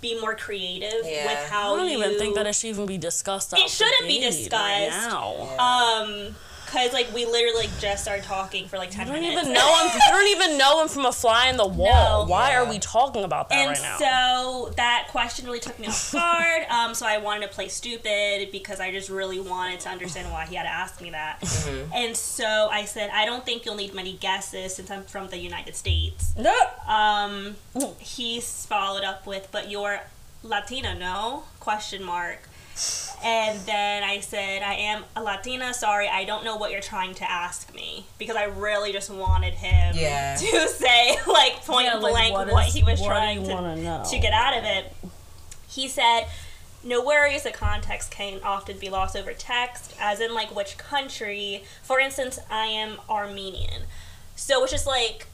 be 0.00 0.18
more 0.20 0.34
creative 0.34 1.04
Yeah. 1.04 1.26
with 1.26 1.50
how 1.50 1.74
I 1.74 1.76
don't 1.78 1.88
you. 1.90 1.98
even 1.98 2.18
think 2.18 2.34
that 2.36 2.46
it 2.46 2.54
should 2.54 2.68
even 2.68 2.86
be 2.86 2.98
discussed. 2.98 3.52
It 3.54 3.68
shouldn't 3.70 4.06
be 4.06 4.20
gate 4.20 4.30
discussed. 4.30 4.52
Right 4.52 4.88
now. 4.90 5.34
Yeah. 5.38 6.02
Um, 6.04 6.36
cause 6.70 6.92
like 6.92 7.12
we 7.14 7.24
literally 7.26 7.66
like, 7.66 7.78
just 7.80 8.02
started 8.04 8.24
talking 8.24 8.66
for 8.68 8.78
like 8.78 8.90
ten 8.90 9.08
minutes. 9.08 9.18
I 9.18 9.22
don't 9.22 9.34
minutes. 9.34 9.42
even 9.48 9.54
know 9.54 9.78
him. 9.82 10.00
I 10.02 10.10
don't 10.10 10.28
even 10.28 10.58
know 10.58 10.82
him 10.82 10.88
from 10.88 11.06
a 11.06 11.12
fly 11.12 11.48
in 11.48 11.56
the 11.56 11.66
wall. 11.82 12.24
No. 12.26 12.30
Why 12.30 12.54
are 12.54 12.68
we 12.68 12.78
talking 12.78 13.24
about 13.24 13.48
that 13.48 13.58
and 13.58 13.70
right 13.70 13.82
now? 13.82 13.98
so 13.98 14.72
that 14.76 15.08
question 15.10 15.46
really 15.46 15.60
took 15.60 15.78
me 15.78 15.86
off 15.88 16.12
guard. 16.12 16.62
Um, 16.70 16.94
so 16.94 17.06
I 17.06 17.18
wanted 17.18 17.48
to 17.48 17.54
play 17.54 17.68
stupid 17.68 18.50
because 18.52 18.80
I 18.80 18.90
just 18.92 19.08
really 19.10 19.40
wanted 19.40 19.80
to 19.80 19.88
understand 19.88 20.30
why 20.32 20.46
he 20.46 20.54
had 20.56 20.64
to 20.64 20.68
ask 20.70 21.00
me 21.00 21.10
that. 21.10 21.38
And 21.94 22.16
so 22.16 22.68
I 22.70 22.84
said, 22.84 23.10
I 23.12 23.24
don't 23.24 23.44
think 23.44 23.64
you'll 23.64 23.74
need 23.76 23.94
many 23.94 24.14
guesses 24.14 24.74
since 24.74 24.90
I'm 24.90 25.04
from 25.04 25.28
the 25.28 25.38
United 25.38 25.74
States. 25.76 26.34
no. 26.38 26.54
Um, 26.86 27.56
he 27.98 28.40
followed 28.40 29.04
up 29.04 29.26
with, 29.26 29.48
"But 29.52 29.70
you're 29.70 30.00
Latina, 30.42 30.94
no?" 30.94 31.44
Question 31.60 32.02
mark. 32.02 32.48
And 33.24 33.58
then 33.66 34.04
I 34.04 34.20
said, 34.20 34.62
"I 34.62 34.74
am 34.74 35.04
a 35.16 35.22
Latina. 35.22 35.74
Sorry, 35.74 36.08
I 36.08 36.24
don't 36.24 36.44
know 36.44 36.56
what 36.56 36.70
you're 36.70 36.80
trying 36.80 37.14
to 37.16 37.30
ask 37.30 37.74
me 37.74 38.06
because 38.18 38.36
I 38.36 38.44
really 38.44 38.92
just 38.92 39.10
wanted 39.10 39.54
him 39.54 39.94
Yeah. 39.96 40.36
to 40.40 40.68
say 40.68 41.16
like 41.26 41.64
point 41.66 41.86
Yeah, 41.86 41.94
like, 41.96 42.12
blank 42.12 42.34
what 42.34 42.48
what, 42.52 42.68
is- 42.68 42.74
he 42.74 42.82
was 42.84 43.00
what 43.00 43.08
trying 43.08 43.42
to 43.44 43.52
wanna 43.52 44.04
to 44.08 44.18
get 44.18 44.32
out 44.32 44.56
of 44.56 44.64
it." 44.64 44.92
He 45.68 45.88
said. 45.88 46.26
No 46.84 47.04
worries, 47.04 47.42
the 47.42 47.50
context 47.50 48.12
can 48.12 48.40
often 48.44 48.78
be 48.78 48.88
lost 48.88 49.16
over 49.16 49.32
text, 49.32 49.96
as 50.00 50.20
in 50.20 50.32
like 50.32 50.54
which 50.54 50.78
country. 50.78 51.64
For 51.82 51.98
instance, 51.98 52.38
I 52.48 52.66
am 52.66 52.98
Armenian. 53.10 53.82
So 54.36 54.62
it's 54.62 54.70
just 54.72 54.86
like 54.86 55.26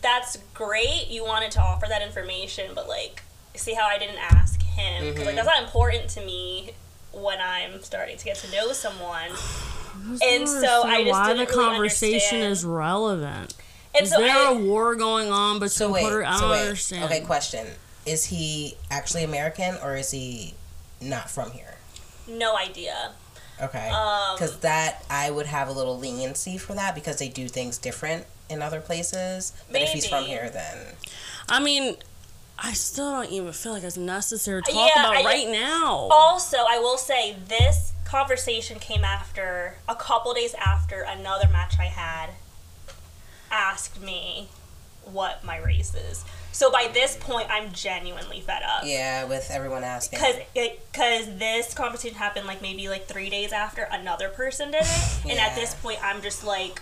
that's 0.00 0.38
great. 0.54 1.08
You 1.08 1.24
wanted 1.24 1.50
to 1.52 1.60
offer 1.60 1.86
that 1.88 2.02
information, 2.02 2.70
but 2.72 2.88
like, 2.88 3.24
see 3.56 3.74
how 3.74 3.84
I 3.88 3.98
didn't 3.98 4.18
ask 4.20 4.60
him? 4.76 5.14
'Cause, 5.14 5.26
Like 5.26 5.34
that's 5.36 5.46
not 5.46 5.62
important 5.62 6.08
to 6.10 6.20
me 6.20 6.72
when 7.12 7.38
I'm 7.40 7.82
starting 7.82 8.16
to 8.18 8.24
get 8.24 8.36
to 8.36 8.50
know 8.52 8.72
someone. 8.72 9.30
And 10.22 10.48
so 10.48 10.82
I 10.84 11.02
just 11.02 11.12
why 11.12 11.32
didn't 11.32 11.48
the 11.48 11.54
really 11.56 11.68
conversation 11.68 12.36
understand. 12.42 12.52
is 12.52 12.64
relevant. 12.64 13.54
And 13.94 14.04
Is 14.04 14.10
so 14.12 14.18
there 14.20 14.36
I, 14.36 14.50
a 14.52 14.54
war 14.54 14.94
going 14.94 15.30
on 15.32 15.54
between 15.56 15.70
So 15.70 15.90
wait, 15.90 16.02
Puerto? 16.02 16.26
I 16.28 16.34
so 16.36 16.40
don't 16.42 16.50
wait. 16.50 16.60
understand. 16.62 17.04
Okay, 17.04 17.20
question: 17.22 17.66
Is 18.04 18.26
he 18.26 18.76
actually 18.90 19.24
American 19.24 19.76
or 19.82 19.96
is 19.96 20.10
he 20.10 20.54
not 21.00 21.30
from 21.30 21.50
here? 21.52 21.74
no 22.28 22.56
idea. 22.56 23.12
Okay, 23.62 23.88
Um, 23.88 24.34
because 24.36 24.58
that 24.58 25.02
I 25.08 25.30
would 25.30 25.46
have 25.46 25.68
a 25.68 25.72
little 25.72 25.96
leniency 25.98 26.58
for 26.58 26.74
that 26.74 26.94
because 26.94 27.16
they 27.16 27.28
do 27.28 27.48
things 27.48 27.78
different 27.78 28.26
in 28.50 28.60
other 28.60 28.80
places. 28.80 29.52
But 29.72 29.80
if 29.80 29.90
he's 29.90 30.06
from 30.06 30.24
here, 30.24 30.50
then 30.50 30.76
I 31.48 31.60
mean, 31.60 31.96
I 32.58 32.72
still 32.72 33.10
don't 33.10 33.30
even 33.30 33.52
feel 33.52 33.72
like 33.72 33.82
it's 33.82 33.96
necessary 33.98 34.62
to 34.62 34.72
talk 34.72 34.90
Yeah, 34.94 35.02
about 35.10 35.16
I- 35.16 35.24
right 35.24 35.48
now. 35.48 36.08
Also, 36.10 36.56
I 36.68 36.78
will 36.78 36.98
say 36.98 37.36
this 37.48 37.92
conversation 38.04 38.78
came 38.78 39.04
after 39.04 39.74
a 39.88 39.94
couple 39.94 40.32
days 40.32 40.54
after 40.54 41.02
another 41.02 41.48
match 41.48 41.74
I 41.78 41.86
had 41.86 42.30
asked 43.50 44.00
me 44.00 44.48
what 45.04 45.44
my 45.44 45.58
race 45.58 45.94
is. 45.94 46.24
So 46.52 46.70
by 46.70 46.88
this 46.92 47.16
point, 47.16 47.48
I'm 47.50 47.72
genuinely 47.72 48.40
fed 48.40 48.62
up. 48.62 48.82
yeah, 48.84 49.24
with 49.24 49.50
everyone 49.50 49.84
asking. 49.84 50.18
Because 50.18 50.36
because 50.54 51.38
this 51.38 51.74
conversation 51.74 52.16
happened 52.16 52.46
like 52.46 52.62
maybe 52.62 52.88
like 52.88 53.06
three 53.06 53.28
days 53.28 53.52
after 53.52 53.82
another 53.82 54.28
person 54.30 54.70
did 54.70 54.82
it, 54.82 55.18
and 55.28 55.38
at 55.38 55.54
this 55.54 55.74
point 55.74 55.98
I'm 56.02 56.22
just 56.22 56.44
like, 56.44 56.80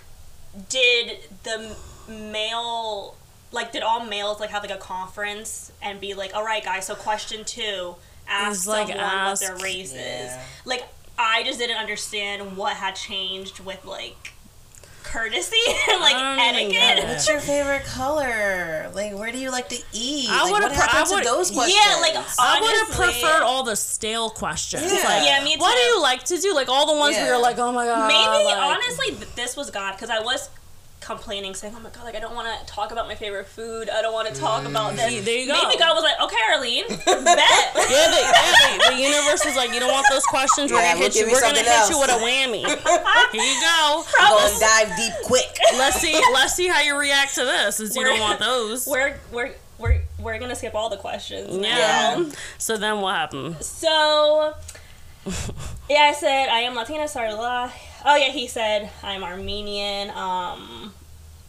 did 0.69 1.19
the 1.43 1.75
male 2.09 3.17
like 3.55 3.73
did 3.73 3.83
all 3.83 4.05
males 4.05 4.41
like 4.41 4.51
have 4.51 4.63
like 4.63 4.71
a 4.73 4.77
conference 4.77 5.73
and 5.81 6.01
be 6.01 6.13
like, 6.15 6.35
all 6.35 6.45
right 6.45 6.63
guys, 6.65 6.87
so 6.87 6.95
question 6.95 7.45
two, 7.45 7.95
ask 8.29 8.53
It's 8.59 8.67
like, 8.67 8.89
someone 8.89 9.07
what 9.27 9.41
their 9.41 9.53
ask- 9.55 9.63
race 9.65 9.93
is. 9.93 9.97
Yeah. 9.97 10.43
Like 10.65 10.85
I 11.19 11.43
just 11.45 11.59
didn't 11.59 11.79
understand 11.79 12.57
what 12.57 12.75
had 12.75 12.95
changed 12.97 13.61
with 13.61 13.85
like 13.85 14.33
courtesy 15.05 15.57
and 15.91 16.01
like 16.01 16.15
I 16.17 16.51
don't 16.51 16.61
even 16.61 16.73
get 16.73 16.93
etiquette. 16.93 17.11
What's 17.11 17.29
your 17.29 17.39
favorite 17.41 17.85
color? 17.85 18.91
Like, 18.95 19.15
where 19.17 19.31
do 19.31 19.39
you 19.39 19.51
like 19.53 19.69
to 19.69 19.77
eat? 19.93 20.29
I 20.31 20.43
like, 20.45 20.53
would've 20.53 20.71
what 20.71 20.79
pre- 20.79 20.83
I 20.89 20.91
happened 20.91 21.09
to 21.09 21.15
would- 21.17 21.25
those 21.25 21.51
Yeah, 21.51 21.57
questions? 21.59 22.01
like, 22.01 22.27
I 22.41 22.61
would 22.61 22.75
have 22.89 22.97
preferred 22.97 23.43
all 23.43 23.63
the 23.63 23.77
stale 23.77 24.31
questions. 24.31 24.85
Yeah. 24.93 25.05
Like, 25.09 25.25
Yeah, 25.25 25.45
me 25.45 25.57
What 25.59 25.75
do 25.75 25.81
you 25.81 26.03
like 26.03 26.25
to 26.25 26.39
do? 26.41 26.55
Like 26.55 26.69
all 26.69 26.87
the 26.93 26.99
ones 26.99 27.15
where 27.17 27.25
Yeah. 27.27 27.33
you're 27.33 27.43
like, 27.43 27.59
oh 27.59 27.71
my 27.73 27.85
god. 27.87 28.09
Maybe 28.09 28.45
like- 28.45 28.57
honestly, 28.57 29.11
this 29.37 29.57
was 29.57 29.71
God 29.71 29.93
because 29.93 30.11
I 30.11 30.21
was 30.21 30.49
complaining, 31.05 31.55
saying, 31.55 31.75
"Oh 31.77 31.81
my 31.81 31.91
God, 31.91 32.05
like 32.05 32.15
I 32.15 32.21
don't 32.21 32.35
want 32.35 32.49
to 32.49 32.67
talk 32.67 32.91
about 32.91 33.07
my 33.07 33.15
favorite 33.15 33.47
food. 33.47 33.89
I 33.91 34.03
don't 34.03 34.13
want 34.13 34.29
to 34.29 34.35
talk 34.35 34.65
about 34.65 34.93
mm. 34.93 34.97
this." 34.97 35.09
See, 35.09 35.21
there 35.21 35.39
you 35.39 35.47
go. 35.47 35.55
Maybe 35.63 35.79
God 35.79 35.95
was 35.95 36.03
like, 36.03 36.21
"Okay, 36.21 36.37
Arlene, 36.51 36.85
bet." 36.89 37.05
Yeah, 37.07 38.09
the, 38.09 38.21
yeah 38.21 38.89
the, 38.91 38.97
the 38.97 39.03
universe 39.03 39.45
was 39.45 39.57
like, 39.57 39.73
you 39.73 39.81
don't 39.81 39.93
want 39.93 40.07
those 40.11 40.25
questions. 40.25 40.73
We're 40.73 40.79
Yeah, 40.79 40.95
gonna 40.95 41.01
we'll 41.01 41.11
hit 41.11 41.21
you. 41.21 41.27
We're 41.27 41.41
gonna 41.41 41.57
something 41.57 41.73
hit 41.73 41.91
you 41.91 42.01
with 42.01 42.11
a 42.11 42.19
whammy. 42.25 42.65
Here 43.33 43.43
you 43.43 43.61
go. 43.61 44.05
Gonna 44.19 44.59
dive 44.61 44.97
deep 44.97 45.13
quick. 45.25 45.59
Let's 45.75 46.01
see. 46.01 46.15
Let's 46.33 46.55
see 46.55 46.69
how 46.69 46.81
you 46.81 46.99
react 46.99 47.35
to 47.37 47.45
this. 47.45 47.77
Since 47.77 47.95
you 47.97 48.03
We're- 48.03 48.17
don't 48.17 48.21
want 48.21 48.41
those. 48.41 48.87
we're 48.91 49.17
we're 49.33 49.53
we're 49.79 50.01
we're 50.19 50.39
gonna 50.39 50.55
skip 50.55 50.75
all 50.75 50.89
the 50.89 50.97
questions. 50.97 51.57
now. 51.57 51.69
Yeah. 51.69 52.19
Yeah. 52.19 52.31
So 52.59 52.77
then 52.77 53.01
what 53.01 53.15
happened? 53.15 53.63
So, 53.63 54.55
yeah, 55.91 56.01
I 56.03 56.13
said 56.19 56.49
I 56.49 56.61
am 56.61 56.75
Latina. 56.75 57.09
Sorry, 57.09 57.33
blah. 57.35 57.71
Oh 58.05 58.17
yeah, 58.17 58.31
he 58.31 58.47
said 58.47 58.91
I'm 59.03 59.23
Armenian. 59.25 60.11
Um, 60.11 60.93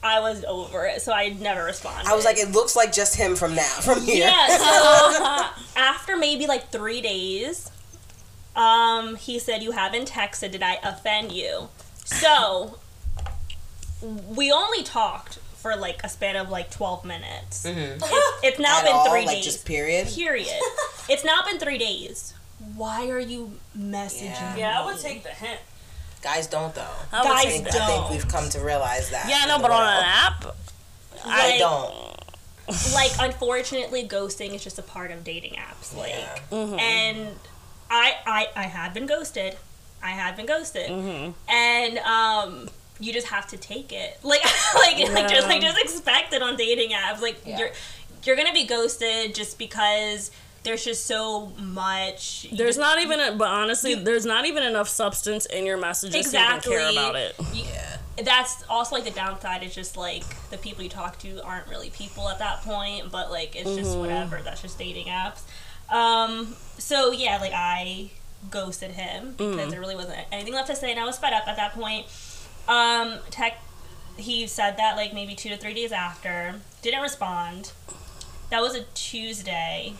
I 0.03 0.19
was 0.19 0.43
over 0.45 0.85
it, 0.85 1.01
so 1.01 1.11
I 1.11 1.29
never 1.29 1.63
responded. 1.65 2.07
I 2.07 2.15
was 2.15 2.25
like, 2.25 2.37
it 2.37 2.51
looks 2.51 2.75
like 2.75 2.93
just 2.93 3.15
him 3.15 3.35
from 3.35 3.55
now, 3.55 3.63
from 3.81 4.01
here. 4.01 4.27
Yeah, 4.27 4.57
so 4.57 5.45
after 5.75 6.15
maybe 6.15 6.45
like 6.47 6.69
three 6.71 7.01
days, 7.01 7.71
um, 8.55 9.15
he 9.15 9.39
said, 9.39 9.63
You 9.63 9.71
haven't 9.71 10.09
texted. 10.09 10.51
Did 10.51 10.63
I 10.63 10.77
offend 10.83 11.31
you? 11.31 11.69
So, 12.05 12.77
we 14.01 14.51
only 14.51 14.83
talked 14.83 15.39
for 15.55 15.75
like 15.75 16.01
a 16.03 16.09
span 16.09 16.35
of 16.35 16.49
like 16.49 16.69
12 16.69 17.03
minutes. 17.03 17.65
It, 17.65 17.75
it's 18.43 18.59
now 18.59 18.77
At 18.79 18.83
been 18.85 18.93
all, 18.93 19.09
three 19.09 19.25
like 19.25 19.37
days. 19.37 19.45
just 19.45 19.65
period. 19.65 20.07
Period. 20.07 20.47
it's 21.09 21.25
now 21.25 21.41
been 21.43 21.57
three 21.59 21.79
days. 21.79 22.35
Why 22.75 23.09
are 23.09 23.19
you 23.19 23.53
messaging 23.77 24.57
Yeah. 24.57 24.85
me? 24.85 25.19
the 25.23 25.29
hint. 25.29 25.59
Guys 26.21 26.47
don't 26.47 26.73
though. 26.73 26.81
I 27.13 27.19
would 27.21 27.27
Guys 27.27 27.39
I 27.39 27.43
take 27.43 27.51
think, 27.63 27.71
the- 27.71 27.83
I 27.83 27.87
think 27.87 28.09
we've 28.09 28.27
come 28.27 28.49
to 28.49 28.59
realize 28.59 29.09
that. 29.11 29.29
Yeah, 29.29 29.45
no, 29.47 29.57
the 29.57 29.61
but 29.63 29.71
on 29.71 29.83
an 29.83 30.03
app, 30.03 30.45
I 31.23 31.49
Like- 31.51 31.59
don't. 31.59 32.15
like 32.95 33.11
unfortunately 33.19 34.07
ghosting 34.07 34.55
is 34.55 34.63
just 34.63 34.79
a 34.79 34.81
part 34.81 35.11
of 35.11 35.23
dating 35.23 35.53
apps 35.53 35.95
like 35.95 36.09
Yeah. 36.09 36.39
Mm-hmm. 36.51 36.79
and 36.79 37.35
I, 37.91 38.15
I 38.25 38.47
i 38.55 38.63
have 38.63 38.91
been 38.91 39.05
ghosted 39.05 39.55
i 40.01 40.07
have 40.09 40.35
been 40.35 40.47
ghosted 40.47 40.89
Mm-hmm. 40.89 41.31
and 41.47 41.97
um 41.99 42.69
you 42.99 43.13
just 43.13 43.27
have 43.27 43.45
to 43.49 43.57
take 43.57 43.91
it 43.93 44.17
like 44.23 44.41
like 44.73 44.97
like 45.13 45.27
just 45.29 45.47
like 45.47 45.61
just 45.61 45.77
expect 45.77 46.33
it 46.33 46.41
on 46.41 46.55
dating 46.55 46.89
apps 46.89 47.21
like 47.21 47.37
Yeah. 47.45 47.59
you're 47.59 47.69
you're 48.23 48.35
gonna 48.35 48.51
be 48.51 48.63
ghosted 48.65 49.35
just 49.35 49.59
because 49.59 50.31
there's 50.65 50.83
just 50.83 51.05
so 51.05 51.53
much. 51.57 52.47
There's 52.51 52.77
not 52.77 52.99
even, 52.99 53.19
a, 53.21 53.31
but 53.35 53.47
honestly, 53.47 53.95
there's 53.95 54.25
not 54.25 54.45
even 54.45 54.63
enough 54.63 54.89
substance 54.89 55.45
in 55.45 55.65
your 55.65 55.77
messages 55.77 56.15
exactly 56.15 56.75
to 56.75 56.81
even 56.81 56.93
care 56.93 57.03
about 57.05 57.15
it. 57.15 57.35
Yeah. 57.53 57.97
That's 58.23 58.63
also 58.69 58.95
like 58.95 59.03
the 59.03 59.11
downside. 59.11 59.61
Is 59.63 59.75
just 59.75 59.97
like 59.97 60.23
the 60.49 60.57
people 60.57 60.83
you 60.83 60.89
talk 60.89 61.19
to 61.19 61.43
aren't 61.43 61.67
really 61.67 61.89
people 61.89 62.29
at 62.29 62.39
that 62.39 62.61
point, 62.61 63.11
but 63.11 63.29
like 63.29 63.55
it's 63.55 63.75
just 63.75 63.97
whatever. 63.97 64.39
That's 64.41 64.61
just 64.61 64.79
dating 64.79 65.07
apps. 65.07 65.41
Um. 65.93 66.55
So 66.77 67.11
yeah, 67.11 67.37
like 67.39 67.51
I 67.53 68.11
ghosted 68.49 68.91
him 68.91 69.33
because 69.37 69.69
there 69.69 69.81
really 69.81 69.95
wasn't 69.95 70.17
anything 70.31 70.53
left 70.53 70.69
to 70.69 70.75
say, 70.75 70.91
and 70.91 70.99
I 70.99 71.03
was 71.05 71.17
fed 71.17 71.33
up 71.33 71.47
at 71.47 71.57
that 71.57 71.73
point. 71.73 72.05
Um. 72.69 73.19
Tech. 73.31 73.61
He 74.17 74.47
said 74.47 74.77
that 74.77 74.95
like 74.95 75.13
maybe 75.13 75.35
two 75.35 75.49
to 75.49 75.57
three 75.57 75.73
days 75.73 75.91
after. 75.91 76.55
Didn't 76.81 77.01
respond. 77.01 77.73
That 78.49 78.61
was 78.61 78.75
a 78.75 78.83
Tuesday. 78.93 79.93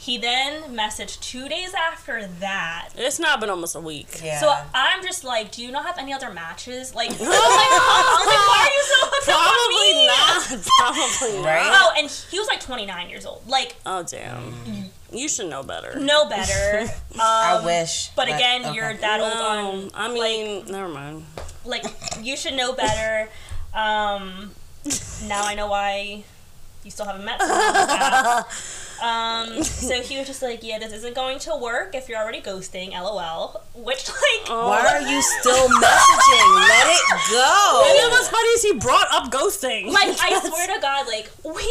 He 0.00 0.16
then 0.16 0.62
messaged 0.74 1.20
two 1.20 1.46
days 1.46 1.74
after 1.74 2.26
that 2.40 2.88
It's 2.96 3.18
not 3.18 3.38
been 3.38 3.50
almost 3.50 3.76
a 3.76 3.80
week. 3.80 4.22
Yeah. 4.24 4.40
so 4.40 4.50
I'm 4.72 5.02
just 5.02 5.24
like, 5.24 5.52
do 5.52 5.62
you 5.62 5.70
not 5.70 5.84
have 5.84 5.98
any 5.98 6.10
other 6.14 6.30
matches? 6.32 6.94
Like, 6.94 7.10
I'm 7.10 7.18
like, 7.18 7.28
I'm 7.28 8.26
like, 8.26 8.48
why 8.48 8.66
are 8.66 8.72
you 8.72 8.84
so 8.88 9.30
Probably 9.30 9.92
me? 9.92 10.06
not. 10.06 10.66
Probably 10.78 11.36
not. 11.42 11.44
Right? 11.46 11.70
Oh, 11.70 11.92
and 11.98 12.08
he 12.10 12.38
was 12.38 12.48
like 12.48 12.60
29 12.60 13.10
years 13.10 13.26
old. 13.26 13.46
Like, 13.46 13.76
Oh 13.84 14.02
damn. 14.02 14.54
You 15.12 15.28
should 15.28 15.50
know 15.50 15.62
better. 15.62 15.98
no 16.00 16.26
better. 16.30 16.90
Um, 17.12 17.20
I 17.20 17.62
wish. 17.66 18.08
But 18.16 18.28
again, 18.28 18.64
okay. 18.64 18.74
you're 18.74 18.94
that 18.94 19.20
old 19.20 19.32
on. 19.32 19.86
No, 19.88 19.90
I 19.94 20.10
mean, 20.14 20.64
never 20.72 20.88
mind. 20.88 21.26
Like, 21.66 21.84
you 22.22 22.36
should 22.38 22.54
know 22.54 22.72
better. 22.72 23.28
Um, 23.74 24.52
now 25.26 25.44
I 25.44 25.54
know 25.54 25.66
why 25.66 26.24
you 26.84 26.90
still 26.90 27.04
haven't 27.04 27.24
met 27.26 27.38
someone 27.40 27.58
like 27.58 27.88
that. 27.88 28.46
Um, 29.02 29.62
so 29.64 30.00
he 30.02 30.18
was 30.18 30.26
just 30.26 30.42
like, 30.42 30.62
yeah, 30.62 30.78
this 30.78 30.92
isn't 30.92 31.14
going 31.14 31.38
to 31.40 31.56
work 31.56 31.94
if 31.94 32.08
you're 32.08 32.18
already 32.18 32.40
ghosting, 32.40 32.92
lol. 32.92 33.60
Which, 33.74 34.08
like, 34.08 34.48
Why 34.48 34.86
are 34.86 35.00
you 35.08 35.22
still 35.22 35.68
messaging? 35.68 36.54
Let 36.68 36.86
it 36.86 37.02
And 37.12 37.98
then 37.98 38.08
go. 38.08 38.10
what's 38.10 38.28
funny 38.28 38.48
is 38.48 38.62
he 38.62 38.72
brought 38.74 39.06
up 39.12 39.30
ghosting. 39.32 39.90
Like 39.92 40.16
I 40.20 40.40
swear 40.48 40.66
to 40.74 40.80
God, 40.80 41.06
like 41.06 41.30
we 41.44 41.62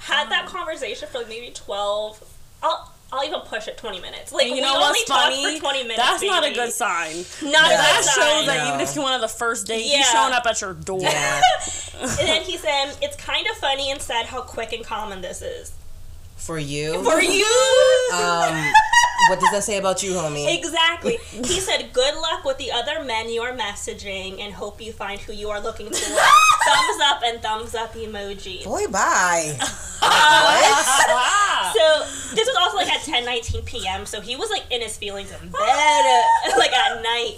had 0.00 0.28
that 0.30 0.44
conversation 0.46 1.08
for 1.10 1.18
like 1.18 1.28
maybe 1.28 1.50
twelve. 1.52 2.22
I'll 2.62 2.92
I'll 3.12 3.24
even 3.24 3.40
push 3.40 3.66
it 3.68 3.76
twenty 3.76 4.00
minutes. 4.00 4.32
Like 4.32 4.42
And 4.46 4.50
you 4.50 4.56
we 4.56 4.60
know 4.62 4.74
only 4.74 4.82
what's 4.86 5.02
funny? 5.04 5.54
for 5.56 5.60
twenty 5.60 5.82
minutes. 5.82 5.98
That's 5.98 6.22
not 6.22 6.44
a 6.44 6.52
good 6.52 6.72
sign. 6.72 7.16
Not 7.42 7.52
Yeah. 7.52 7.74
a 7.74 7.76
That 7.76 8.02
good 8.04 8.04
shows 8.04 8.14
sign. 8.14 8.46
that 8.46 8.58
No. 8.58 8.68
even 8.68 8.80
if 8.80 8.94
you 8.96 9.02
went 9.02 9.14
on 9.14 9.20
the 9.20 9.28
first 9.28 9.66
date, 9.66 9.84
Yeah. 9.86 9.98
he's 9.98 10.10
showing 10.10 10.32
up 10.32 10.46
at 10.46 10.60
your 10.60 10.74
door. 10.74 11.00
And 12.00 12.08
then 12.28 12.42
he 12.42 12.56
said, 12.56 12.96
"It's 13.02 13.14
kind 13.16 13.46
of 13.50 13.56
funny 13.58 13.90
and 13.90 14.00
sad 14.00 14.24
how 14.24 14.40
quick 14.40 14.72
and 14.72 14.82
common 14.82 15.20
this 15.20 15.42
is 15.42 15.72
For 16.40 16.58
you. 16.58 17.02
for 17.04 17.20
you." 17.38 18.10
Um, 18.12 18.72
what 19.28 19.38
does 19.38 19.50
that 19.52 19.62
say 19.64 19.78
about 19.78 20.02
you, 20.02 20.12
homie? 20.12 20.56
Exactly. 20.56 21.18
He 21.30 21.60
said, 21.60 21.92
"Good 21.92 22.14
luck 22.16 22.44
with 22.44 22.58
the 22.58 22.72
other 22.72 23.04
men 23.04 23.28
you 23.28 23.42
are 23.42 23.52
messaging, 23.52 24.40
and 24.40 24.52
hope 24.52 24.80
you 24.80 24.92
find 24.92 25.20
who 25.20 25.32
you 25.32 25.50
are 25.50 25.60
looking 25.60 25.88
for." 25.88 25.94
thumbs 26.64 27.00
up 27.04 27.22
and 27.24 27.42
thumbs 27.42 27.74
up 27.74 27.94
emoji. 27.94 28.64
Boy, 28.64 28.86
bye. 28.88 29.56
So 31.72 32.34
this 32.34 32.46
was 32.48 32.56
also 32.58 32.76
like 32.78 32.90
at 32.90 33.02
10, 33.02 33.24
19 33.24 33.62
p.m. 33.62 34.06
So 34.06 34.20
he 34.20 34.34
was 34.34 34.50
like 34.50 34.64
in 34.70 34.80
his 34.80 34.96
feelings 34.96 35.30
in 35.30 35.48
bed, 35.50 36.24
like 36.56 36.72
at 36.72 37.02
night. 37.02 37.36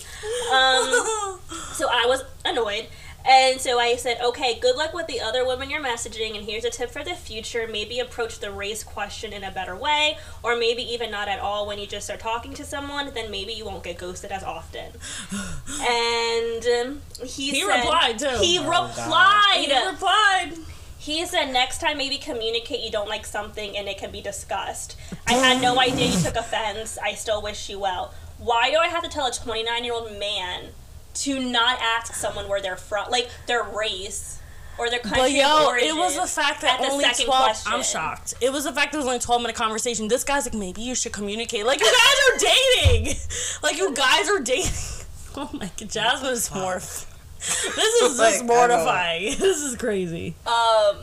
Um, 0.53 1.38
so 1.75 1.88
I 1.91 2.07
was 2.07 2.25
annoyed. 2.45 2.87
And 3.24 3.61
so 3.61 3.78
I 3.78 3.96
said, 3.96 4.20
okay, 4.20 4.58
good 4.58 4.76
luck 4.76 4.92
with 4.94 5.06
the 5.06 5.20
other 5.20 5.46
women 5.46 5.70
you're 5.70 5.82
messaging. 5.82 6.37
And 6.37 6.44
here's 6.44 6.64
a 6.64 6.70
tip 6.70 6.90
for 6.90 7.04
the 7.04 7.14
future 7.14 7.68
maybe 7.70 8.00
approach 8.00 8.40
the 8.40 8.50
race 8.50 8.82
question 8.82 9.32
in 9.32 9.44
a 9.44 9.50
better 9.50 9.76
way, 9.76 10.18
or 10.42 10.56
maybe 10.56 10.82
even 10.82 11.11
not 11.11 11.28
at 11.28 11.38
all 11.38 11.66
when 11.66 11.78
you 11.78 11.87
just 11.87 12.06
start 12.06 12.20
talking 12.20 12.52
to 12.54 12.64
someone, 12.64 13.12
then 13.14 13.30
maybe 13.30 13.52
you 13.52 13.64
won't 13.64 13.85
get 13.85 13.98
ghosted 13.98 14.32
as 14.32 14.42
often. 14.42 14.92
And 15.88 16.64
um, 16.88 17.02
he, 17.24 17.50
He 17.50 17.61
said, 17.62 17.76
replied, 17.85 18.18
too. 18.18 18.28
He 18.40 18.58
Oh, 18.58 18.62
God. 18.62 18.88
replied. 18.96 19.64
He 19.66 19.87
replied. 19.88 20.66
He 20.98 21.26
said 21.26 21.52
next 21.52 21.80
time 21.80 21.98
maybe 21.98 22.16
communicate 22.18 22.80
you 22.80 22.90
don't 22.90 23.08
like 23.08 23.26
something 23.26 23.76
and 23.76 23.88
it 23.88 23.98
can 23.98 24.12
be 24.12 24.20
discussed. 24.20 24.96
I 25.26 25.32
had 25.35 25.61
no 25.61 25.80
idea 25.80 26.06
you 26.11 26.20
took 26.22 26.37
offense. 26.44 26.96
I 27.02 27.14
still 27.14 27.42
wish 27.42 27.68
you 27.68 27.78
well. 27.80 28.14
Why 28.38 28.70
do 28.70 28.76
I 28.78 28.87
have 28.88 29.02
to 29.02 29.08
tell 29.08 29.26
a 29.26 29.32
29 29.32 29.85
year 29.85 29.94
old 29.94 30.12
man 30.18 30.66
to 31.14 31.38
not 31.40 31.79
ask 31.81 32.14
someone 32.14 32.48
where 32.48 32.61
they're 32.61 32.77
from, 32.77 33.11
like 33.11 33.29
their 33.46 33.62
race 33.64 34.40
or 34.79 34.88
their 34.88 35.01
country 35.01 35.18
But 35.20 35.31
of 35.31 35.37
yo, 35.37 35.66
origin? 35.66 35.88
it 35.88 35.94
was 35.96 36.16
the 36.16 36.27
fact 36.27 36.62
that 36.62 36.81
at 36.81 36.87
the 36.87 36.92
only 36.92 37.05
12 37.05 37.27
question. 37.27 37.72
I'm 37.72 37.83
shocked. 37.83 38.35
It 38.40 38.51
was 38.53 38.64
the 38.64 38.72
fact 38.72 38.92
that 38.92 38.98
it 38.98 39.01
was 39.01 39.07
only 39.07 39.18
12 39.18 39.42
minute 39.42 39.57
conversation. 39.57 40.09
This 40.09 40.25
guy's 40.25 40.46
like, 40.46 40.55
maybe 40.55 40.81
you 40.83 40.94
should 40.94 41.12
communicate. 41.12 41.66
Like, 41.66 41.81
you 41.81 41.87
guys 41.87 42.18
are 42.31 42.38
dating. 42.38 43.14
Like, 43.62 43.77
you 43.79 43.94
guys 43.94 44.29
are 44.31 44.40
dating. 44.40 44.70
Oh 45.37 45.48
my 45.55 45.70
god, 45.79 45.88
Jasmine 45.88 46.33
is 46.33 46.55
more. 46.55 46.75
This 46.75 47.64
is 48.03 48.18
Like, 48.18 48.33
just 48.35 48.44
know. 48.44 48.55
mortifying. 48.55 49.35
This 49.38 49.62
is 49.62 49.77
crazy. 49.77 50.35
Um, 50.46 50.96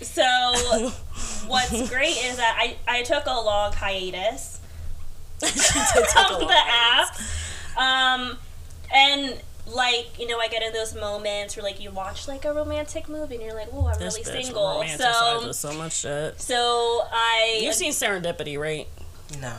so 0.00 0.22
what's 1.46 1.88
great 1.88 2.16
is 2.16 2.36
that 2.38 2.56
I, 2.60 2.76
I 2.88 3.02
took 3.02 3.26
a 3.26 3.30
long 3.30 3.72
hiatus 3.72 4.58
She 5.40 5.46
did 5.46 5.54
take 5.54 6.04
a 6.04 6.06
from 6.08 6.42
lot. 6.42 6.48
the 6.48 6.60
app. 6.66 8.18
Um, 8.20 8.38
and 8.92 9.40
like 9.66 10.18
you 10.18 10.26
know, 10.26 10.38
I 10.38 10.48
get 10.48 10.62
in 10.62 10.72
those 10.72 10.94
moments 10.94 11.56
where 11.56 11.62
like 11.62 11.80
you 11.80 11.90
watch 11.90 12.28
like 12.28 12.44
a 12.44 12.52
romantic 12.52 13.08
movie 13.08 13.36
and 13.36 13.44
you're 13.44 13.54
like, 13.54 13.68
"Oh, 13.72 13.86
I'm 13.86 13.98
This 13.98 14.18
really 14.18 14.30
bitch 14.38 14.44
single." 14.44 14.84
So, 14.98 15.52
so 15.52 15.72
much 15.78 15.92
shit. 16.00 16.40
so 16.40 17.02
I 17.10 17.60
You've 17.62 17.74
seen 17.74 17.92
Serendipity, 17.92 18.58
right? 18.58 18.86
No. 19.40 19.54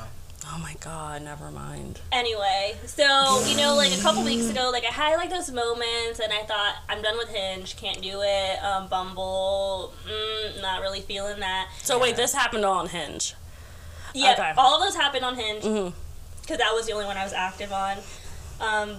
Oh 0.48 0.60
my 0.60 0.76
god, 0.80 1.24
never 1.24 1.50
mind. 1.50 2.00
anyway. 2.12 2.76
So 2.86 3.44
you 3.48 3.58
know, 3.58 3.74
like 3.76 3.98
a 3.98 4.02
couple 4.02 4.24
weeks 4.24 4.48
ago, 4.48 4.70
like 4.72 4.84
I 4.86 4.92
had 4.92 5.16
like 5.16 5.32
those 5.32 5.50
moments, 5.52 6.20
and 6.20 6.32
I 6.32 6.44
thought 6.44 6.76
I'm 6.88 7.02
done 7.02 7.18
with 7.18 7.30
Hinge, 7.30 7.76
can't 7.76 8.00
do 8.02 8.22
it. 8.22 8.64
Um, 8.64 8.88
Bumble, 8.88 9.92
mm, 10.08 10.62
not 10.62 10.82
really 10.82 11.02
feeling 11.02 11.40
that. 11.40 11.70
So 11.82 11.98
wait, 12.00 12.16
this 12.16 12.32
happened 12.34 12.64
on 12.64 12.88
Hinge. 12.90 13.34
Yeah, 14.14 14.34
Okay. 14.34 14.54
all 14.56 14.76
of 14.80 14.84
those 14.84 14.96
happened 14.96 15.26
on 15.26 15.36
Hinge 15.36 15.64
because 16.42 16.60
that 16.60 16.72
was 16.76 16.86
the 16.86 16.94
only 16.94 17.06
one 17.06 17.18
I 17.18 17.24
was 17.24 17.34
active 17.34 17.74
on. 17.74 17.98
Um, 18.62 18.98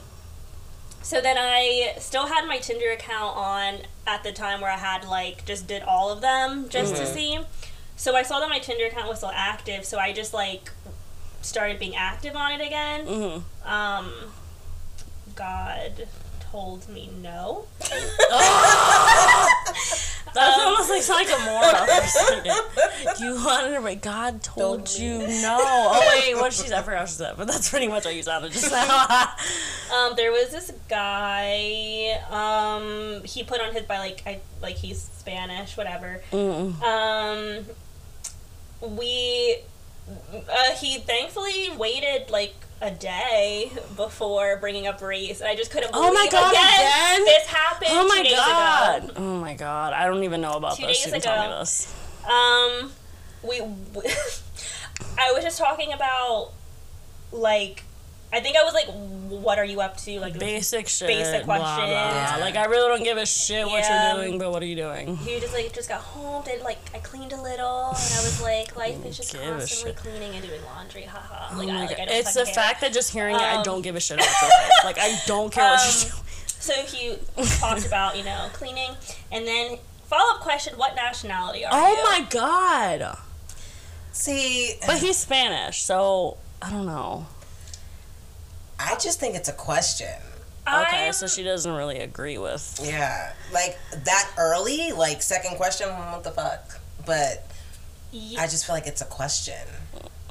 so 1.06 1.20
then 1.20 1.36
I 1.38 1.94
still 2.00 2.26
had 2.26 2.48
my 2.48 2.58
Tinder 2.58 2.90
account 2.90 3.36
on 3.36 3.74
at 4.08 4.24
the 4.24 4.32
time 4.32 4.60
where 4.60 4.72
I 4.72 4.76
had 4.76 5.04
like 5.04 5.44
just 5.44 5.68
did 5.68 5.84
all 5.84 6.10
of 6.10 6.20
them 6.20 6.68
just 6.68 6.96
to 6.96 7.06
see. 7.06 7.38
So 7.94 8.16
I 8.16 8.24
saw 8.24 8.40
that 8.40 8.48
my 8.48 8.58
Tinder 8.58 8.86
account 8.86 9.06
was 9.06 9.18
still 9.18 9.30
active, 9.32 9.84
so 9.84 9.98
I 9.98 10.12
just 10.12 10.34
like 10.34 10.72
started 11.42 11.78
being 11.78 11.94
active 11.94 12.34
on 12.34 12.60
it 12.60 12.60
again. 12.60 13.06
Mm-hmm. 13.06 13.72
Um, 13.72 14.12
God 15.36 16.08
told 16.40 16.88
me 16.88 17.08
no. 17.22 17.66
That's 20.36 20.58
almost 20.58 20.90
like 20.90 21.02
Psychomora 21.02 21.86
for 21.86 22.04
a 22.04 22.06
second. 22.06 22.56
You 23.20 23.34
wanted 23.36 23.74
to 23.74 23.80
wait. 23.80 24.02
God 24.02 24.42
told 24.42 24.90
you 24.90 25.18
no. 25.18 25.58
Oh 25.60 26.00
wait, 26.14 26.34
what 26.34 26.52
she 26.52 26.68
said? 26.68 26.78
I 26.78 26.82
forgot 26.82 27.00
what 27.00 27.08
she 27.08 27.14
said, 27.14 27.34
but 27.36 27.46
that's 27.46 27.70
pretty 27.70 27.88
much 27.88 28.04
what 28.04 28.14
you 28.14 28.22
sounded 28.22 28.52
just 28.52 28.70
now. 28.70 29.32
Um, 29.86 30.14
there 30.16 30.32
was 30.32 30.50
this 30.50 30.72
guy. 30.88 32.18
Um, 32.28 33.22
he 33.22 33.44
put 33.44 33.60
on 33.60 33.72
his 33.72 33.84
by 33.84 33.98
like 33.98 34.20
I 34.26 34.40
like 34.60 34.74
he's 34.74 35.00
Spanish, 35.00 35.76
whatever. 35.76 36.20
Mm. 36.32 36.82
Um, 36.82 37.64
we, 38.96 39.58
uh, 40.32 40.72
he 40.76 40.98
thankfully 40.98 41.70
waited 41.76 42.30
like 42.30 42.54
a 42.80 42.90
day 42.90 43.72
before 43.96 44.58
bringing 44.58 44.86
up 44.86 45.00
race, 45.00 45.40
and 45.40 45.48
I 45.48 45.54
just 45.56 45.70
couldn't 45.70 45.92
believe 45.92 46.10
Oh 46.10 46.12
my 46.12 46.28
God, 46.30 46.52
again? 46.52 47.24
this 47.24 47.46
happened. 47.46 47.90
Oh 47.92 48.06
my 48.06 48.22
god. 48.30 49.04
Ago. 49.04 49.12
Oh 49.16 49.40
my 49.40 49.54
god. 49.54 49.92
I 49.92 50.06
don't 50.06 50.24
even 50.24 50.40
know 50.40 50.52
about 50.52 50.76
Two 50.76 50.86
this. 50.86 50.98
days 50.98 51.06
You 51.06 51.12
can 51.12 51.20
tell 51.22 51.40
me 51.40 51.46
ago. 51.46 51.58
this. 51.60 51.94
Um, 52.26 52.92
we, 53.42 53.60
we 53.62 54.02
I 55.18 55.32
was 55.32 55.42
just 55.44 55.58
talking 55.58 55.92
about 55.92 56.52
like, 57.32 57.82
I 58.32 58.40
think 58.40 58.56
I 58.56 58.64
was 58.64 58.74
like, 58.74 58.86
what 59.28 59.58
are 59.58 59.64
you 59.64 59.80
up 59.80 59.96
to? 59.98 60.20
Like 60.20 60.38
Basic 60.38 60.88
shit. 60.88 61.08
Basic 61.08 61.44
blah, 61.46 61.56
question. 61.58 61.88
blah, 61.90 62.34
blah. 62.36 62.44
Like 62.44 62.56
I 62.56 62.64
really 62.66 62.88
don't 62.88 63.04
give 63.04 63.16
a 63.18 63.24
shit 63.26 63.64
what 63.66 63.78
Yeah. 63.80 64.14
you're 64.16 64.24
doing, 64.24 64.38
but 64.38 64.50
what 64.50 64.62
are 64.62 64.66
you 64.66 64.76
doing? 64.76 65.16
He 65.18 65.38
just 65.40 65.54
like 65.54 65.72
just 65.72 65.88
got 65.88 66.00
home, 66.00 66.44
did 66.44 66.62
like 66.62 66.78
I 66.94 66.98
cleaned 66.98 67.32
a 67.32 67.40
little, 67.40 67.86
and 67.88 67.96
I 67.96 68.20
was 68.22 68.42
like, 68.42 68.76
life 68.84 69.04
is 69.06 69.16
just 69.16 69.32
Give 69.32 69.42
constantly 69.42 69.92
cleaning 69.94 70.34
and 70.34 70.44
doing 70.46 70.60
laundry, 70.64 71.02
haha. 71.04 71.34
Ha. 71.54 71.56
Like, 71.56 71.68
my 71.68 71.82
I, 71.82 71.86
like, 71.86 71.98
I 72.00 72.02
It's 72.08 72.34
the 72.34 72.44
care. 72.44 72.54
fact 72.54 72.80
that 72.82 72.92
just 72.92 73.10
hearing 73.12 73.36
it, 73.36 73.42
I 73.42 73.56
Um, 73.56 73.62
don't 73.62 73.82
give 73.82 73.94
a 73.96 74.00
shit 74.00 74.16
about 74.18 74.26
your 74.42 74.50
face. 74.50 74.84
Like 74.84 74.98
I 74.98 75.18
don't 75.26 75.52
care 75.52 75.64
what 75.70 75.80
Um, 75.86 75.88
you're 76.02 76.10
doing. 76.10 76.22
So 76.58 76.72
he 76.82 77.16
talked 77.60 77.86
about 77.92 78.16
you 78.18 78.24
know 78.24 78.48
cleaning, 78.52 78.90
and 79.30 79.46
then 79.46 79.78
follow 80.08 80.34
up 80.34 80.40
question: 80.42 80.76
What 80.76 80.94
nationality 80.96 81.64
are 81.64 81.72
you? 81.90 81.96
Oh 81.96 82.02
my 82.10 82.26
god. 82.28 83.18
See, 84.12 84.74
But 84.86 84.98
he's 84.98 85.16
Spanish, 85.18 85.82
so 85.82 86.38
I 86.62 86.70
don't 86.70 86.86
know. 86.86 87.26
I 88.78 88.96
just 88.96 89.18
think 89.20 89.34
it's 89.36 89.48
a 89.48 89.52
question. 89.52 90.08
Okay, 90.68 91.04
I'm- 91.04 91.12
so 91.12 91.26
she 91.28 91.42
doesn't 91.44 91.72
really 91.72 91.98
agree 92.00 92.38
with. 92.38 92.80
Yeah. 92.82 93.32
Like 93.52 93.78
that 94.04 94.30
early, 94.36 94.92
like 94.92 95.22
second 95.22 95.56
question, 95.56 95.88
what 95.88 96.24
the 96.24 96.30
fuck? 96.32 96.80
but 97.04 97.46
Ye- 98.10 98.36
I 98.36 98.48
just 98.48 98.66
feel 98.66 98.74
like 98.74 98.86
it's 98.88 99.00
a 99.00 99.04
question. 99.06 99.54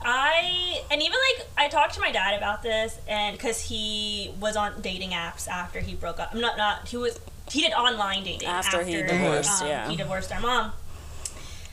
I 0.08 0.82
and 0.92 1.02
even 1.02 1.18
like 1.38 1.48
I 1.58 1.68
talked 1.70 1.94
to 1.96 2.00
my 2.02 2.12
dad 2.12 2.38
about 2.38 2.62
this, 2.62 2.98
and 3.08 3.36
because 3.36 3.62
he 3.62 4.32
was 4.40 4.56
on 4.56 4.82
dating 4.82 5.12
apps 5.12 5.48
after 5.48 5.80
he 5.80 5.96
broke 5.96 6.20
up. 6.20 6.30
I'm 6.34 6.42
not 6.42 6.58
not 6.58 6.88
he 6.90 6.98
was 6.98 7.18
he 7.50 7.62
did 7.62 7.74
online 7.74 8.24
dating 8.24 8.48
After 8.48 8.84
he 8.84 9.02
divorced, 9.02 9.62
um, 9.62 9.68
yeah. 9.68 9.90
he 9.90 9.96
divorced 9.96 10.32
our 10.34 10.42
mom. 10.42 10.74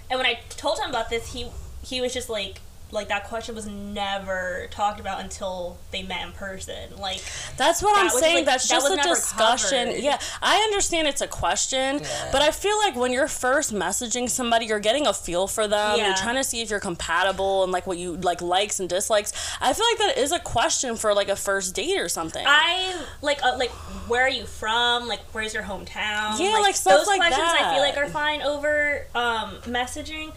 And 0.09 0.19
when 0.19 0.27
I 0.27 0.41
told 0.51 0.79
him 0.79 0.89
about 0.89 1.11
this, 1.11 1.33
he 1.33 1.49
he 1.83 2.01
was 2.01 2.15
just 2.15 2.29
like 2.31 2.61
like 2.93 3.09
that 3.09 3.25
question 3.25 3.55
was 3.55 3.67
never 3.67 4.69
talked 4.71 5.01
about 5.01 5.21
until 5.21 5.79
they 5.91 6.03
met 6.03 6.25
in 6.27 6.33
person. 6.33 6.95
Like 6.99 7.21
That's 7.57 7.83
what 7.83 7.95
That 7.95 8.01
I'm 8.01 8.13
was, 8.13 8.21
saying. 8.21 8.37
like- 8.37 8.45
That's 8.45 8.69
just 8.69 8.89
was 8.89 8.99
a 8.99 9.03
discussion. 9.03 9.87
covered. 9.89 10.03
Yeah, 10.03 10.19
I 10.43 10.57
understand 10.59 11.09
it's 11.09 11.23
a 11.23 11.27
question, 11.27 12.01
Yeah. 12.01 12.29
but 12.31 12.43
I 12.43 12.51
feel 12.51 12.77
like 12.79 12.95
when 12.95 13.11
you're 13.11 13.29
first 13.29 13.73
messaging 13.73 14.29
somebody, 14.29 14.67
you're 14.67 14.79
getting 14.79 15.07
a 15.07 15.15
feel 15.15 15.47
for 15.47 15.67
them. 15.67 15.97
Yeah. 15.97 16.09
You're 16.09 16.17
trying 16.17 16.37
to 16.37 16.45
see 16.45 16.61
if 16.61 16.69
you're 16.71 16.81
compatible 16.81 17.63
and 17.65 17.73
like 17.73 17.87
what 17.87 17.97
you 17.97 18.17
like 18.19 18.43
likes 18.43 18.79
and 18.79 18.89
dislikes. 18.91 19.33
I 19.61 19.73
feel 19.73 19.87
like 19.91 19.99
that 20.15 20.19
is 20.23 20.31
a 20.31 20.39
question 20.39 20.97
for 20.97 21.15
like 21.15 21.31
a 21.31 21.37
first 21.37 21.75
date 21.75 21.99
or 21.99 22.11
something. 22.11 22.45
I 22.47 22.95
like 23.23 23.43
uh, 23.43 23.57
like 23.57 23.71
where 24.07 24.23
are 24.23 24.29
you 24.29 24.45
from? 24.45 25.09
Like 25.09 25.21
where's 25.33 25.55
your 25.55 25.63
hometown? 25.63 26.39
Yeah, 26.39 26.59
like, 26.61 26.75
stuff 26.77 26.99
those 26.99 27.07
like 27.07 27.21
questions 27.21 27.49
I 27.59 27.73
feel 27.73 27.81
like 27.83 27.97
are 27.97 28.09
fine 28.09 28.43
over 28.43 29.07
um, 29.15 29.57
messaging. 29.63 30.33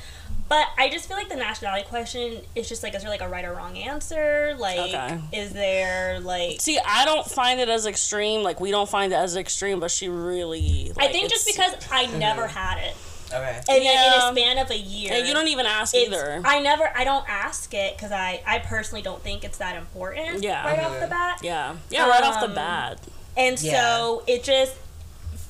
But 0.48 0.68
I 0.78 0.90
just 0.90 1.08
feel 1.08 1.18
like 1.18 1.28
the 1.30 1.36
nationality 1.36 1.86
question 1.88 2.42
is 2.54 2.70
just 2.70 2.84
like 2.84 2.94
is 2.94 3.02
there 3.02 3.10
like 3.10 3.22
a 3.22 3.28
right 3.28 3.44
or 3.44 3.54
wrong 3.54 3.78
answer? 3.78 4.54
Like 4.60 4.78
Okay. 4.94 5.20
is 5.32 5.52
there 5.54 6.20
like 6.20 6.62
See, 6.62 6.78
I 6.86 7.04
don't 7.06 7.26
find 7.26 7.60
it 7.60 7.68
as 7.68 7.88
extreme. 7.88 8.44
Like 8.44 8.60
we 8.60 8.70
don't 8.70 8.88
find 8.90 9.12
it 9.12 9.16
as 9.16 9.36
extreme, 9.36 9.80
but 9.80 9.90
she 9.90 10.08
really. 10.08 10.92
I 10.98 11.08
think 11.08 11.30
just 11.32 11.48
because 11.48 11.74
I 11.92 12.06
never 12.18 12.46
had 12.48 12.78
it. 12.78 12.96
Okay. 13.34 13.60
And 13.70 13.84
Yeah. 13.84 14.06
in 14.30 14.36
a 14.36 14.40
span 14.40 14.58
of 14.60 14.70
a 14.70 14.78
year. 14.78 15.14
And 15.14 15.28
you 15.28 15.34
don't 15.34 15.48
even 15.48 15.66
ask 15.66 15.96
either. 15.96 16.40
I 16.46 16.60
never 16.60 16.92
I 16.96 17.04
don't 17.04 17.28
ask 17.28 17.74
it 17.74 17.98
because 17.98 18.12
I, 18.12 18.44
I 18.46 18.60
personally 18.60 19.02
don't 19.02 19.24
think 19.24 19.44
it's 19.44 19.58
that 19.58 19.76
important 19.76 20.44
Yeah. 20.44 20.64
right 20.64 20.80
off 20.86 21.00
the 21.00 21.08
bat. 21.08 21.40
yeah, 21.42 21.76
yeah, 21.90 22.08
right 22.08 22.24
off 22.24 22.40
the 22.40 22.50
Um, 22.50 22.54
bat. 22.56 23.00
And 23.36 23.60
Yeah. 23.60 23.82
so 23.82 24.24
it 24.28 24.44
just 24.44 24.76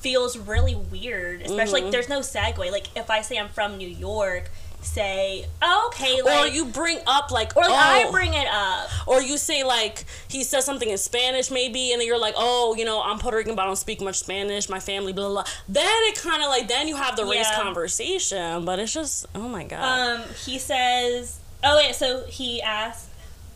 feels 0.00 0.38
really 0.38 0.74
weird, 0.74 1.42
especially 1.42 1.80
Mm-hmm. 1.80 1.84
like 1.86 1.92
there's 1.92 2.08
no 2.08 2.20
segue. 2.20 2.70
Like 2.72 2.86
if 2.96 3.10
I 3.10 3.20
say 3.20 3.38
I'm 3.38 3.48
from 3.50 3.76
New 3.76 3.88
York, 3.88 4.50
say 4.82 5.44
oh, 5.62 5.90
okay, 5.92 6.22
like 6.22 6.50
or 6.50 6.54
you 6.54 6.66
bring 6.66 6.98
up 7.06 7.30
like, 7.30 7.56
or 7.56 7.64
oh, 7.64 7.72
I 7.72 8.08
bring 8.10 8.34
it 8.34 8.46
up. 8.50 8.88
Or 9.06 9.20
you 9.20 9.36
say 9.36 9.64
like 9.64 10.04
he 10.28 10.44
says 10.44 10.64
something 10.64 10.88
in 10.88 10.98
Spanish 10.98 11.50
maybe, 11.50 11.92
and 11.92 12.00
then 12.00 12.06
you're 12.06 12.18
like, 12.18 12.34
oh, 12.36 12.74
you 12.76 12.84
know, 12.84 13.02
I'm 13.02 13.18
Puerto 13.18 13.36
Rican, 13.36 13.54
but 13.54 13.62
I 13.62 13.66
don't 13.66 13.76
speak 13.76 14.00
much 14.00 14.18
Spanish. 14.20 14.68
My 14.68 14.80
family, 14.80 15.12
blah 15.12 15.28
blah. 15.28 15.42
blah. 15.42 15.52
Then 15.68 15.86
it 16.04 16.16
kind 16.16 16.42
of 16.42 16.48
like 16.48 16.68
then 16.68 16.88
you 16.88 16.96
have 16.96 17.16
the 17.16 17.24
race 17.24 17.50
conversation, 17.54 18.64
but 18.64 18.78
it's 18.78 18.92
just 18.92 19.26
oh 19.34 19.48
my 19.48 19.64
god. 19.64 20.20
Um, 20.20 20.28
he 20.44 20.58
says, 20.58 21.38
oh 21.64 21.76
wait, 21.76 21.94
so 21.94 22.24
he 22.26 22.62
asked 22.62 23.08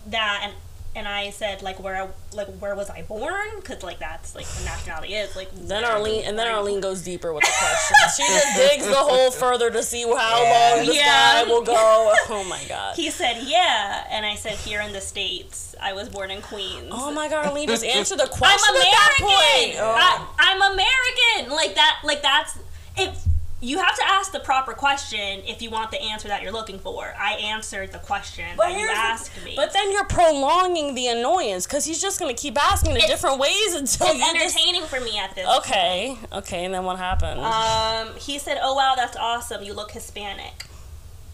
that, 0.06 0.40
and 0.44 0.54
and 0.96 1.06
I 1.06 1.30
said 1.30 1.62
like 1.62 1.78
where 1.82 1.96
I, 2.02 2.08
like 2.34 2.48
where 2.58 2.74
was 2.74 2.90
I 2.90 3.02
born? 3.02 3.48
Because 3.56 3.82
like 3.82 3.98
that's 4.00 4.34
like 4.34 4.46
the 4.46 4.64
nationality 4.64 5.14
is 5.14 5.36
like. 5.36 5.50
then 5.54 5.84
Arlene 5.84 6.24
and 6.24 6.38
then 6.38 6.48
Arlene 6.48 6.80
goes 6.80 7.02
deeper 7.02 7.32
with 7.32 7.44
the 7.44 7.50
questions. 7.58 8.16
she 8.16 8.22
just 8.24 8.56
digs 8.56 8.86
the 8.86 8.94
hole 8.94 9.30
further 9.44 9.70
to 9.70 9.82
see 9.82 10.02
how 10.02 10.42
Yeah. 10.42 10.74
long 10.76 10.86
this 10.86 10.96
Yeah. 10.96 11.44
guy 11.44 11.48
will 11.48 11.62
go. 11.62 12.14
Oh 12.28 12.44
my 12.48 12.62
god. 12.68 12.96
He 12.96 13.10
said 13.10 13.42
yeah, 13.44 14.04
and 14.10 14.24
I 14.26 14.34
said 14.34 14.54
here 14.54 14.80
in 14.80 14.92
the 14.92 15.00
states. 15.00 15.74
I 15.80 15.92
was 15.92 16.08
born 16.08 16.30
in 16.30 16.42
Queens. 16.42 16.88
Oh 16.90 17.10
my 17.12 17.28
god, 17.28 17.46
Arlene, 17.46 17.68
just 17.68 17.84
answer 17.84 18.16
the 18.16 18.26
question. 18.26 18.58
I'm 18.68 18.74
question 18.74 18.76
at 18.76 18.92
that 18.92 19.14
American. 19.20 19.56
point. 19.70 19.76
Oh. 19.80 19.94
I, 19.96 20.26
I'm 20.38 20.72
American. 20.72 21.56
Like 21.56 21.74
that. 21.76 22.00
Like 22.04 22.22
that's 22.22 22.58
if 22.96 23.24
you 23.62 23.78
have 23.78 23.94
to 23.94 24.02
ask 24.06 24.32
the 24.32 24.40
proper 24.40 24.72
question 24.72 25.42
if 25.46 25.60
you 25.60 25.68
want 25.70 25.90
the 25.90 26.00
answer 26.00 26.28
that 26.28 26.42
you're 26.42 26.52
looking 26.52 26.78
for. 26.78 27.14
I 27.18 27.34
answered 27.34 27.92
the 27.92 27.98
question 27.98 28.44
that 28.56 28.78
you 28.78 28.88
asked 28.88 29.32
me. 29.44 29.52
But 29.54 29.72
then 29.74 29.92
you're 29.92 30.04
prolonging 30.04 30.94
the 30.94 31.08
annoyance 31.08 31.66
because 31.66 31.84
he's 31.84 32.00
just 32.00 32.18
gonna 32.18 32.34
keep 32.34 32.56
asking 32.58 32.92
in 32.92 33.02
different 33.02 33.38
ways 33.38 33.74
until 33.74 34.06
it's 34.08 34.18
you 34.18 34.20
just 34.20 34.56
entertaining 34.56 34.84
for 34.84 35.00
me 35.00 35.18
at 35.18 35.34
this. 35.34 35.46
Okay, 35.58 36.16
okay, 36.32 36.64
and 36.64 36.72
then 36.72 36.84
what 36.84 36.98
happened? 36.98 37.40
Um, 37.40 38.14
he 38.16 38.38
said, 38.38 38.58
"Oh 38.62 38.74
wow, 38.74 38.94
that's 38.96 39.16
awesome. 39.16 39.62
You 39.62 39.74
look 39.74 39.90
Hispanic." 39.90 40.66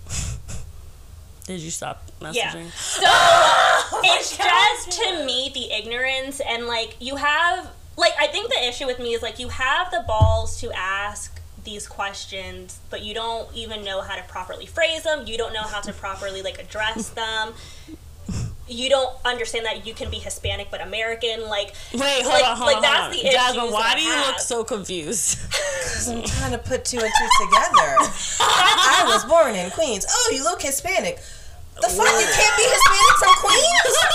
Did 1.47 1.61
you 1.61 1.71
stop 1.71 2.11
messaging? 2.21 2.35
Yeah. 2.35 2.71
So 2.71 4.01
it's 4.03 4.37
just 4.37 5.01
to 5.01 5.25
me 5.25 5.53
the 5.55 5.71
ignorance 5.73 6.41
and 6.41 6.67
like 6.67 6.97
you 6.99 7.17
have 7.17 7.71
like 7.97 8.13
I 8.19 8.27
think 8.27 8.49
the 8.51 8.67
issue 8.67 8.87
with 8.87 8.99
me 8.99 9.15
is 9.15 9.23
like 9.23 9.39
you 9.39 9.49
have 9.49 9.93
the 9.93 10.05
balls 10.09 10.61
to 10.61 10.73
ask 10.73 11.36
these 11.67 11.87
questions, 11.87 12.79
but 12.89 13.03
you 13.03 13.13
don't 13.13 13.55
even 13.55 13.85
know 13.85 14.01
how 14.01 14.17
to 14.17 14.23
properly 14.23 14.65
phrase 14.65 15.03
them. 15.03 15.27
You 15.27 15.37
don't 15.37 15.53
know 15.53 15.65
how 15.65 15.81
to 15.83 15.93
properly 15.93 16.41
like 16.41 16.59
address 16.59 17.11
them. 17.11 17.53
You 18.69 18.89
don't 18.91 19.15
understand 19.25 19.65
that 19.67 19.87
you 19.87 19.95
can 19.95 20.11
be 20.11 20.17
Hispanic 20.19 20.69
but 20.73 20.81
American. 20.81 21.47
Like 21.47 21.75
Wait, 21.93 22.23
hold 22.23 22.33
Like- 22.35 22.45
on, 22.49 22.57
hold 22.57 22.67
like, 22.67 22.77
on. 22.77 22.83
that's 22.83 22.97
hold 22.97 23.05
on. 23.05 23.11
the 23.13 23.19
issues 23.21 23.33
Jasmine, 23.35 23.71
why 23.73 23.83
that 23.83 23.97
do 23.99 24.03
you 24.03 24.13
I 24.15 24.27
look 24.27 24.39
so 24.41 24.65
confused? 24.65 25.39
Because 25.51 26.09
I'm 26.13 26.23
trying 26.25 26.53
to 26.53 26.59
put 26.59 26.85
two 26.87 26.99
and 26.99 27.13
two 27.19 27.29
together. 27.45 27.89
I 28.41 29.05
was 29.13 29.25
born 29.27 29.55
in 29.55 29.71
Queens. 29.71 30.07
Oh, 30.09 30.33
you 30.35 30.43
look 30.43 30.63
Hispanic. 30.63 31.19
The 31.77 31.89
fuck? 31.93 32.09
You 32.09 32.27
can't 32.27 32.57
be 32.57 32.65
Hispanic 32.65 33.17
from 33.21 33.35
Queens? 33.45 33.97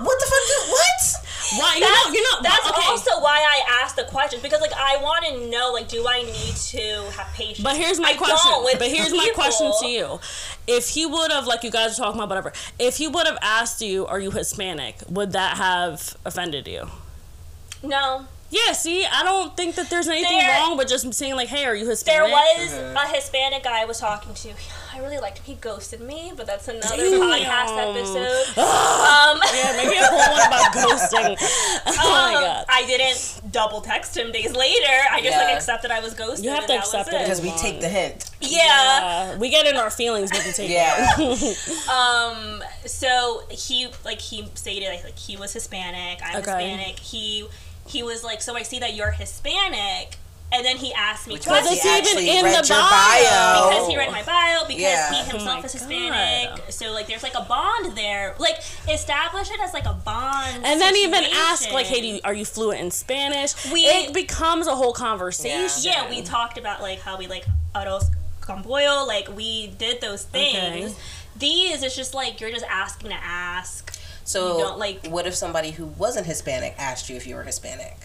What 0.00 0.16
the 0.20 0.26
fuck? 0.26 0.44
Do, 0.46 0.70
what? 0.70 1.27
Why 1.56 1.74
you 1.76 1.80
know 1.80 2.12
you 2.12 2.22
know 2.22 2.42
that's 2.42 2.68
okay. 2.70 2.82
also 2.86 3.20
why 3.20 3.38
I 3.38 3.82
asked 3.82 3.96
the 3.96 4.04
questions 4.04 4.42
because 4.42 4.60
like 4.60 4.72
I 4.72 4.98
want 5.02 5.24
to 5.26 5.50
know 5.50 5.70
like 5.72 5.88
do 5.88 6.06
I 6.06 6.22
need 6.22 6.56
to 6.56 7.10
have 7.16 7.32
patience? 7.34 7.60
But 7.60 7.76
here's 7.76 7.98
my 7.98 8.10
I 8.10 8.16
question. 8.16 8.78
But 8.78 8.88
here's 8.88 9.12
my 9.12 9.30
question 9.34 9.72
to 9.80 9.86
you. 9.86 10.20
If 10.66 10.90
he 10.90 11.06
would 11.06 11.32
have, 11.32 11.46
like 11.46 11.62
you 11.62 11.70
guys 11.70 11.98
are 11.98 12.04
talking 12.04 12.20
about, 12.20 12.28
whatever. 12.28 12.52
If 12.78 12.96
he 12.96 13.08
would 13.08 13.26
have 13.26 13.38
asked 13.40 13.80
you, 13.80 14.06
"Are 14.06 14.20
you 14.20 14.30
Hispanic?" 14.30 14.96
Would 15.08 15.32
that 15.32 15.56
have 15.56 16.16
offended 16.24 16.68
you? 16.68 16.88
No, 17.82 18.26
Yeah. 18.50 18.72
See, 18.72 19.04
I 19.04 19.22
don't 19.22 19.56
think 19.56 19.74
that 19.76 19.90
there's 19.90 20.08
anything 20.08 20.38
There- 20.38 20.58
wrong 20.60 20.76
with 20.76 20.88
just 20.88 21.12
saying 21.14 21.36
like, 21.36 21.48
"Hey, 21.48 21.64
are 21.66 21.74
you 21.74 21.88
Hispanic?" 21.88 22.30
there 22.32 22.32
was 22.32 22.72
a 23.04 23.06
Hispanic 23.14 23.62
guy 23.62 23.82
I 23.82 23.84
was 23.84 23.98
talking 24.00 24.34
to. 24.34 24.52
I 24.94 25.00
really 25.00 25.18
liked 25.18 25.38
him. 25.38 25.44
He 25.44 25.54
ghosted 25.54 26.00
me, 26.00 26.32
but 26.34 26.46
that's 26.46 26.66
another 26.66 26.96
Damn. 26.96 27.20
podcast 27.20 27.90
episode. 27.90 28.58
um, 28.58 29.40
Yeah, 29.54 29.76
maybe 29.76 29.96
a 29.96 30.04
whole 30.06 30.18
one 30.32 30.46
about 30.46 30.72
ghosting. 30.72 31.36
Oh 32.00 32.10
my 32.10 32.34
um, 32.36 32.42
god. 32.42 32.64
I 32.68 32.84
didn't 32.86 33.52
double 33.52 33.80
text 33.80 34.16
him 34.16 34.32
days 34.32 34.54
later. 34.54 34.86
I 35.10 35.20
just 35.20 35.36
like 35.36 35.48
Yeah. 35.48 35.56
accepted 35.56 35.90
I 35.90 36.00
was 36.00 36.14
ghosted. 36.14 36.44
You 36.44 36.50
have 36.52 36.66
to 36.66 36.74
accept 36.78 37.12
it. 37.12 37.18
Because 37.20 37.40
we 37.42 37.50
take 37.52 37.80
the 37.80 37.88
hint. 37.88 38.30
Yeah. 38.40 39.30
Uh, 39.34 39.38
we 39.38 39.50
get 39.50 39.66
in 39.66 39.76
our 39.76 39.90
feelings 39.90 40.30
when 40.32 40.44
we 40.44 40.52
take 40.52 40.70
Yeah. 40.70 41.06
Um. 41.88 42.62
So 42.86 43.42
he 43.50 43.88
like 44.04 44.20
he 44.20 44.48
stated 44.54 44.88
like, 44.88 45.04
like 45.04 45.18
he 45.18 45.36
was 45.36 45.52
Hispanic. 45.52 46.20
I'm 46.24 46.36
Okay. 46.42 46.68
Hispanic. 46.70 46.98
He 46.98 47.46
he 47.88 48.02
was 48.02 48.22
like, 48.24 48.42
so 48.42 48.56
I 48.56 48.62
see 48.62 48.78
that 48.80 48.94
you're 48.94 49.10
Hispanic, 49.10 50.16
and 50.50 50.64
then 50.64 50.76
he 50.78 50.92
asked 50.94 51.26
me 51.28 51.36
Because 51.36 51.70
it's 51.70 51.82
questions 51.82 52.18
he 52.20 52.38
even 52.38 52.46
in 52.46 52.52
the 52.52 52.66
bio. 52.68 52.78
bio. 52.80 53.68
because 53.70 53.88
he 53.88 53.96
read 53.98 54.10
my 54.10 54.22
bio 54.22 54.66
because 54.66 54.80
Yeah. 54.80 55.12
he 55.12 55.20
Oh 55.20 55.24
himself 55.24 55.58
my 55.60 55.64
is 55.66 55.72
Hispanic. 55.72 56.48
God. 56.64 56.72
So 56.72 56.92
like 56.92 57.06
there's 57.06 57.22
like 57.22 57.34
a 57.34 57.42
bond 57.42 57.96
there. 57.96 58.34
Like 58.38 58.58
establish 58.90 59.50
it 59.50 59.60
as 59.60 59.74
like 59.74 59.84
a 59.84 59.92
bond. 59.92 60.64
and 60.64 60.80
then 60.80 60.96
even 60.96 61.22
ask 61.34 61.70
like, 61.70 61.84
"Hey, 61.86 62.00
do 62.00 62.06
you, 62.06 62.20
are 62.24 62.32
you 62.32 62.46
fluent 62.46 62.80
in 62.80 62.90
Spanish?" 62.90 63.52
We- 63.70 63.82
it 63.86 64.14
becomes 64.14 64.66
a 64.66 64.74
whole 64.74 64.92
conversation. 64.94 65.82
Yeah, 65.92 66.08
we 66.08 66.22
talked 66.22 66.56
about 66.56 66.80
like 66.80 67.00
how 67.00 67.18
we 67.18 67.26
like 67.26 67.44
arroz 67.74 68.06
con 68.40 68.62
pollo. 68.62 69.04
Like 69.06 69.28
we 69.36 69.66
did 69.66 70.00
those 70.00 70.24
things. 70.24 70.92
Okay. 70.92 71.00
These 71.36 71.82
it's 71.82 71.94
just 71.94 72.14
like 72.14 72.40
you're 72.40 72.50
just 72.50 72.64
asking 72.70 73.10
to 73.10 73.16
ask. 73.22 73.94
So, 74.28 74.58
You 74.58 74.64
don't, 74.64 74.78
like- 74.78 75.06
what 75.06 75.26
if 75.26 75.34
somebody 75.34 75.70
who 75.70 75.86
wasn't 75.86 76.26
Hispanic 76.26 76.74
asked 76.76 77.08
you 77.08 77.16
if 77.16 77.26
you 77.26 77.34
were 77.34 77.44
Hispanic? 77.44 77.96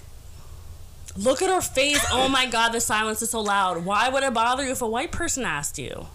Look 1.17 1.41
at 1.41 1.49
her 1.49 1.59
face. 1.61 2.03
Oh 2.11 2.29
my 2.29 2.45
god, 2.45 2.69
the 2.71 2.79
silence 2.79 3.21
is 3.21 3.29
so 3.31 3.41
loud. 3.41 3.83
Why 3.83 4.07
would 4.07 4.23
it 4.23 4.33
bother 4.33 4.63
you 4.65 4.71
if 4.71 4.81
a 4.81 4.87
white 4.87 5.11
person 5.11 5.43
asked 5.43 5.77
you? 5.77 6.07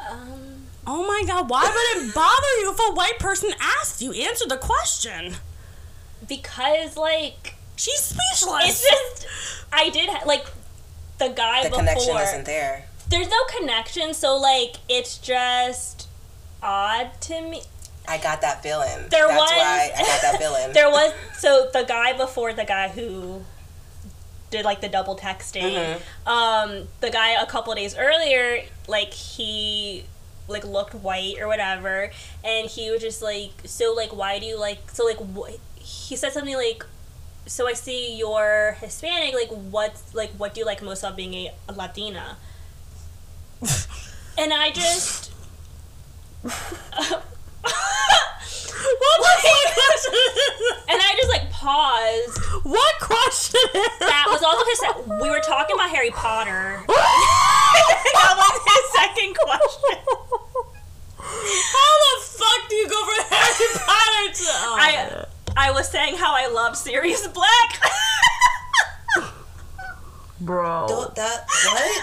Um. 0.00 0.66
Oh 0.86 1.06
my 1.06 1.22
god, 1.26 1.50
why 1.50 1.62
would 1.64 2.02
it 2.08 2.14
bother 2.14 2.60
you 2.60 2.72
if 2.72 2.78
a 2.78 2.94
white 2.94 3.18
person 3.18 3.50
asked 3.60 4.00
you? 4.00 4.12
Answer 4.12 4.48
the 4.48 4.56
question. 4.56 5.34
because 6.26 6.96
like 6.96 7.54
She's 7.76 8.00
speechless. 8.00 8.64
it's 8.64 8.90
just 8.90 9.26
I 9.72 9.90
did 9.90 10.08
ha- 10.08 10.22
like 10.26 10.46
the 11.18 11.28
guy 11.28 11.62
The 11.64 11.68
before. 11.68 11.80
connection 11.84 12.16
isn't 12.16 12.46
there. 12.46 12.86
There's 13.10 13.28
no 13.28 13.44
connection, 13.58 14.14
so 14.14 14.36
like 14.38 14.76
it's 14.88 15.18
just 15.18 16.08
odd 16.62 17.10
to 17.22 17.40
me. 17.42 17.62
I 18.08 18.18
got 18.18 18.40
that 18.42 18.62
feeling. 18.62 19.06
There 19.10 19.26
That's 19.26 19.40
was- 19.40 19.50
why 19.50 19.90
I 19.96 20.02
got 20.02 20.22
that 20.22 20.36
feeling. 20.38 20.72
There 20.74 20.88
was 20.90 21.12
so 21.38 21.68
the 21.72 21.84
guy 21.84 22.12
before 22.16 22.52
the 22.52 22.64
guy 22.64 22.88
who 22.88 23.44
did 24.50 24.64
like 24.64 24.80
the 24.80 24.88
double 24.88 25.16
texting. 25.16 25.72
Mm-hmm. 25.74 26.28
Um, 26.28 26.88
the 27.00 27.10
guy 27.10 27.32
a 27.42 27.46
couple 27.46 27.74
days 27.74 27.96
earlier, 27.96 28.62
like 28.86 29.12
he 29.12 30.04
like 30.48 30.64
looked 30.64 30.94
white 30.94 31.36
or 31.40 31.48
whatever, 31.48 32.10
and 32.44 32.68
he 32.70 32.90
was 32.90 33.00
just 33.00 33.22
like, 33.22 33.50
so 33.64 33.92
like 33.94 34.14
why 34.14 34.38
do 34.38 34.46
you 34.46 34.58
like 34.58 34.90
so 34.90 35.04
like 35.04 35.18
wh- 35.18 35.56
he 35.76 36.16
said 36.16 36.32
something 36.32 36.54
like. 36.56 36.84
So 37.48 37.68
I 37.68 37.74
see 37.74 38.16
you're 38.16 38.76
Hispanic. 38.80 39.32
Like, 39.32 39.50
what's 39.50 40.12
like? 40.16 40.30
What 40.32 40.54
do 40.54 40.60
you 40.60 40.66
like 40.66 40.82
most 40.82 41.04
about 41.04 41.16
being 41.16 41.32
a, 41.34 41.52
a 41.68 41.72
Latina? 41.72 42.38
and 44.36 44.52
I 44.52 44.72
just 44.72 45.30
What 48.98 49.18
the 49.18 49.24
fuck 49.42 49.74
question 49.74 50.14
is 50.14 50.60
and 50.88 51.00
I 51.02 51.14
just 51.16 51.28
like 51.28 51.50
paused. 51.50 52.36
that? 52.36 52.60
What 52.64 52.94
question 53.00 53.60
That 54.00 54.26
was 54.30 54.42
also 54.42 54.64
his. 54.64 54.80
We 55.22 55.28
were 55.30 55.40
talking 55.40 55.74
about 55.76 55.90
Harry 55.90 56.10
Potter. 56.10 56.82
that 56.86 58.34
was 58.36 58.54
his 58.66 58.84
second 58.94 59.36
question. 59.36 59.98
How 61.18 61.92
the 62.02 62.22
fuck 62.22 62.68
do 62.68 62.74
you 62.76 62.88
go 62.88 63.04
from 63.04 63.24
Harry 63.36 63.68
Potter 63.74 64.32
to? 64.34 64.44
Oh, 64.46 64.76
I 64.78 65.26
I 65.56 65.70
was 65.72 65.88
saying 65.88 66.16
how 66.16 66.34
I 66.36 66.46
love 66.48 66.76
Sirius 66.76 67.26
Black. 67.28 67.80
bro. 70.40 70.86
Don't- 70.88 71.14
that 71.16 71.46
what? 71.64 72.02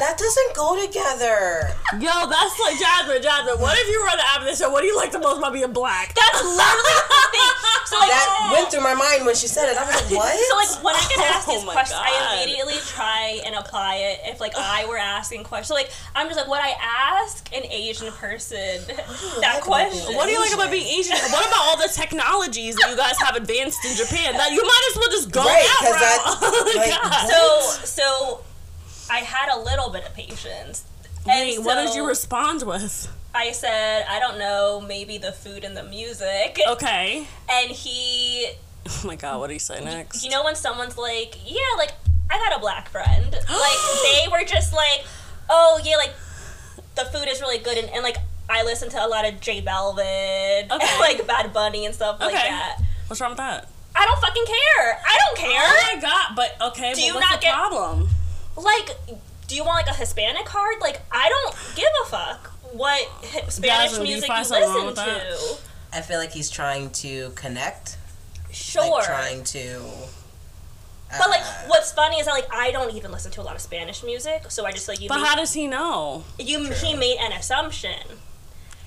That 0.00 0.16
doesn't 0.16 0.56
go 0.56 0.80
together. 0.80 1.68
Yo, 2.00 2.08
that's 2.26 2.56
like 2.58 2.80
Jasmine. 2.80 3.20
Jasmine, 3.22 3.60
what 3.60 3.76
if 3.76 3.86
you 3.92 4.00
were 4.00 4.08
on 4.08 4.16
the 4.16 4.24
app 4.24 4.38
and 4.40 4.48
they 4.48 4.54
said, 4.54 4.68
"What 4.72 4.80
do 4.80 4.86
you 4.88 4.96
like 4.96 5.12
the 5.12 5.18
most 5.20 5.36
about 5.38 5.52
being 5.52 5.72
black?" 5.72 6.14
That's 6.16 6.40
literally 6.40 6.96
the 6.96 7.20
thing. 7.36 7.52
So 7.84 7.98
like, 7.98 8.08
That 8.08 8.26
oh. 8.30 8.52
went 8.56 8.70
through 8.70 8.80
my 8.86 8.94
mind 8.94 9.26
when 9.26 9.34
she 9.34 9.46
said 9.46 9.68
it. 9.68 9.76
I 9.76 9.84
was 9.84 9.92
like, 10.00 10.10
what? 10.16 10.32
so 10.48 10.56
like 10.56 10.84
when 10.84 10.94
I 10.94 11.04
get 11.10 11.18
asked 11.36 11.48
Oh 11.52 11.52
these 11.58 11.66
my 11.66 11.72
questions, 11.74 12.00
I 12.00 12.40
immediately 12.42 12.78
try 12.86 13.40
and 13.44 13.54
apply 13.56 13.96
it. 13.96 14.20
If 14.32 14.40
like 14.40 14.56
I 14.56 14.86
were 14.86 14.96
asking 14.96 15.44
questions, 15.44 15.68
so 15.68 15.74
like 15.74 15.90
I'm 16.14 16.28
just 16.28 16.38
like, 16.38 16.48
what 16.48 16.62
I 16.64 16.72
ask 16.80 17.44
an 17.52 17.66
Asian 17.68 18.10
person 18.12 18.80
that 19.44 19.60
like 19.60 19.62
question. 19.62 20.14
What 20.16 20.26
do 20.26 20.32
you 20.32 20.40
like 20.40 20.54
about 20.54 20.70
being 20.70 20.86
Asian? 20.86 21.16
What 21.28 21.44
about 21.44 21.60
all 21.60 21.76
the 21.76 21.92
technologies 21.92 22.76
that 22.76 22.88
you 22.90 22.96
guys 22.96 23.18
have 23.20 23.36
advanced 23.36 23.84
in 23.84 23.96
Japan? 23.96 24.32
That 24.32 24.52
you 24.52 24.62
might 24.64 24.84
as 24.92 24.96
well 24.96 25.10
just 25.10 25.30
go 25.30 25.44
Right, 25.44 25.60
that 25.60 25.78
'cause 25.84 25.92
route. 25.92 26.00
that- 26.00 26.38
Oh 26.40 26.72
my 26.72 26.80
like, 26.80 26.94
God. 26.96 27.28
So 27.28 27.84
so 27.84 28.40
I 29.10 29.18
had 29.18 29.52
a 29.54 29.58
little 29.60 29.90
bit 29.90 30.06
of 30.06 30.14
patience. 30.14 30.84
And 31.28 31.48
Wait, 31.48 31.58
what 31.62 31.74
did 31.84 31.94
you 31.94 32.06
respond 32.06 32.62
with? 32.62 33.08
I 33.34 33.52
said, 33.52 34.04
I 34.08 34.18
don't 34.18 34.38
know, 34.38 34.80
maybe 34.86 35.18
the 35.18 35.32
food 35.32 35.64
and 35.64 35.76
the 35.76 35.84
music. 35.84 36.58
Okay. 36.68 37.26
And 37.50 37.70
he, 37.70 38.50
Oh 38.88 39.02
my 39.04 39.16
god, 39.16 39.38
what 39.40 39.48
do 39.48 39.52
you 39.52 39.58
say 39.60 39.84
next? 39.84 40.24
you 40.24 40.30
know, 40.30 40.42
when 40.44 40.54
someone's 40.56 40.96
like, 40.96 41.36
yeah, 41.44 41.60
like, 41.76 41.92
I 42.30 42.38
got 42.38 42.56
a 42.56 42.60
black 42.60 42.88
friend. 42.88 43.30
like, 43.32 43.78
they 44.04 44.26
were 44.32 44.44
just 44.44 44.72
like, 44.72 45.04
oh, 45.48 45.80
yeah, 45.84 45.96
like, 45.96 46.14
the 46.96 47.04
food 47.06 47.28
is 47.28 47.40
really 47.40 47.58
good. 47.58 47.76
And, 47.78 47.88
and 47.90 48.02
like, 48.02 48.16
I 48.48 48.64
listen 48.64 48.88
to 48.90 49.04
a 49.04 49.06
lot 49.06 49.28
of 49.28 49.40
J 49.40 49.62
Balvin, 49.62 50.70
Okay. 50.70 50.86
and, 50.88 51.00
like, 51.00 51.26
Bad 51.26 51.52
Bunny 51.52 51.84
and 51.86 51.94
stuff 51.94 52.18
like 52.20 52.32
that. 52.32 52.80
What's 53.06 53.20
wrong 53.20 53.30
with 53.32 53.38
that? 53.38 53.68
I 53.94 54.06
don't 54.06 54.20
fucking 54.20 54.44
care. 54.46 54.98
I 55.06 55.18
don't 55.18 55.38
oh 55.38 55.50
care. 55.52 55.62
Oh 55.66 55.94
my 55.94 56.00
god, 56.00 56.36
but 56.36 56.68
okay, 56.70 56.94
Do 56.94 57.00
but 57.00 57.06
you 57.06 57.14
what's 57.14 57.30
not 57.30 57.40
the 57.40 57.44
get- 57.46 57.54
problem? 57.54 58.08
Like, 58.56 58.96
do 59.48 59.54
you 59.54 59.64
want, 59.64 59.86
like, 59.86 59.94
a 59.94 59.98
Hispanic 59.98 60.44
card? 60.44 60.76
Like, 60.80 61.00
I 61.10 61.28
don't 61.28 61.56
give 61.76 61.88
a 62.04 62.06
fuck 62.08 62.46
what 62.72 63.08
Spanish 63.48 63.90
Jasmine, 63.90 64.02
do 64.02 64.08
you 64.08 64.14
music 64.14 64.28
you 64.30 64.36
listen 64.36 64.94
to. 64.94 65.56
I 65.92 66.00
feel 66.02 66.18
like 66.18 66.30
he's 66.32 66.50
trying 66.50 66.90
to 66.90 67.30
connect. 67.30 67.96
Sure. 68.52 68.82
Like 68.90 69.04
trying 69.04 69.44
to. 69.44 69.80
But 71.18 71.28
like, 71.30 71.40
uh, 71.40 71.64
what's 71.66 71.90
funny 71.92 72.18
is 72.20 72.26
that 72.26 72.32
like 72.32 72.46
I 72.54 72.70
don't 72.70 72.94
even 72.94 73.10
listen 73.10 73.32
to 73.32 73.40
a 73.40 73.42
lot 73.42 73.56
of 73.56 73.60
Spanish 73.60 74.04
music, 74.04 74.44
so 74.50 74.64
I 74.64 74.70
just 74.70 74.86
like 74.86 75.00
you. 75.00 75.08
But 75.08 75.16
made, 75.18 75.26
how 75.26 75.34
does 75.36 75.52
he 75.52 75.66
know? 75.66 76.22
you 76.38 76.70
he 76.70 76.94
made 76.94 77.16
an 77.20 77.32
assumption. 77.32 77.96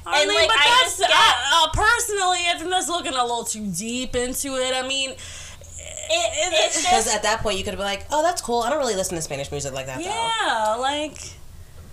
I 0.06 0.22
And, 0.22 0.30
mean, 0.30 0.38
like, 0.38 0.48
but 0.48 0.58
I 0.58 0.64
that's 0.84 0.98
just 0.98 1.00
get- 1.00 1.12
uh, 1.12 1.64
uh, 1.64 1.68
personally, 1.74 2.38
if 2.48 2.62
I'm 2.62 2.70
just 2.70 2.88
looking 2.90 3.14
a 3.14 3.22
little 3.22 3.44
too 3.44 3.68
deep 3.72 4.16
into 4.16 4.56
it. 4.56 4.74
I 4.74 4.86
mean, 4.88 5.12
It, 5.12 5.16
it's 5.16 5.43
Because 6.08 6.84
just, 6.84 7.16
at 7.16 7.24
that 7.24 7.40
point 7.42 7.58
you 7.58 7.64
could 7.64 7.76
be 7.76 7.80
like, 7.82 8.06
oh, 8.12 8.22
that's 8.22 8.42
cool. 8.42 8.62
I 8.62 8.70
don't 8.70 8.80
really 8.80 8.96
listen 8.96 9.16
to 9.16 9.22
Spanish 9.22 9.52
music 9.52 9.74
like 9.74 9.86
that 9.88 9.98
though. 10.00 10.04
yeah, 10.04 10.76
like 10.80 11.18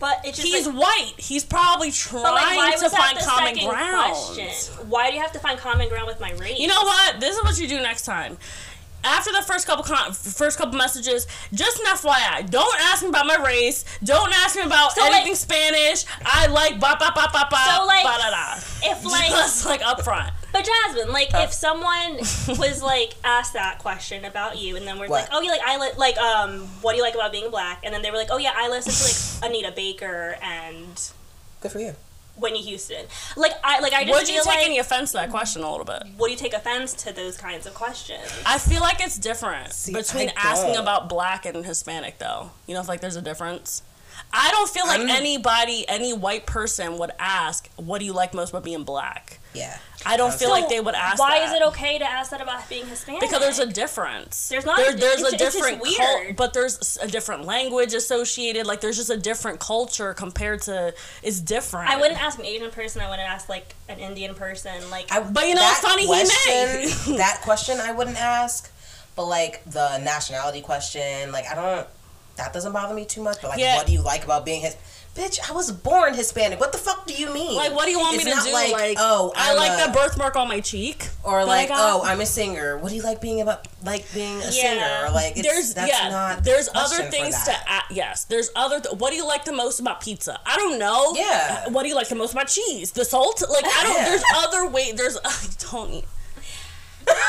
but 0.01 0.23
it's 0.25 0.39
just 0.39 0.49
he's 0.49 0.67
like, 0.67 0.77
white. 0.77 1.13
He's 1.19 1.45
probably 1.45 1.91
trying 1.93 2.25
like, 2.57 2.79
to 2.81 2.89
find 2.89 3.19
common 3.19 3.55
ground. 3.69 4.15
question? 4.15 4.49
Why 4.89 5.11
do 5.11 5.17
you 5.17 5.23
have 5.23 5.33
to 5.33 5.39
find 5.39 5.59
common 5.59 5.91
ground 5.91 6.07
with 6.07 6.19
my 6.21 6.33
race? 6.33 6.59
You 6.59 6.69
know 6.69 6.83
what? 6.83 7.21
This 7.21 7.37
is 7.37 7.43
what 7.45 7.61
you 7.61 7.69
do 7.69 7.77
next 7.81 8.07
time. 8.07 8.39
After 9.05 9.31
the 9.33 9.43
first 9.43 9.67
couple 9.67 9.85
con- 9.85 10.13
first 10.13 10.59
couple 10.59 10.77
messages, 10.77 11.27
just 11.53 11.79
an 11.81 11.87
FYI, 11.87 12.49
don't 12.51 12.81
ask 12.81 13.03
me 13.03 13.09
about 13.11 13.27
my 13.27 13.37
race. 13.45 13.85
Don't 14.03 14.33
ask 14.33 14.57
me 14.57 14.63
about 14.63 14.93
So, 14.93 15.03
like- 15.03 15.13
anything 15.13 15.35
Spanish. 15.35 16.05
I 16.25 16.47
like 16.47 16.81
ba 16.81 16.97
ba 16.99 17.13
ba 17.15 17.29
ba 17.33 17.47
ba 17.51 17.57
So, 17.77 17.87
like, 17.87 18.03
ba 18.05 18.17
da 18.19 18.31
da. 18.31 18.55
if 18.83 19.05
like, 19.11 19.29
Just 19.29 19.67
like 19.67 19.85
up 19.85 20.03
front. 20.03 20.33
But 20.53 20.65
Jasmine, 20.67 21.13
like, 21.13 21.31
Huh? 21.33 21.43
if 21.45 21.53
someone 21.53 22.17
was 22.59 22.83
like 22.83 23.15
asked 23.25 23.53
that 23.55 23.79
question 23.79 24.25
about 24.25 24.59
you, 24.59 24.77
and 24.77 24.87
then 24.87 24.99
we're 24.99 25.09
What? 25.09 25.23
like, 25.23 25.29
oh, 25.33 25.41
yeah, 25.43 25.51
like 25.53 25.61
I 25.67 25.79
li- 25.79 25.93
like 25.97 26.19
um, 26.19 26.61
what 26.83 26.93
do 26.93 26.97
you 26.99 27.03
like 27.03 27.15
about 27.15 27.33
being 27.33 27.51
black? 27.51 27.81
And 27.85 27.95
then 27.95 28.03
they 28.03 28.11
were 28.11 28.17
like, 28.17 28.29
oh 28.31 28.39
yeah, 28.39 28.53
I 28.57 28.69
listen 28.69 28.93
to 28.93 29.43
like 29.45 29.51
Anita 29.51 29.73
Baker 29.75 30.37
and 30.43 31.11
Good 31.61 31.73
for 31.73 31.79
you. 31.81 31.95
Whitney 32.37 32.63
Houston. 32.63 33.05
Like 33.37 33.53
I 33.63 33.81
like 33.81 33.93
I 33.93 34.05
just 34.05 34.19
Would 34.19 34.29
you 34.29 34.37
feel 34.37 34.45
take 34.45 34.55
like, 34.57 34.65
any 34.65 34.79
offense 34.79 35.11
to 35.11 35.19
that 35.19 35.31
question 35.31 35.63
a 35.63 35.71
little 35.71 35.85
bit? 35.85 36.05
would 36.17 36.31
you 36.31 36.37
take 36.39 36.55
offense 36.55 36.95
to 37.05 37.13
those 37.13 37.37
kinds 37.37 37.67
of 37.67 37.75
questions? 37.75 38.23
I 38.47 38.57
feel 38.59 38.81
like 38.81 39.01
it's 39.03 39.19
different 39.19 39.73
See, 39.75 39.93
between 39.93 40.31
asking 40.37 40.77
about 40.77 41.09
black 41.11 41.45
and 41.45 41.67
Hispanic, 41.67 42.19
though. 42.19 42.53
You 42.67 42.75
know, 42.75 42.81
if 42.81 42.89
like 42.89 43.01
there's 43.03 43.17
a 43.17 43.21
difference. 43.23 43.83
I 44.33 44.51
don't 44.53 44.71
feel 44.71 44.87
like 44.87 45.01
I'm- 45.01 45.09
anybody, 45.11 45.85
any 45.89 46.13
white 46.15 46.47
person 46.47 46.97
would 46.99 47.11
ask, 47.19 47.69
"What 47.77 47.99
do 47.99 48.05
you 48.07 48.13
like 48.13 48.33
most 48.33 48.51
about 48.51 48.65
being 48.65 48.85
black?" 48.85 49.39
Yeah. 49.53 49.77
I 50.07 50.17
don't 50.17 50.31
feel 50.33 50.49
So 50.49 50.55
like 50.55 50.69
they 50.69 50.81
would 50.81 50.95
ask. 50.95 51.19
Why 51.19 51.41
that. 51.41 51.49
is 51.49 51.53
it 51.61 51.63
okay 51.69 51.99
to 51.99 52.05
ask 52.09 52.31
that 52.31 52.41
about 52.41 52.67
being 52.69 52.87
Hispanic? 52.87 53.21
Because 53.21 53.41
there's 53.41 53.59
a 53.59 53.67
difference. 53.67 54.49
There's 54.49 54.65
not- 54.65 54.79
There, 54.79 54.93
there's 54.95 55.21
it's- 55.21 55.33
a 55.33 55.35
it's 55.35 55.43
just 55.43 55.57
different 55.57 55.83
weird. 55.83 55.97
cult, 55.97 56.37
but 56.37 56.53
there's 56.55 56.97
a 57.03 57.07
different 57.09 57.45
language 57.45 57.93
associated. 57.93 58.67
Like 58.67 58.81
there's 58.81 58.97
just 58.97 59.11
a 59.11 59.17
different 59.19 59.61
culture 59.61 60.15
compared 60.15 60.63
to. 60.63 60.95
It's 61.23 61.41
different. 61.41 61.91
I 61.91 61.97
wouldn't 61.97 62.23
ask 62.23 62.39
an 62.39 62.47
Asian 62.47 62.71
person. 62.71 63.03
I 63.03 63.11
wouldn't 63.11 63.29
ask 63.29 63.49
like 63.49 63.75
an 63.89 63.99
Indian 63.99 64.35
person. 64.35 64.89
Like 64.91 65.13
I, 65.13 65.21
But 65.21 65.49
you 65.49 65.55
know 65.55 65.61
that 65.61 65.81
what's 65.83 65.93
funny? 65.93 66.03
He 66.03 66.07
question, 66.09 67.13
may. 67.13 67.17
that 67.19 67.41
question 67.43 67.79
I 67.81 67.93
wouldn't 67.93 68.19
ask, 68.23 68.73
but 69.17 69.27
like 69.27 69.63
the 69.67 69.99
nationality 69.99 70.63
question, 70.63 71.31
like 71.33 71.45
I 71.47 71.55
don't. 71.55 71.87
That 72.37 72.55
doesn't 72.55 72.73
bother 72.73 72.95
me 72.95 73.05
too 73.05 73.23
much. 73.23 73.43
But 73.43 73.49
like, 73.51 73.61
Yeah. 73.61 73.77
what 73.77 73.87
do 73.87 73.93
you 73.93 74.01
like 74.01 74.25
about 74.25 74.47
being 74.47 74.63
his? 74.63 74.77
Bitch, 75.17 75.41
I 75.51 75.53
was 75.53 75.73
born 75.73 76.15
Hispanic. 76.15 76.61
What 76.61 76.71
the 76.71 76.79
fuck 76.79 77.05
do 77.07 77.13
you 77.13 77.35
mean? 77.35 77.57
Like, 77.57 77.75
what 77.75 77.85
do 77.87 77.91
you 77.91 77.99
want 77.99 78.15
It's 78.15 78.25
me 78.25 78.31
to 78.31 78.37
not 78.37 78.47
do? 78.47 78.53
Like, 78.53 78.73
Like, 78.73 78.97
oh, 79.01 79.33
I 79.37 79.51
I'm 79.51 79.57
like 79.57 79.73
a- 79.81 79.87
the 79.89 79.93
birthmark 79.93 80.37
on 80.37 80.47
my 80.47 80.61
cheek. 80.61 81.09
or 81.25 81.45
like, 81.45 81.69
oh, 81.73 82.03
I'm 82.05 82.21
a 82.21 82.27
singer. 82.27 82.79
What 82.79 82.91
do 82.91 82.95
you 82.97 83.03
like 83.03 83.21
being 83.21 83.41
about? 83.41 83.67
Like 83.85 84.11
being 84.15 84.37
a 84.41 84.45
Yeah. 84.45 84.51
singer? 84.51 85.07
Or 85.07 85.11
like, 85.11 85.37
it's, 85.37 85.43
there's 85.43 85.75
that's 85.75 85.91
yeah, 85.91 86.09
not. 86.11 86.45
there's 86.45 86.69
the 86.69 86.79
other 86.79 87.03
things 87.11 87.35
to. 87.45 87.55
Yes, 87.91 88.25
there's 88.27 88.51
other. 88.55 88.79
Th- 88.81 88.95
what 88.97 89.11
do 89.11 89.17
you 89.17 89.27
like 89.27 89.45
the 89.45 89.53
most 89.53 89.81
about 89.81 90.01
pizza? 90.01 90.39
I 90.47 90.57
don't 90.57 90.79
know. 90.79 91.13
Yeah. 91.17 91.69
What 91.71 91.83
do 91.83 91.89
you 91.89 91.97
like 91.97 92.09
the 92.09 92.15
most 92.15 92.33
about 92.33 92.47
cheese? 92.47 92.93
The 92.93 93.05
salt? 93.05 93.43
Like 93.51 93.65
I 93.67 93.83
don't. 93.83 94.05
There's 94.05 94.23
other 94.37 94.69
way. 94.69 94.93
There's 94.93 95.19
I 95.25 95.47
don't. 95.73 95.91
eat- 95.93 96.05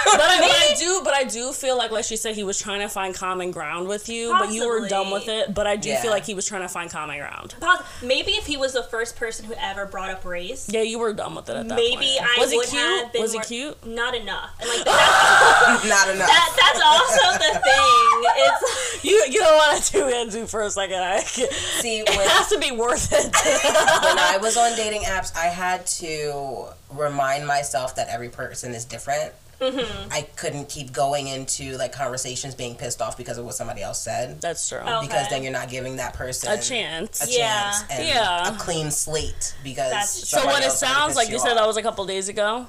But 0.05 0.19
I, 0.19 0.39
but 0.39 0.51
I 0.51 0.75
do, 0.77 1.01
but 1.03 1.13
I 1.13 1.23
do 1.23 1.51
feel 1.53 1.77
like, 1.77 1.91
like 1.91 2.03
she 2.05 2.17
said, 2.17 2.36
he 2.36 2.43
was 2.43 2.59
trying 2.59 2.82
to 2.82 2.89
find 2.89 3.15
common 3.15 3.51
ground 3.51 3.88
with 3.88 4.09
you, 4.09 4.29
but 4.38 4.51
you 4.51 4.67
were 4.67 4.88
done 4.88 5.11
with 5.11 5.27
it. 5.27 5.53
But 5.53 5.67
I 5.67 5.75
do 5.77 5.89
Yeah. 5.89 6.01
feel 6.01 6.11
like 6.11 6.25
he 6.25 6.34
was 6.34 6.45
trying 6.45 6.61
to 6.63 6.67
find 6.67 6.89
common 6.91 7.17
ground. 7.19 7.55
pos- 7.59 7.82
maybe 8.01 8.32
if 8.34 8.45
he 8.45 8.57
was 8.57 8.73
the 8.73 8.84
first 8.84 9.15
person 9.15 9.45
who 9.45 9.53
ever 9.59 9.86
brought 9.86 10.09
up 10.09 10.25
race, 10.25 10.67
Yeah, 10.69 10.82
you 10.82 10.99
were 10.99 11.13
done 11.13 11.36
with 11.36 11.49
it 11.49 11.55
at 11.55 11.67
that 11.69 11.75
maybe 11.75 11.95
point. 12.17 12.21
I 12.21 12.39
was 12.39 12.51
would 12.53 12.65
he 12.65 12.71
cute? 12.77 12.82
have 13.03 13.13
been 13.13 13.21
was 13.21 13.34
more, 13.34 13.41
he 13.43 13.47
cute? 13.47 13.86
Not 13.86 14.15
enough. 14.15 14.49
And 14.59 14.69
like 14.69 14.84
that's, 14.86 15.86
not 15.89 16.09
enough. 16.09 16.27
that, 16.27 16.57
that's 16.59 16.82
also 16.84 17.38
the 17.38 17.59
thing. 17.59 18.23
It's 18.36 19.03
You 19.03 19.23
you 19.29 19.39
know 19.41 19.55
what 19.55 19.75
I 19.75 19.79
do 19.91 20.07
into 20.07 20.47
for 20.47 20.61
a 20.63 20.69
second. 20.69 20.97
I, 21.01 21.19
See, 21.21 21.99
it 21.99 22.09
has 22.09 22.49
to 22.49 22.59
be 22.59 22.71
worth 22.71 23.11
it. 23.13 23.25
when 23.25 24.19
I 24.19 24.38
was 24.41 24.57
on 24.57 24.75
dating 24.75 25.01
apps, 25.03 25.36
I 25.36 25.45
had 25.47 25.86
to 25.88 26.65
remind 26.91 27.47
myself 27.47 27.95
that 27.95 28.09
every 28.09 28.29
person 28.29 28.73
is 28.73 28.84
different. 28.86 29.34
Mm-hmm. 29.62 30.12
I 30.12 30.24
couldn't 30.36 30.70
keep 30.70 30.91
going 30.91 31.28
into 31.28 31.78
like 31.78 31.91
conversations 31.93 32.55
being 32.55 32.76
pissed 32.76 33.01
off 33.01 33.16
because 33.18 33.38
of 33.38 33.45
what 33.45 33.53
somebody 33.55 33.82
else 33.84 34.01
said. 34.01 34.41
That's 34.41 34.68
true. 34.68 34.80
Oh. 34.84 35.01
Because 35.01 35.30
then 35.30 35.43
you're 35.43 35.51
not 35.51 35.70
giving 35.70 35.97
that 35.97 36.14
person 36.16 36.51
A 36.51 36.59
chance. 36.62 37.24
a 37.26 37.32
Yeah. 37.32 37.72
chance 37.72 37.84
and 37.91 38.07
Yeah. 38.07 38.55
a 38.55 38.57
clean 38.57 38.89
slate 38.91 39.53
because 39.64 39.91
That's- 39.91 40.09
So 40.28 40.38
somebody 40.38 40.53
what 40.55 40.62
it 40.64 40.66
else 40.66 40.82
might 40.82 40.88
have 40.88 40.97
sounds 40.97 41.16
like, 41.16 41.30
you 41.30 41.39
said 41.39 41.53
that 41.55 41.68
was 41.68 41.78
a 41.78 41.82
couple 41.84 42.03
days 42.05 42.28
ago. 42.28 42.66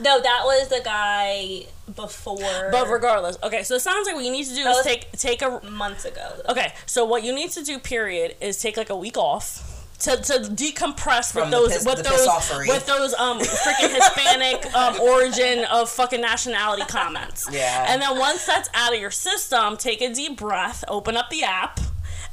no, 0.00 0.20
that 0.20 0.40
was 0.44 0.68
the 0.68 0.80
guy 0.84 1.66
before. 1.94 2.68
But 2.72 2.88
regardless, 2.88 3.36
okay. 3.42 3.62
So 3.62 3.74
it 3.76 3.80
sounds 3.82 4.06
like 4.06 4.16
what 4.16 4.24
you 4.24 4.32
need 4.32 4.44
to 4.48 4.54
do 4.54 4.64
That 4.64 4.70
is 4.70 4.76
was- 4.78 4.84
take 4.86 5.12
take 5.12 5.42
a. 5.42 5.60
months 5.70 6.04
ago. 6.04 6.32
Okay, 6.48 6.72
so 6.86 7.04
what 7.04 7.22
you 7.22 7.32
need 7.32 7.50
to 7.52 7.62
do, 7.62 7.78
period, 7.78 8.34
is 8.40 8.58
take 8.58 8.76
like 8.76 8.90
a 8.90 8.96
week 8.96 9.16
off. 9.16 9.62
To, 10.02 10.16
to 10.16 10.32
decompress 10.50 11.32
From 11.32 11.42
with 11.42 11.50
those 11.52 11.72
piss- 11.74 11.84
with 11.84 12.02
those 12.02 12.68
with 12.68 12.86
those 12.86 13.14
um 13.14 13.38
freaking 13.38 13.94
Hispanic 13.94 14.74
um 14.74 15.00
origin 15.00 15.64
of 15.70 15.88
fucking 15.88 16.20
nationality 16.20 16.82
comments. 16.86 17.48
Yeah. 17.52 17.86
And 17.88 18.02
then 18.02 18.18
once 18.18 18.44
that's 18.44 18.68
out 18.74 18.92
of 18.92 19.00
your 19.00 19.12
system, 19.12 19.76
take 19.76 20.00
a 20.02 20.12
deep 20.12 20.36
breath, 20.38 20.82
open 20.88 21.16
up 21.16 21.30
the 21.30 21.44
app, 21.44 21.78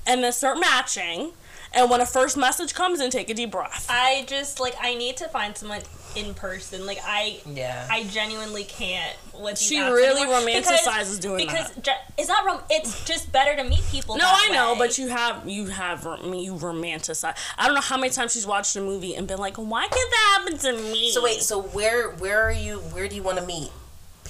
and 0.07 0.23
then 0.23 0.31
start 0.31 0.59
matching. 0.59 1.31
And 1.73 1.89
when 1.89 2.01
a 2.01 2.05
first 2.05 2.35
message 2.37 2.73
comes 2.73 2.99
in, 2.99 3.11
take 3.11 3.29
a 3.29 3.33
deep 3.33 3.51
breath. 3.51 3.85
I 3.89 4.25
just 4.27 4.59
like 4.59 4.75
I 4.81 4.95
need 4.95 5.17
to 5.17 5.27
find 5.27 5.55
someone 5.57 5.81
in 6.15 6.33
person. 6.33 6.85
Like 6.87 6.99
I, 7.05 7.39
Yeah. 7.45 7.87
I 7.89 8.03
genuinely 8.05 8.63
can't. 8.63 9.15
With 9.39 9.57
She 9.59 9.79
really 9.79 10.21
anymore 10.23 10.39
romanticizes 10.41 11.21
doing 11.21 11.45
because 11.45 11.71
that. 11.71 11.83
ju- 11.83 11.91
it's 12.17 12.27
not. 12.27 12.43
Rom- 12.45 12.63
it's 12.69 13.05
just 13.05 13.31
better 13.31 13.55
to 13.55 13.63
meet 13.63 13.83
people. 13.91 14.15
No, 14.15 14.23
that 14.25 14.47
I 14.49 14.53
know, 14.53 14.73
way. 14.73 14.79
but 14.79 14.97
you 14.97 15.07
have 15.09 15.47
you 15.47 15.67
have 15.67 16.03
you 16.03 16.55
romanticize. 16.55 17.37
I 17.57 17.65
don't 17.65 17.75
know 17.75 17.79
how 17.81 17.95
many 17.97 18.11
times 18.11 18.33
she's 18.33 18.45
watched 18.47 18.75
a 18.75 18.81
movie 18.81 19.15
and 19.15 19.27
been 19.27 19.37
like, 19.39 19.55
"Why 19.57 19.81
can't 19.87 19.91
that 20.11 20.37
happen 20.39 20.57
to 20.57 20.73
me?" 20.91 21.11
So 21.11 21.23
wait, 21.23 21.41
so 21.41 21.61
where 21.61 22.09
where 22.15 22.41
are 22.41 22.51
you? 22.51 22.79
Where 22.79 23.07
do 23.07 23.15
you 23.15 23.23
want 23.23 23.37
to 23.37 23.45
meet 23.45 23.71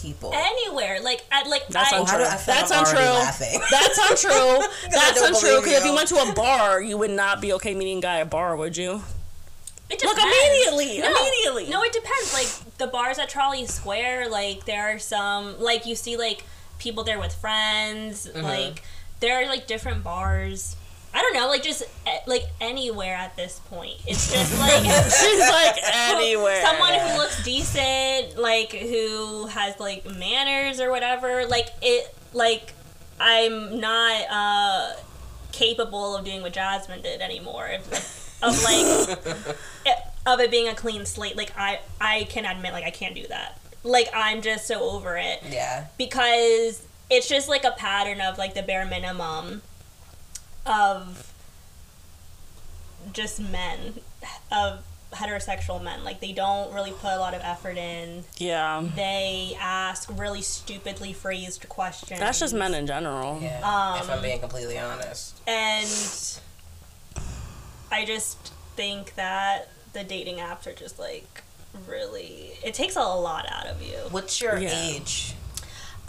people? 0.02 0.32
anywhere, 0.34 1.02
like 1.02 1.24
at 1.32 1.48
like 1.48 1.68
That's 1.68 1.94
I, 1.94 2.00
untrue. 2.00 2.18
How 2.18 2.24
I 2.24 2.36
feel 2.38 2.56
That's 2.56 2.72
I'm 2.72 2.84
already 2.86 3.00
untrue. 3.00 3.14
laughing? 3.14 3.62
That's 3.72 3.98
untrue. 4.10 4.68
That's 4.92 5.20
don't 5.20 5.36
untrue. 5.36 5.62
Because 5.62 5.78
if 5.80 5.84
you 5.84 5.92
you. 5.92 5.96
went 5.96 6.10
to 6.10 6.16
a 6.16 6.34
bar, 6.34 6.82
you 6.82 6.98
would 6.98 7.12
not 7.12 7.42
be 7.42 7.54
okay 7.54 7.74
meeting 7.76 8.00
a 8.00 8.02
guy 8.02 8.20
at 8.20 8.24
a 8.24 8.26
bar, 8.26 8.56
would 8.56 8.78
you? 8.78 9.02
It 9.90 10.04
Look 10.04 10.18
immediately, 10.20 11.00
No, 11.00 11.10
immediately. 11.10 11.70
No, 11.70 11.82
it 11.84 11.92
depends. 11.92 12.32
Like 12.34 12.78
the 12.78 12.88
bars 12.88 13.18
at 13.18 13.28
Trolley 13.28 13.66
Square, 13.66 14.30
like 14.30 14.66
there 14.66 14.96
are 14.96 15.00
some 15.00 15.60
like 15.60 15.88
you 15.88 15.96
see 15.96 16.16
like 16.16 16.44
people 16.78 17.04
there 17.04 17.20
with 17.20 17.34
friends. 17.34 18.28
Mm-hmm. 18.28 18.44
Like 18.44 18.84
there 19.20 19.42
are 19.42 19.48
like 19.48 19.66
different 19.66 20.04
bars. 20.04 20.76
I 21.14 21.22
don't 21.22 21.34
know, 21.34 21.48
like 21.48 21.64
just 21.64 21.84
eh, 22.06 22.18
like 22.28 22.44
anywhere 22.62 23.16
at 23.16 23.36
this 23.36 23.60
point. 23.70 23.96
It's 24.08 24.32
just 24.32 24.58
like 24.60 24.84
She's 24.84 25.40
like 25.40 25.76
anywhere. 25.94 26.62
someone 26.62 26.94
who 26.94 27.18
looks 27.18 27.44
decent, 27.44 28.38
like 28.38 28.72
who 28.72 29.48
has 29.48 29.80
like 29.80 30.06
manners 30.06 30.80
or 30.80 30.92
whatever. 30.92 31.46
Like 31.48 31.70
it, 31.82 32.16
like 32.34 32.74
I'm 33.20 33.80
not 33.80 34.22
uh 34.30 34.94
capable 35.52 36.16
of 36.16 36.24
doing 36.26 36.42
what 36.42 36.54
Jasmine 36.54 37.02
did 37.02 37.22
anymore. 37.22 37.68
Of, 37.68 38.40
of 38.44 38.64
like 38.64 39.18
it- 39.86 39.98
of 40.26 40.40
it 40.40 40.52
being 40.52 40.68
a 40.68 40.76
clean 40.76 41.06
slate. 41.06 41.36
Like 41.36 41.52
I, 41.58 41.80
I 42.00 42.26
can 42.30 42.46
admit, 42.46 42.72
like 42.74 42.84
I 42.86 42.92
can't 42.92 43.16
do 43.16 43.26
that. 43.28 43.60
Like 43.84 44.10
I'm 44.14 44.42
just 44.42 44.68
so 44.68 44.82
over 44.92 45.18
it 45.18 45.40
Yeah. 45.50 45.88
because 45.98 46.86
it's 47.10 47.28
just 47.28 47.50
like 47.50 47.64
a 47.64 47.72
pattern 47.72 48.22
of 48.22 48.38
like 48.38 48.54
the 48.54 48.62
bare 48.62 48.86
minimum 48.86 49.64
of 50.70 51.34
just 53.14 53.40
men 53.42 53.96
of 54.52 54.84
heterosexual 55.14 55.82
men 55.84 56.04
like 56.04 56.20
they 56.20 56.32
don't 56.32 56.72
really 56.72 56.92
put 56.92 57.12
a 57.12 57.18
lot 57.18 57.34
of 57.34 57.42
effort 57.44 57.78
in 57.78 58.24
Yeah, 58.38 58.86
they 58.96 59.58
ask 59.60 60.08
really 60.20 60.44
stupidly 60.44 61.14
phrased 61.14 61.68
questions 61.68 62.20
that's 62.20 62.40
just 62.40 62.54
men 62.54 62.76
in 62.76 62.86
general. 62.86 63.40
Yeah. 63.42 63.60
Um, 63.64 64.00
if 64.00 64.10
I'm 64.10 64.22
being 64.22 64.40
completely 64.40 64.78
honest. 64.78 65.40
and 65.48 66.40
i 67.92 68.06
just 68.06 68.54
think 68.76 69.16
that 69.16 69.70
the 69.94 70.04
dating 70.04 70.38
apps 70.38 70.68
are 70.68 70.74
just 70.74 71.00
like 71.00 71.42
really 71.88 72.52
it 72.64 72.76
takes 72.76 72.96
a 72.96 73.00
lot 73.02 73.48
out 73.52 73.66
of 73.66 73.82
you 73.82 73.96
What's 74.12 74.40
your 74.40 74.58
Yeah. 74.60 74.70
age? 74.90 75.34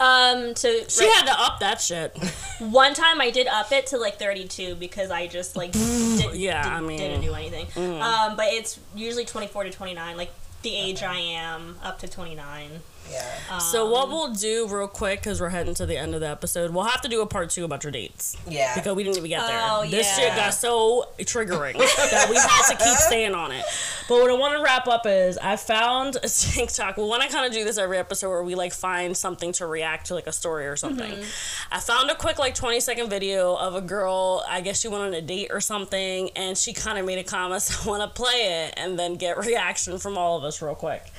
Um 0.01 0.55
so 0.55 0.69
She 0.87 1.07
had 1.09 1.25
to 1.27 1.39
up 1.39 1.59
that 1.59 1.79
shit. 1.79 2.17
One 2.59 2.93
time 2.93 3.21
I 3.21 3.29
did 3.29 3.47
up 3.47 3.71
it 3.71 3.87
to 3.87 3.97
like 3.97 4.17
32 4.17 4.75
because 4.75 5.11
I 5.11 5.27
just 5.27 5.55
like 5.55 5.71
did, 5.73 6.33
Yeah, 6.35 6.63
did, 6.63 6.71
I 6.73 6.81
mean- 6.81 6.97
didn't 6.97 7.21
do 7.21 7.33
anything. 7.33 7.67
Um, 8.01 8.35
but 8.35 8.47
it's 8.47 8.79
usually 8.95 9.25
24 9.25 9.65
to 9.65 9.69
29, 9.71 10.17
like 10.17 10.31
the 10.63 10.75
age 10.75 11.01
I 11.03 11.17
am 11.17 11.77
up 11.83 11.99
to 11.99 12.07
29. 12.07 12.81
Yeah. 13.11 13.57
So 13.57 13.89
what 13.89 14.05
um, 14.05 14.11
we'll 14.11 14.33
do 14.33 14.67
real 14.67 14.87
quick 14.87 15.19
because 15.19 15.41
we're 15.41 15.49
heading 15.49 15.73
to 15.75 15.85
the 15.85 15.97
end 15.97 16.15
of 16.15 16.21
the 16.21 16.29
episode, 16.29 16.71
we'll 16.73 16.85
have 16.85 17.01
to 17.01 17.09
do 17.09 17.21
a 17.21 17.25
part 17.27 17.49
two 17.49 17.65
about 17.65 17.83
your 17.83 17.91
dates 17.91 18.37
Yeah. 18.47 18.73
because 18.75 18.95
we 18.95 19.03
didn't 19.03 19.17
even 19.17 19.29
get 19.29 19.45
there. 19.45 19.59
Oh, 19.63 19.81
This 19.89 20.07
yeah. 20.17 20.27
shit 20.29 20.35
got 20.35 20.53
so 20.53 21.05
triggering 21.19 21.77
that 21.77 22.27
we 22.29 22.35
had 22.35 22.67
to 22.69 22.75
keep 22.83 22.97
staying 22.97 23.35
on 23.35 23.51
it. 23.51 23.65
But 24.07 24.21
what 24.21 24.29
I 24.29 24.33
want 24.33 24.57
to 24.57 24.63
wrap 24.63 24.87
up 24.87 25.03
is 25.05 25.37
I 25.37 25.55
found 25.57 26.15
a 26.17 26.27
TikTok. 26.27 26.97
We 26.97 27.03
want 27.03 27.23
to 27.23 27.29
kind 27.29 27.45
of 27.45 27.51
do 27.51 27.63
this 27.63 27.77
every 27.77 27.97
episode 27.97 28.29
where 28.29 28.43
we 28.43 28.55
like 28.55 28.73
find 28.73 29.15
something 29.15 29.51
to 29.53 29.65
react 29.65 30.07
to, 30.07 30.15
like 30.15 30.27
a 30.27 30.31
story 30.31 30.65
or 30.67 30.75
something. 30.75 31.11
Mm-hmm. 31.11 31.73
I 31.73 31.79
found 31.79 32.09
a 32.09 32.15
quick 32.15 32.39
like 32.39 32.55
20 32.55 32.79
second 32.79 33.09
video 33.09 33.55
of 33.55 33.75
a 33.75 33.81
girl. 33.81 34.43
I 34.47 34.61
guess 34.61 34.79
she 34.79 34.87
went 34.87 35.03
on 35.03 35.13
a 35.13 35.21
date 35.21 35.47
or 35.51 35.59
something, 35.61 36.29
and 36.35 36.57
she 36.57 36.73
kind 36.73 36.97
of 36.97 37.05
made 37.05 37.19
a 37.19 37.23
comment. 37.23 37.61
So 37.61 37.83
I 37.85 37.97
want 37.97 38.01
to 38.15 38.21
play 38.21 38.65
it 38.67 38.73
and 38.77 38.97
then 38.97 39.15
get 39.15 39.37
reaction 39.37 39.97
from 39.99 40.17
all 40.17 40.37
of 40.37 40.43
us 40.43 40.61
real 40.61 40.75
quick. 40.75 41.11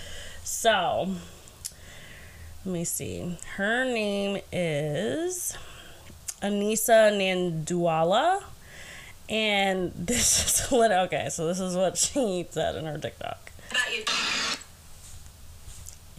So. 0.44 1.08
Let 2.64 2.72
me 2.72 2.84
see. 2.84 3.38
Her 3.56 3.84
name 3.84 4.40
is 4.52 5.56
Anissa 6.40 7.10
Nanduala. 7.10 8.44
And 9.28 9.92
this 9.96 10.60
is 10.60 10.70
what, 10.70 10.92
okay, 10.92 11.28
so 11.30 11.46
this 11.46 11.58
is 11.58 11.74
what 11.74 11.96
she 11.96 12.46
said 12.50 12.76
in 12.76 12.84
her 12.84 12.98
TikTok. 12.98 13.50
about 13.70 13.90
your 13.92 14.04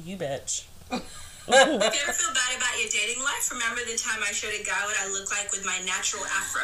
You 0.03 0.17
bitch. 0.17 0.65
If 1.45 1.51
you 1.51 1.75
ever 1.75 2.13
feel 2.15 2.33
bad 2.33 2.55
about 2.55 2.79
your 2.79 2.87
dating 2.87 3.21
life, 3.21 3.51
remember 3.51 3.81
the 3.83 3.97
time 3.97 4.23
I 4.23 4.31
showed 4.31 4.55
a 4.55 4.63
guy 4.63 4.79
what 4.85 4.95
I 4.95 5.11
look 5.11 5.29
like 5.29 5.51
with 5.51 5.65
my 5.65 5.77
natural 5.85 6.23
afro, 6.23 6.63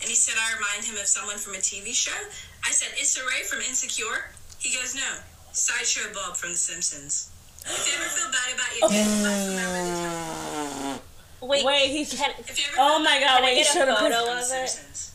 and 0.00 0.08
he 0.08 0.14
said 0.16 0.32
I 0.40 0.56
remind 0.56 0.82
him 0.88 0.96
of 0.96 1.06
someone 1.06 1.36
from 1.36 1.52
a 1.52 1.58
TV 1.58 1.92
show. 1.92 2.16
I 2.64 2.70
said 2.70 2.96
Issa 2.98 3.20
Rae 3.20 3.44
from 3.44 3.60
Insecure. 3.60 4.32
He 4.58 4.74
goes, 4.74 4.94
no, 4.94 5.20
Sideshow 5.52 6.08
Bob 6.14 6.36
from 6.38 6.52
The 6.52 6.56
Simpsons. 6.56 7.28
If 7.64 7.86
you 7.88 7.94
ever 7.96 8.08
feel 8.08 8.28
bad 8.30 8.48
about 8.54 8.70
your 8.78 8.88
dating 8.88 9.22
life, 9.24 9.48
remember 9.48 9.80
the 9.84 9.94
time. 10.04 11.48
Wait, 11.48 11.64
Wait, 11.64 11.88
he's. 11.90 12.12
can, 12.12 12.30
If 12.38 12.56
you 12.58 12.64
ever 12.72 12.76
Oh 12.80 12.98
my 13.00 13.20
god, 13.20 13.36
Can 13.40 13.44
wait, 13.44 13.58
you 13.58 13.64
get 13.64 13.68
a 13.68 13.78
should 13.78 13.88
have 13.88 13.98
photo 13.98 14.16
put. 14.20 14.28
from 14.28 14.38
of 14.38 14.44
it? 14.44 14.68
Simpsons. 14.68 15.12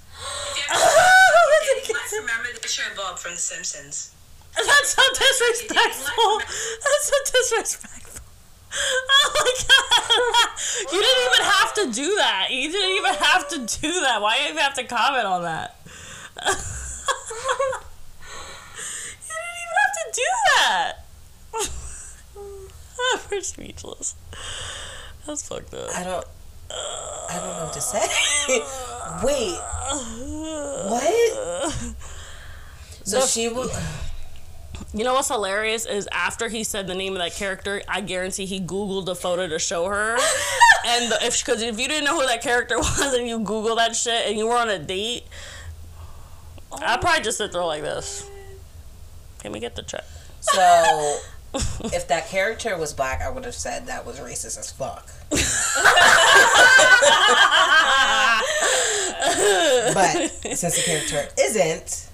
You 0.55 0.63
ever 0.69 0.79
feel 0.79 0.93
bad 0.93 1.33
about 1.49 1.65
your 1.65 1.75
dating 1.81 1.95
life, 1.95 2.13
remember 2.13 2.49
the 2.61 2.67
show 2.67 2.83
Bob 2.95 3.17
from 3.19 3.31
The 3.33 3.37
Simpsons. 3.41 4.13
That's 4.55 4.89
so 4.93 5.01
disrespectful. 5.13 6.41
That's 6.41 7.05
so 7.09 7.17
disrespectful. 7.31 8.25
Oh 8.71 9.29
my 9.33 9.51
god. 9.65 10.93
You 10.93 10.99
didn't 11.01 11.23
even 11.25 11.43
have 11.45 11.73
to 11.73 11.85
do 11.91 12.15
that. 12.17 12.47
You 12.51 12.71
didn't 12.71 12.95
even 12.97 13.13
have 13.13 13.47
to 13.49 13.57
do 13.81 13.91
that. 14.01 14.21
Why 14.21 14.35
do 14.37 14.41
you 14.43 14.49
even 14.49 14.61
have 14.61 14.73
to 14.75 14.83
comment 14.83 15.25
on 15.25 15.41
that? 15.43 15.75
you 16.45 16.53
didn't 19.25 19.59
even 19.63 19.77
have 19.81 19.93
to 19.97 20.05
do 20.13 20.27
that. 20.57 20.93
We're 23.31 23.41
speechless. 23.41 24.15
That's 25.25 25.47
fucked 25.47 25.73
up. 25.73 25.89
I 25.95 26.03
don't. 26.03 26.25
I 26.71 27.35
don't 27.37 27.47
know 27.57 27.63
what 27.65 27.73
to 27.73 27.81
say. 27.81 27.99
Wait. 29.23 29.59
What? 30.89 31.73
So 33.03 33.19
The- 33.21 33.27
she 33.27 33.47
will. 33.49 33.69
You 34.93 35.03
know 35.03 35.13
what's 35.13 35.27
hilarious 35.27 35.85
is 35.85 36.07
after 36.11 36.47
he 36.47 36.63
said 36.63 36.87
the 36.87 36.95
name 36.95 37.13
of 37.13 37.19
that 37.19 37.33
character, 37.33 37.81
I 37.87 38.01
guarantee 38.01 38.45
he 38.45 38.59
googled 38.59 39.05
the 39.05 39.15
photo 39.15 39.47
to 39.47 39.59
show 39.59 39.85
her. 39.87 40.13
and 40.87 41.11
the, 41.11 41.17
if 41.21 41.43
because 41.43 41.61
if 41.61 41.79
you 41.79 41.87
didn't 41.87 42.05
know 42.05 42.19
who 42.19 42.25
that 42.25 42.41
character 42.41 42.77
was 42.77 43.13
and 43.13 43.27
you 43.27 43.39
Google 43.39 43.75
that 43.75 43.95
shit 43.95 44.27
and 44.27 44.37
you 44.37 44.47
were 44.47 44.55
on 44.55 44.69
a 44.69 44.79
date, 44.79 45.23
I'd 46.71 47.01
probably 47.01 47.21
just 47.23 47.37
sit 47.37 47.51
there 47.51 47.63
like 47.63 47.81
this. 47.81 48.27
Can 49.39 49.51
we 49.51 49.59
get 49.59 49.75
the 49.75 49.83
check? 49.83 50.05
So, 50.41 51.19
if 51.93 52.07
that 52.07 52.27
character 52.27 52.77
was 52.77 52.93
black, 52.93 53.21
I 53.21 53.29
would 53.29 53.45
have 53.45 53.55
said 53.55 53.87
that 53.87 54.05
was 54.05 54.19
racist 54.19 54.59
as 54.59 54.71
fuck. 54.71 55.07
but 59.93 60.29
since 60.55 60.75
the 60.75 60.83
character 60.85 61.27
isn't, 61.39 62.09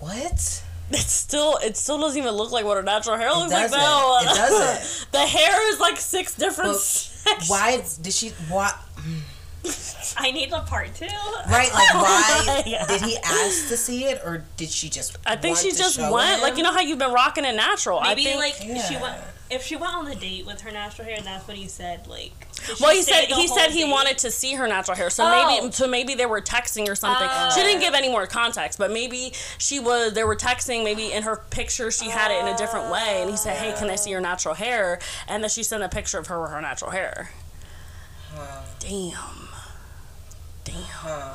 what? 0.00 0.62
It's 0.90 1.12
still 1.12 1.58
it 1.62 1.76
still 1.76 1.98
doesn't 2.00 2.18
even 2.18 2.32
look 2.34 2.50
like 2.50 2.64
what 2.64 2.76
her 2.76 2.82
natural 2.82 3.16
hair 3.16 3.30
looks 3.32 3.52
like 3.52 3.70
though. 3.70 4.18
It 4.22 4.26
doesn't. 4.26 5.08
the 5.12 5.18
hair 5.18 5.72
is 5.72 5.80
like 5.80 5.98
six 5.98 6.34
different. 6.34 6.76
Sections. 6.76 7.50
Why 7.50 7.82
did 8.00 8.12
she? 8.12 8.30
Why? 8.48 8.72
Mm. 8.96 9.20
I 10.16 10.30
need 10.30 10.52
a 10.52 10.60
part 10.60 10.94
two. 10.94 11.06
Right? 11.06 11.72
Like, 11.72 11.94
why 11.94 12.62
Oh 12.78 12.86
did 12.88 13.02
he 13.02 13.16
ask 13.18 13.68
to 13.68 13.76
see 13.76 14.04
it, 14.04 14.20
or 14.24 14.44
did 14.56 14.70
she 14.70 14.88
just? 14.88 15.16
I 15.26 15.36
think 15.36 15.56
want 15.56 15.66
she 15.66 15.72
to 15.72 15.78
just 15.78 15.98
went 15.98 16.36
him? 16.36 16.40
like 16.42 16.56
you 16.56 16.62
know 16.62 16.72
how 16.72 16.80
you've 16.80 16.98
been 16.98 17.12
rocking 17.12 17.44
it 17.44 17.54
natural. 17.54 17.98
I 18.00 18.10
Maybe 18.14 18.24
think, 18.24 18.38
like 18.38 18.54
if 18.60 18.86
she 18.86 18.96
went 18.96 19.16
if 19.50 19.62
she 19.62 19.76
went 19.76 19.94
on 19.94 20.04
the 20.04 20.14
date 20.14 20.44
with 20.46 20.60
her 20.60 20.70
natural 20.70 21.06
hair 21.06 21.16
and 21.16 21.26
that's 21.26 21.48
what 21.48 21.56
he 21.56 21.66
said 21.68 22.06
like 22.06 22.32
Well, 22.80 22.94
he 22.94 23.02
said 23.02 23.26
he 23.26 23.48
said 23.48 23.68
he 23.70 23.82
date? 23.84 23.90
wanted 23.90 24.18
to 24.18 24.30
see 24.30 24.54
her 24.54 24.68
natural 24.68 24.96
hair, 24.96 25.08
so 25.10 25.24
Oh. 25.26 25.60
maybe 25.60 25.72
so 25.72 25.86
maybe 25.88 26.14
they 26.14 26.26
were 26.26 26.40
texting 26.40 26.88
or 26.88 26.94
something. 26.94 27.28
She 27.54 27.62
didn't 27.62 27.78
oh. 27.78 27.84
give 27.86 27.94
any 27.94 28.08
more 28.10 28.26
context, 28.26 28.78
but 28.78 28.90
maybe 28.92 29.32
she 29.58 29.78
was. 29.80 30.12
They 30.12 30.24
were 30.24 30.36
texting. 30.36 30.84
Maybe 30.84 31.12
in 31.12 31.22
her 31.24 31.36
picture 31.50 31.90
she 31.90 32.08
had 32.10 32.30
it 32.30 32.40
in 32.40 32.46
a 32.48 32.56
different 32.56 32.90
way, 32.90 33.20
and 33.22 33.30
he 33.30 33.36
said, 33.36 33.56
"Hey, 33.56 33.74
can 33.78 33.90
I 33.90 33.96
see 33.96 34.10
your 34.10 34.20
natural 34.20 34.54
hair?" 34.54 34.98
And 35.26 35.42
then 35.42 35.50
she 35.50 35.62
sent 35.62 35.82
a 35.82 35.88
picture 35.88 36.18
of 36.18 36.26
her 36.28 36.40
with 36.40 36.50
her 36.50 36.60
natural 36.60 36.90
hair. 36.90 37.30
Damn. 38.80 39.12
Damn. 40.72 41.34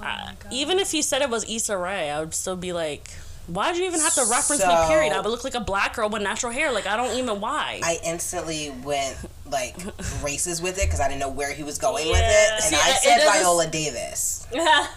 Oh 0.00 0.24
even 0.52 0.78
if 0.78 0.92
he 0.92 1.02
said 1.02 1.22
it 1.22 1.30
was 1.30 1.44
Issa 1.50 1.76
Rae, 1.76 2.10
I 2.10 2.20
would 2.20 2.32
still 2.32 2.54
be 2.56 2.72
like, 2.72 3.10
"Why'd 3.48 3.76
you 3.76 3.84
even 3.84 3.98
have 4.00 4.14
to 4.14 4.24
reference 4.30 4.64
me?" 4.64 4.74
Period. 4.86 5.12
I 5.12 5.20
would 5.20 5.28
look 5.30 5.42
like 5.42 5.56
a 5.56 5.60
black 5.60 5.94
girl 5.96 6.08
with 6.08 6.22
natural 6.22 6.52
hair. 6.52 6.70
Like 6.70 6.86
I 6.86 6.96
don't 6.96 7.16
even 7.18 7.40
why. 7.40 7.80
I 7.82 7.98
instantly 8.04 8.70
went 8.84 9.16
like 9.50 9.76
races 10.22 10.62
with 10.62 10.78
it 10.78 10.84
because 10.84 11.00
I 11.00 11.08
didn't 11.08 11.20
know 11.20 11.30
where 11.30 11.52
he 11.52 11.64
was 11.64 11.78
going 11.78 12.06
with 12.08 12.20
it, 12.22 12.50
and 12.52 12.62
See, 12.62 12.76
I 12.76 12.90
it- 12.90 12.92
it 12.92 13.02
said 13.02 13.16
doesn't- 13.18 13.40
Viola 13.42 13.66
Davis. 13.66 14.46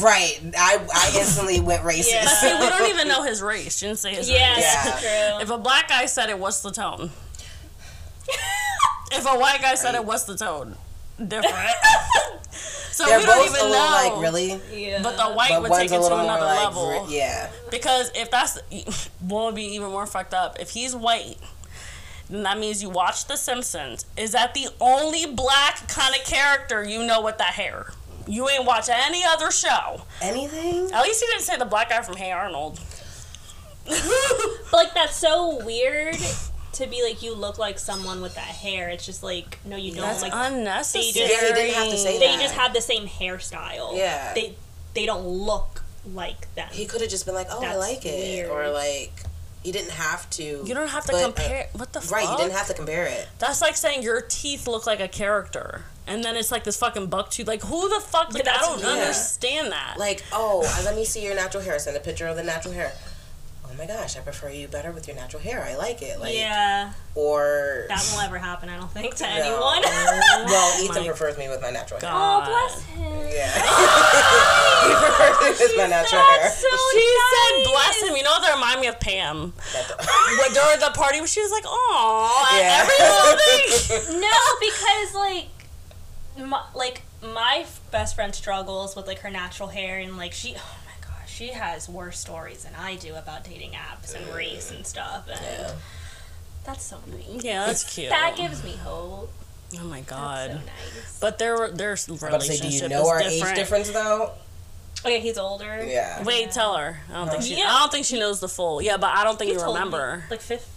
Right. 0.00 0.40
I 0.58 0.78
I 0.92 1.12
instantly 1.18 1.60
went 1.60 1.82
racist. 1.82 2.08
Yeah. 2.10 2.24
But 2.24 2.30
see, 2.30 2.52
we 2.52 2.68
don't 2.68 2.88
even 2.90 3.06
know 3.06 3.22
his 3.30 3.40
race. 3.40 3.76
She 3.78 3.86
didn't 3.86 3.98
say 4.00 4.12
his 4.14 4.28
Yeah, 4.28 4.54
race. 4.56 4.64
Yeah. 4.64 4.98
true. 5.36 5.42
If 5.42 5.50
a 5.50 5.58
black 5.58 5.88
guy 5.88 6.06
said 6.06 6.30
it, 6.30 6.38
what's 6.38 6.62
the 6.62 6.72
tone? 6.72 7.10
if 9.12 9.24
a 9.24 9.38
white 9.38 9.62
guy 9.62 9.74
said 9.76 9.94
it, 9.94 10.04
what's 10.04 10.24
the 10.24 10.36
tone? 10.36 10.74
Different. 11.26 11.54
so 12.50 13.04
They're 13.06 13.18
we 13.18 13.24
don't 13.26 13.44
even 13.46 13.60
a 13.60 13.64
little 13.64 13.70
know. 13.70 14.10
like 14.12 14.22
really. 14.22 14.60
yeah. 14.72 15.02
But 15.02 15.16
the 15.16 15.24
white 15.34 15.50
But 15.50 15.62
would 15.62 15.72
take 15.72 15.90
it 15.90 16.00
to 16.00 16.06
another 16.06 16.44
like 16.44 16.64
level. 16.64 17.04
gri- 17.06 17.16
yeah. 17.16 17.50
Because 17.70 18.10
if 18.14 18.30
that's 18.30 18.58
what 19.20 19.46
would 19.46 19.54
be 19.54 19.64
even 19.74 19.90
more 19.90 20.06
fucked 20.06 20.34
up, 20.34 20.58
if 20.60 20.70
he's 20.70 20.94
white, 20.94 21.36
then 22.30 22.42
that 22.44 22.58
means 22.58 22.82
you 22.82 22.90
watch 22.90 23.26
The 23.26 23.36
Simpsons. 23.36 24.04
Is 24.16 24.32
that 24.32 24.54
the 24.54 24.68
only 24.80 25.26
black 25.26 25.88
kind 25.88 26.14
of 26.14 26.24
character 26.24 26.84
you 26.84 27.04
know 27.04 27.20
with 27.22 27.38
that 27.38 27.54
hair? 27.54 27.92
You 28.26 28.48
ain't 28.48 28.66
watch 28.66 28.88
any 28.90 29.24
other 29.24 29.50
show. 29.50 30.02
Anything? 30.20 30.90
At 30.92 31.02
least 31.02 31.20
he 31.22 31.26
didn't 31.28 31.42
say 31.44 31.56
the 31.56 31.64
black 31.64 31.88
guy 31.88 32.02
from 32.02 32.16
Hey 32.16 32.30
Arnold. 32.30 32.78
Like 34.70 34.92
that's 34.94 35.16
so 35.16 35.64
weird 35.64 36.16
to 36.78 36.86
be 36.88 37.02
like 37.02 37.22
you 37.22 37.34
look 37.34 37.58
like 37.58 37.78
someone 37.78 38.20
with 38.20 38.34
that 38.34 38.44
hair. 38.44 38.88
It's 38.88 39.06
just 39.06 39.22
like 39.22 39.58
no, 39.64 39.76
you 39.76 39.92
don't. 39.92 40.00
That's 40.02 40.22
like 40.22 40.32
unnecessary. 40.34 41.04
they 41.12 41.12
just- 41.12 41.42
Yeah, 41.42 41.48
he 41.48 41.54
didn't 41.54 41.74
have 41.74 41.90
to 41.90 41.98
say 41.98 42.18
they 42.18 42.26
that. 42.36 42.40
just 42.40 42.54
have 42.54 42.72
the 42.74 42.80
same 42.80 43.06
hairstyle. 43.06 43.96
Yeah. 43.96 44.32
They 44.34 44.54
they 44.94 45.06
don't 45.06 45.26
look 45.26 45.82
like 46.12 46.52
them. 46.54 46.68
He 46.72 46.86
could 46.86 47.00
have 47.02 47.10
just 47.10 47.26
been 47.26 47.34
like, 47.34 47.48
"Oh, 47.50 47.62
I 47.64 47.76
like 47.76 48.04
it," 48.06 48.14
weird. 48.14 48.50
or 48.50 48.70
like 48.70 49.12
he 49.62 49.72
didn't 49.72 49.90
have 49.90 50.28
to. 50.30 50.42
You 50.64 50.74
don't 50.74 50.88
have 50.88 51.04
to 51.06 51.12
put 51.12 51.20
a- 51.20 51.24
compare. 51.24 51.68
what 51.74 51.92
the 51.92 52.00
Right, 52.00 52.24
fuck? 52.24 52.38
you 52.38 52.44
didn't 52.44 52.56
have 52.56 52.68
to 52.68 52.74
compare 52.74 53.06
it. 53.06 53.28
That's 53.38 53.60
like 53.60 53.76
saying 53.76 54.02
your 54.02 54.20
teeth 54.22 54.66
look 54.66 54.86
like 54.86 55.00
a 55.00 55.08
character, 55.08 55.82
and 56.06 56.24
then 56.24 56.36
it's 56.36 56.50
like 56.50 56.64
this 56.64 56.76
fucking 56.78 57.08
buck 57.08 57.30
tooth. 57.30 57.46
Like 57.48 57.62
who 57.62 57.88
the 57.88 58.00
fuck? 58.00 58.32
Like 58.32 58.48
I 58.48 58.58
don't 58.58 58.80
yeah. 58.80 58.86
understand 58.88 59.72
that. 59.72 59.96
Like, 59.98 60.24
oh, 60.32 60.62
uh, 60.66 60.82
let 60.84 60.96
me 60.96 61.04
see 61.04 61.22
your 61.24 61.34
natural 61.34 61.62
hair. 61.62 61.78
Send 61.78 61.96
a 61.96 62.00
picture 62.00 62.26
of 62.28 62.36
the 62.36 62.42
natural 62.44 62.72
hair. 62.72 62.92
Oh 63.78 63.82
my 63.82 63.86
gosh, 63.86 64.16
I 64.16 64.20
prefer 64.20 64.50
you 64.50 64.66
better 64.66 64.90
with 64.90 65.06
your 65.06 65.14
natural 65.14 65.40
hair. 65.40 65.62
I 65.62 65.76
like 65.76 66.02
it. 66.02 66.18
Like, 66.18 66.34
yeah, 66.34 66.92
or 67.14 67.84
that 67.88 68.10
won't 68.12 68.26
ever 68.26 68.36
happen. 68.38 68.68
I 68.68 68.76
don't 68.76 68.90
think 68.90 69.14
to 69.16 69.22
No. 69.26 69.28
anyone. 69.30 69.82
well, 70.46 70.82
Ethan 70.82 71.02
my 71.02 71.08
prefers 71.08 71.38
me 71.38 71.48
with 71.48 71.62
my 71.62 71.70
natural 71.70 72.00
hair. 72.00 72.10
oh, 72.12 72.42
bless 72.44 72.82
him. 72.86 73.02
Yeah, 73.30 73.54
he 74.82 74.94
prefers 74.98 75.60
me 75.60 75.66
with 75.66 75.76
my 75.76 75.86
natural 75.86 76.20
hair. 76.22 76.50
So 76.50 76.66
she 76.92 77.18
said, 77.30 77.70
"Bless 77.70 78.02
him." 78.02 78.16
You 78.16 78.22
know 78.24 78.30
what 78.30 78.42
that 78.42 78.54
remind 78.54 78.80
me 78.80 78.88
of 78.88 78.98
Pam. 78.98 79.52
That- 79.72 80.06
When 80.40 80.52
during 80.54 80.80
the 80.80 80.90
party, 80.94 81.24
she 81.26 81.40
was 81.40 81.52
like, 81.52 81.64
"Oh, 81.64 82.58
Yeah. 82.58 82.82
every 82.82 82.98
little 82.98 84.08
thing." 84.10 84.20
No, 84.20 84.38
because 84.60 85.14
like, 85.14 86.48
my, 86.48 86.62
like 86.74 87.02
my 87.22 87.64
best 87.92 88.16
friend 88.16 88.34
struggles 88.34 88.96
with 88.96 89.06
like 89.06 89.20
her 89.20 89.30
natural 89.30 89.68
hair 89.68 90.00
and 90.00 90.16
like 90.16 90.32
she. 90.32 90.56
My 91.40 91.46
gosh, 91.46 91.54
she 91.54 91.58
has 91.58 91.88
worse 91.88 92.18
stories 92.18 92.64
than 92.64 92.74
I 92.74 92.96
do 92.96 93.14
about 93.14 93.44
dating 93.44 93.72
apps 93.72 94.14
and 94.14 94.26
race 94.34 94.70
and 94.70 94.86
stuff. 94.86 95.28
And 95.30 95.40
Yeah. 95.40 95.72
that's 96.64 96.84
so 96.84 96.98
nice. 97.06 97.44
Yeah, 97.44 97.66
that's 97.66 97.84
cute. 97.94 98.10
That 98.10 98.36
gives 98.36 98.62
me 98.64 98.76
hope. 98.76 99.32
oh 99.78 99.84
my 99.84 99.98
That's 100.00 100.10
god. 100.10 100.50
so 100.50 100.56
nice. 100.56 101.18
But 101.20 101.38
their 101.38 101.68
their 101.70 101.96
I'm 102.08 102.14
about 102.14 102.32
relationship 102.42 102.62
say, 102.62 102.68
do 102.70 102.74
you 102.84 102.88
know 102.88 103.02
is 103.02 103.08
our 103.08 103.18
different. 103.22 103.50
age 103.50 103.54
difference 103.56 103.90
though? 103.90 104.32
Okay, 105.04 105.20
he's 105.20 105.38
older. 105.38 105.84
Yeah. 105.86 106.24
Wait, 106.24 106.50
tell 106.50 106.76
her. 106.76 106.98
I 107.08 107.12
don't 107.12 107.30
think 107.30 107.42
she. 107.44 107.56
Yeah. 107.58 107.66
I 107.72 107.78
don't 107.80 107.92
think 107.92 108.04
she 108.06 108.18
knows 108.18 108.40
the 108.40 108.48
full. 108.48 108.82
Yeah, 108.82 108.96
but 108.96 109.10
I 109.16 109.22
don't 109.24 109.38
think 109.38 109.50
You 109.50 109.58
you, 109.58 109.62
told 109.62 109.76
me, 109.76 109.80
remember. 109.84 110.24
like 110.30 110.40
fifth, 110.40 110.68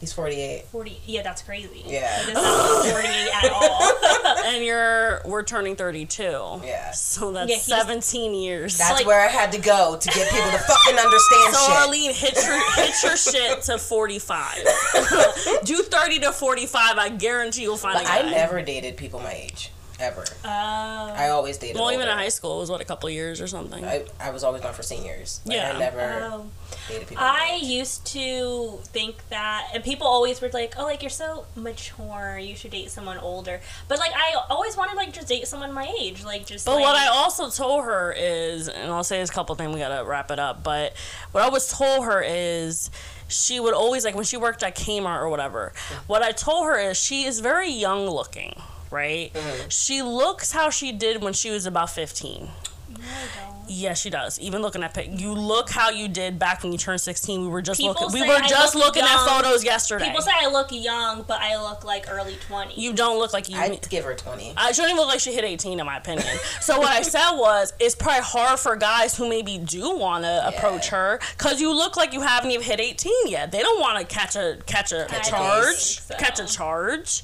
He's 0.00 0.12
48. 0.14 0.64
40. 0.66 0.98
Yeah, 1.06 1.22
that's 1.22 1.42
crazy. 1.42 1.82
Yeah. 1.86 2.22
It 2.22 2.26
does 2.32 2.34
not 2.34 2.84
look 2.84 2.92
48 2.92 3.28
at 3.44 3.52
all. 3.52 4.44
and 4.46 4.64
you're 4.64 5.20
we're 5.26 5.42
turning 5.42 5.76
32. 5.76 6.22
Yeah. 6.64 6.90
So 6.92 7.32
that's 7.32 7.50
Yeah, 7.50 7.58
17 7.58 8.34
years. 8.34 8.78
That's 8.78 8.92
like- 8.94 9.06
where 9.06 9.20
I 9.20 9.28
had 9.28 9.52
to 9.52 9.58
go 9.58 9.96
to 10.00 10.08
get 10.08 10.30
people 10.30 10.50
to 10.50 10.58
fucking 10.58 10.98
understand 10.98 11.54
so 11.54 11.66
shit. 11.66 11.76
Arlene, 11.76 12.14
hit 12.14 12.34
your 12.44 12.74
hit 12.76 12.94
your 13.02 13.16
shit 13.18 13.62
to 13.64 13.76
45. 13.78 14.54
Do 15.64 15.76
30 15.82 16.18
to 16.20 16.32
45. 16.32 16.98
I 16.98 17.08
guarantee 17.10 17.62
you'll 17.62 17.76
find 17.76 17.94
But 17.94 18.04
a 18.04 18.06
guy. 18.06 18.18
I 18.20 18.30
never 18.30 18.62
dated 18.62 18.96
people 18.96 19.20
my 19.20 19.32
age. 19.32 19.70
Ever. 20.00 20.24
Oh. 20.44 20.48
I 20.48 21.28
always 21.28 21.58
dated. 21.58 21.76
Well, 21.76 21.92
even 21.92 22.08
in 22.08 22.16
high 22.16 22.30
school, 22.30 22.56
it 22.56 22.60
was 22.60 22.70
what 22.70 22.80
a 22.80 22.84
couple 22.86 23.10
years 23.10 23.38
or 23.40 23.46
something. 23.46 23.84
I, 23.84 24.06
I 24.18 24.30
was 24.30 24.42
always 24.42 24.62
going 24.62 24.72
for 24.72 24.82
seniors. 24.82 25.40
Like, 25.44 25.56
Yeah. 25.58 25.72
I 25.74 25.78
never 25.78 26.00
Oh. 26.32 26.46
dated 26.88 27.06
people. 27.08 27.22
I 27.22 27.58
age. 27.60 27.64
used 27.64 28.06
to 28.06 28.78
think 28.84 29.28
that, 29.28 29.68
and 29.74 29.84
people 29.84 30.06
always 30.06 30.40
were 30.40 30.48
like, 30.54 30.74
"Oh, 30.78 30.84
like 30.84 31.02
you're 31.02 31.10
so 31.10 31.44
mature, 31.54 32.38
you 32.40 32.56
should 32.56 32.70
date 32.70 32.90
someone 32.90 33.18
older." 33.18 33.60
But 33.88 33.98
like, 33.98 34.12
I 34.14 34.40
always 34.48 34.74
wanted 34.76 34.96
like 34.96 35.12
just 35.12 35.28
date 35.28 35.46
someone 35.46 35.72
my 35.74 35.92
age, 36.00 36.24
like 36.24 36.46
just. 36.46 36.64
But 36.64 36.76
like, 36.76 36.82
what 36.84 36.96
I 36.96 37.08
also 37.08 37.50
told 37.50 37.84
her 37.84 38.14
is, 38.16 38.68
and 38.68 38.90
I'll 38.90 39.04
say 39.04 39.20
this 39.20 39.30
couple 39.30 39.54
things, 39.54 39.74
we 39.74 39.80
gotta 39.80 40.02
wrap 40.04 40.30
it 40.30 40.38
up. 40.38 40.62
But 40.64 40.94
what 41.32 41.44
I 41.44 41.50
was 41.50 41.70
told 41.70 42.06
her 42.06 42.22
is, 42.26 42.90
she 43.28 43.60
would 43.60 43.74
always 43.74 44.04
like 44.06 44.14
when 44.14 44.24
she 44.24 44.38
worked 44.38 44.62
at 44.62 44.74
Kmart 44.76 45.20
or 45.20 45.28
whatever. 45.28 45.72
Mm-hmm. 45.74 45.94
What 46.06 46.22
I 46.22 46.32
told 46.32 46.64
her 46.66 46.78
is 46.78 46.96
she 46.98 47.24
is 47.24 47.40
very 47.40 47.68
young 47.70 48.06
looking, 48.08 48.54
right? 48.90 49.32
Mm-hmm. 49.32 49.68
She 49.68 50.02
looks 50.02 50.52
how 50.52 50.70
she 50.70 50.92
did 50.92 51.22
when 51.22 51.32
she 51.32 51.50
was 51.50 51.66
about 51.66 51.90
fifteen. 51.90 52.48
No, 52.90 52.96
I 53.06 53.40
don't. 53.46 53.50
Yeah, 53.72 53.94
she 53.94 54.10
does. 54.10 54.40
Even 54.40 54.62
looking 54.62 54.82
at 54.82 54.94
pic, 54.94 55.08
you 55.20 55.32
look 55.32 55.70
how 55.70 55.90
you 55.90 56.08
did 56.08 56.40
back 56.40 56.64
when 56.64 56.72
you 56.72 56.78
turned 56.78 57.00
sixteen. 57.00 57.42
We 57.42 57.46
were 57.46 57.62
just 57.62 57.78
People 57.78 57.94
looking. 58.00 58.22
We 58.22 58.26
were 58.26 58.34
I 58.34 58.48
just 58.48 58.74
look 58.74 58.86
looking 58.86 59.04
young. 59.04 59.12
at 59.12 59.42
photos 59.42 59.62
yesterday. 59.64 60.06
People 60.06 60.22
say 60.22 60.32
I 60.34 60.48
look 60.48 60.72
young, 60.72 61.22
but 61.22 61.40
I 61.40 61.56
look 61.62 61.84
like 61.84 62.10
early 62.10 62.34
twenty. 62.48 62.74
you 62.80 62.92
don't 62.92 63.18
look 63.20 63.32
like 63.32 63.48
you. 63.48 63.56
I'd 63.56 63.88
give 63.88 64.04
her 64.04 64.14
20. 64.14 64.54
I 64.56 64.72
shouldn't 64.72 64.90
even 64.90 65.00
look 65.00 65.06
like 65.06 65.20
she 65.20 65.32
hit 65.32 65.44
18 65.44 65.78
in 65.78 65.86
my 65.86 65.98
opinion. 65.98 66.26
so 66.60 66.80
what 66.80 66.88
I 66.90 67.02
said 67.02 67.36
was, 67.36 67.72
it's 67.78 67.94
probably 67.94 68.22
hard 68.22 68.58
for 68.58 68.74
guys 68.74 69.16
who 69.16 69.28
maybe 69.28 69.56
do 69.58 69.96
want 69.96 70.24
to 70.24 70.48
approach 70.48 70.88
her 70.88 71.20
because 71.38 71.60
you 71.60 71.72
look 71.72 71.96
like 71.96 72.12
you 72.12 72.22
haven't 72.22 72.50
even 72.50 72.64
hit 72.66 72.80
18 72.80 73.12
yet. 73.28 73.52
They 73.52 73.60
don't 73.60 73.80
want 73.80 74.00
to 74.00 74.04
catch 74.14 74.34
a 74.34 74.58
catch 74.66 74.90
a, 74.90 75.06
I 75.08 75.20
charge, 75.20 76.00
so. 76.00 76.16
catch 76.16 76.40
a 76.40 76.46
charge. 76.46 77.22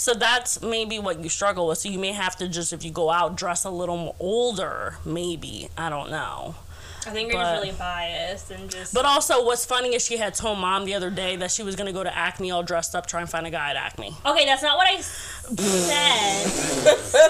So 0.00 0.14
that's 0.14 0.62
maybe 0.62 0.98
what 0.98 1.22
you 1.22 1.28
struggle 1.28 1.68
with. 1.68 1.76
So 1.76 1.90
you 1.90 1.98
may 1.98 2.12
have 2.12 2.34
to 2.36 2.48
just 2.48 2.72
if 2.72 2.82
you 2.82 2.90
go 2.90 3.10
out 3.10 3.36
dress 3.36 3.64
a 3.64 3.70
little 3.70 4.16
older, 4.18 4.96
maybe 5.04 5.68
I 5.76 5.90
don't 5.90 6.10
know. 6.10 6.54
I 7.06 7.10
think 7.10 7.32
you're 7.32 7.40
but- 7.40 7.52
just 7.52 7.62
really 7.64 7.76
biased 7.76 8.50
and 8.50 8.70
just. 8.70 8.94
But 8.94 9.04
also, 9.06 9.44
what's 9.44 9.64
funny 9.64 9.94
is 9.94 10.04
she 10.04 10.18
had 10.18 10.34
told 10.34 10.58
mom 10.58 10.84
the 10.84 10.94
other 10.94 11.10
day 11.10 11.36
that 11.36 11.50
she 11.50 11.62
was 11.62 11.76
gonna 11.76 11.92
go 11.92 12.04
to 12.04 12.14
Acme 12.16 12.50
all 12.50 12.62
dressed 12.62 12.94
up, 12.94 13.06
try 13.06 13.20
and 13.20 13.30
find 13.30 13.46
a 13.46 13.50
guy 13.50 13.70
at 13.70 13.76
Acme. 13.76 14.14
okay, 14.26 14.44
that's 14.44 14.62
not 14.62 14.76
what 14.76 14.86
I 14.86 15.00
said. 15.00 16.46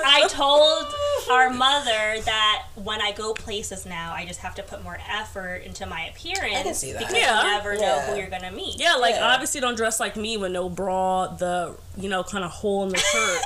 I 0.04 0.26
told 0.28 0.92
our 1.30 1.50
mother 1.50 2.20
that 2.24 2.64
when 2.74 3.00
I 3.00 3.12
go 3.12 3.32
places 3.32 3.86
now, 3.86 4.12
I 4.14 4.26
just 4.26 4.40
have 4.40 4.54
to 4.56 4.62
put 4.62 4.82
more 4.82 4.98
effort 5.10 5.62
into 5.64 5.86
my 5.86 6.06
appearance. 6.06 6.56
I 6.56 6.62
can 6.62 6.74
see 6.74 6.92
that. 6.92 6.98
Because 7.00 7.14
Yeah. 7.14 7.38
you 7.42 7.48
never 7.48 7.76
know 7.76 8.00
who 8.00 8.16
you're 8.16 8.28
gonna 8.30 8.50
meet. 8.52 8.78
Yeah, 8.80 8.94
like 8.94 9.14
Yeah. 9.14 9.32
obviously 9.32 9.60
don't 9.60 9.76
dress 9.76 10.00
like 10.00 10.16
me 10.16 10.36
with 10.36 10.52
no 10.52 10.68
bra, 10.68 11.28
the 11.28 11.76
you 11.96 12.08
know 12.08 12.22
kind 12.24 12.44
of 12.44 12.50
hole 12.50 12.82
in 12.84 12.88
the 12.90 12.98
shirt. 12.98 13.42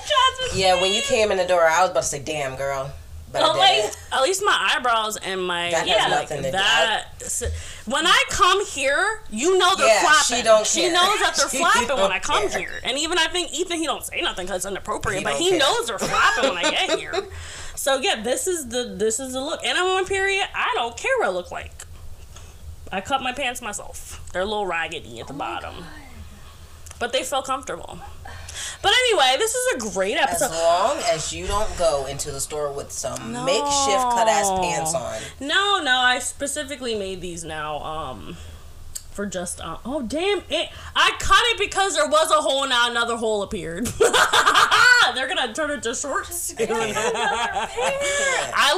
Yeah, 0.55 0.81
when 0.81 0.93
you 0.93 1.03
came 1.03 1.31
in 1.31 1.39
the 1.39 1.47
door, 1.47 1.66
I 1.66 1.83
was 1.83 1.91
about 1.91 2.03
to 2.03 2.09
say, 2.09 2.18
damn, 2.20 2.57
girl. 2.57 2.91
But 3.35 3.43
Oh 3.45 3.61
I. 3.61 3.91
At 4.12 4.22
least 4.22 4.43
my 4.45 4.72
eyebrows 4.76 5.16
and 5.18 5.43
my 5.43 5.70
That 5.70 5.87
has 5.87 5.89
yeah, 5.89 6.07
nothing 6.09 6.39
to 6.39 6.49
do- 6.49 6.53
that. 6.53 7.09
When 7.85 8.07
I 8.07 8.22
come 8.30 8.64
here, 8.64 9.20
you 9.30 9.59
know 9.59 9.74
they're 9.76 9.87
Yeah, 9.89 10.01
flapping. 10.01 10.37
she 10.39 10.43
don't 10.43 10.66
She 10.66 10.80
care. 10.82 10.93
knows 10.93 11.18
that 11.18 11.35
they're 11.37 11.49
She 11.51 11.59
flapping 11.59 11.97
when 11.97 12.12
I 12.12 12.18
come 12.20 12.49
care. 12.49 12.59
here, 12.61 12.80
and 12.85 12.97
even 12.97 13.18
I 13.18 13.26
think 13.26 13.53
Ethan 13.53 13.78
he 13.78 13.87
don't 13.87 14.05
say 14.05 14.20
nothing 14.22 14.47
because 14.47 14.64
it's 14.64 14.70
inappropriate, 14.70 15.18
He 15.18 15.24
but 15.24 15.35
he 15.35 15.51
care. 15.51 15.59
knows 15.59 15.87
they're 15.89 15.99
flapping 15.99 16.49
when 16.55 16.64
I 16.64 16.70
get 16.70 16.99
here. 16.99 17.12
So 17.74 17.99
yeah, 17.99 18.22
this 18.22 18.47
is 18.47 18.68
the 18.68 18.95
this 18.97 19.18
is 19.20 19.32
the 19.35 19.41
look, 19.41 19.61
and 19.66 19.76
I'm 19.76 19.85
on 19.87 20.07
period. 20.07 20.47
I 20.55 20.72
don't 20.76 20.97
care 20.97 21.12
what 21.18 21.26
I 21.26 21.30
look 21.30 21.51
like. 21.51 21.72
I 22.93 23.01
cut 23.01 23.20
my 23.20 23.32
pants 23.32 23.61
myself. 23.61 24.20
They're 24.32 24.43
a 24.43 24.47
little 24.47 24.66
raggedy 24.66 25.18
at 25.20 25.26
the 25.26 25.35
oh 25.35 25.37
bottom, 25.37 25.85
but 27.01 27.12
they 27.12 27.24
feel 27.24 27.43
comfortable. 27.43 27.99
But 28.83 28.93
anyway, 29.07 29.37
this 29.39 29.55
is 29.55 29.75
a 29.75 29.79
great 29.93 30.17
episode. 30.17 30.47
As 30.47 30.51
long 30.53 30.99
as 31.12 31.33
you 31.33 31.47
don't 31.47 31.79
go 31.79 32.07
into 32.07 32.31
the 32.31 32.41
store 32.41 32.73
with 32.73 32.93
some 32.93 33.33
makeshift 33.33 34.03
cut 34.11 34.29
ass 34.29 34.51
pants 34.61 34.95
on. 34.95 35.19
No, 35.41 35.81
no, 35.83 35.97
I 35.99 36.19
specifically 36.19 36.95
made 36.95 37.21
these 37.21 37.45
now. 37.45 37.83
Um, 37.83 38.37
for 39.15 39.27
just 39.27 39.61
uh, 39.61 39.77
oh 39.85 40.03
damn 40.03 40.43
it! 40.51 40.69
I 40.97 41.12
cut 41.21 41.41
it 41.53 41.59
because 41.59 41.95
there 41.95 42.09
was 42.09 42.31
a 42.33 42.43
hole. 42.43 42.67
Now 42.67 42.91
another 42.91 43.17
hole 43.17 43.43
appeared. 43.45 43.87
They're 45.15 45.29
gonna 45.29 45.55
turn 45.55 45.71
it 45.71 45.85
to 45.85 45.95
shorts. 45.95 46.53
I 46.61 46.67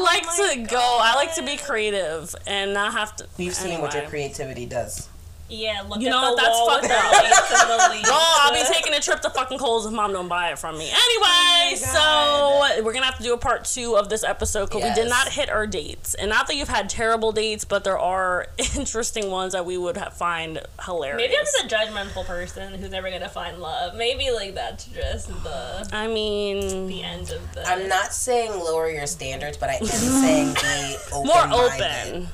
like 0.03 0.23
to 0.37 0.71
go. 0.71 0.99
I 1.01 1.15
like 1.15 1.35
to 1.37 1.43
be 1.43 1.57
creative 1.57 2.35
and 2.47 2.75
not 2.75 2.93
have 2.93 3.17
to. 3.17 3.27
We've 3.39 3.55
seen 3.55 3.81
what 3.81 3.95
your 3.95 4.03
creativity 4.05 4.67
does. 4.67 5.09
Yeah, 5.49 5.83
look 5.89 6.01
You 6.01 6.09
at 6.09 6.11
know 6.11 6.21
the 6.21 6.27
what? 6.33 6.37
That's 6.43 6.59
wall 6.59 6.71
fucked 6.71 6.89
the 6.89 6.95
up. 6.95 7.13
lights 7.13 7.49
the 7.49 7.89
leaves. 7.95 8.09
Oh, 8.11 8.41
I'll 8.43 8.53
be 8.53 8.65
taking 8.75 8.93
a 8.95 9.01
trip 9.01 9.21
to 9.21 9.31
fucking 9.31 9.59
Kohl's 9.59 9.87
if 9.87 9.93
mom 9.93 10.13
don't 10.13 10.27
buy 10.29 10.51
it 10.51 10.59
from 10.59 10.77
me. 10.77 10.91
Oh 10.93 11.63
anyway, 11.63 11.77
so 11.77 12.83
we're 12.85 12.93
gonna 12.93 13.07
have 13.07 13.17
to 13.19 13.23
do 13.23 13.33
a 13.33 13.39
part 13.39 13.65
two 13.65 13.97
of 13.97 14.09
this 14.09 14.25
episode 14.25 14.67
because 14.67 14.83
we 14.83 14.93
did 14.95 15.09
not 15.09 15.29
hit 15.29 15.49
our 15.49 15.67
dates. 15.67 16.15
And 16.15 16.29
not 16.31 16.49
that 16.49 16.57
you've 16.57 16.69
had 16.69 16.89
terrible 16.89 17.31
dates, 17.33 17.65
but 17.65 17.85
there 17.85 17.99
are 17.99 18.49
interesting 18.77 19.31
ones 19.31 19.53
that 19.53 19.65
we 19.65 19.79
would 19.79 19.97
have 19.97 20.15
find 20.15 20.61
hilarious. 20.85 21.17
Maybe 21.19 21.37
I'm 21.39 21.45
just 21.45 21.65
a 21.65 21.69
judgmental 21.69 22.27
person 22.27 22.75
who's 22.75 22.91
never 22.91 23.09
gonna 23.11 23.29
find 23.29 23.59
love. 23.59 23.95
Maybe 23.95 24.31
like 24.33 24.55
that's 24.57 24.87
just 24.87 25.29
the 25.45 25.89
I 25.93 26.09
mean, 26.09 26.89
the 26.89 27.03
end 27.05 27.31
of 27.31 27.53
the. 27.55 27.65
I'm 27.69 27.89
not 27.89 28.13
saying 28.13 28.51
lower 28.51 28.91
your 28.91 29.07
standards, 29.07 29.57
but 29.57 29.71
I 29.71 29.75
am 29.75 29.87
saying 29.87 30.55
be 30.55 30.97
open. 31.13 31.27
more 31.53 31.67
open. 31.67 32.29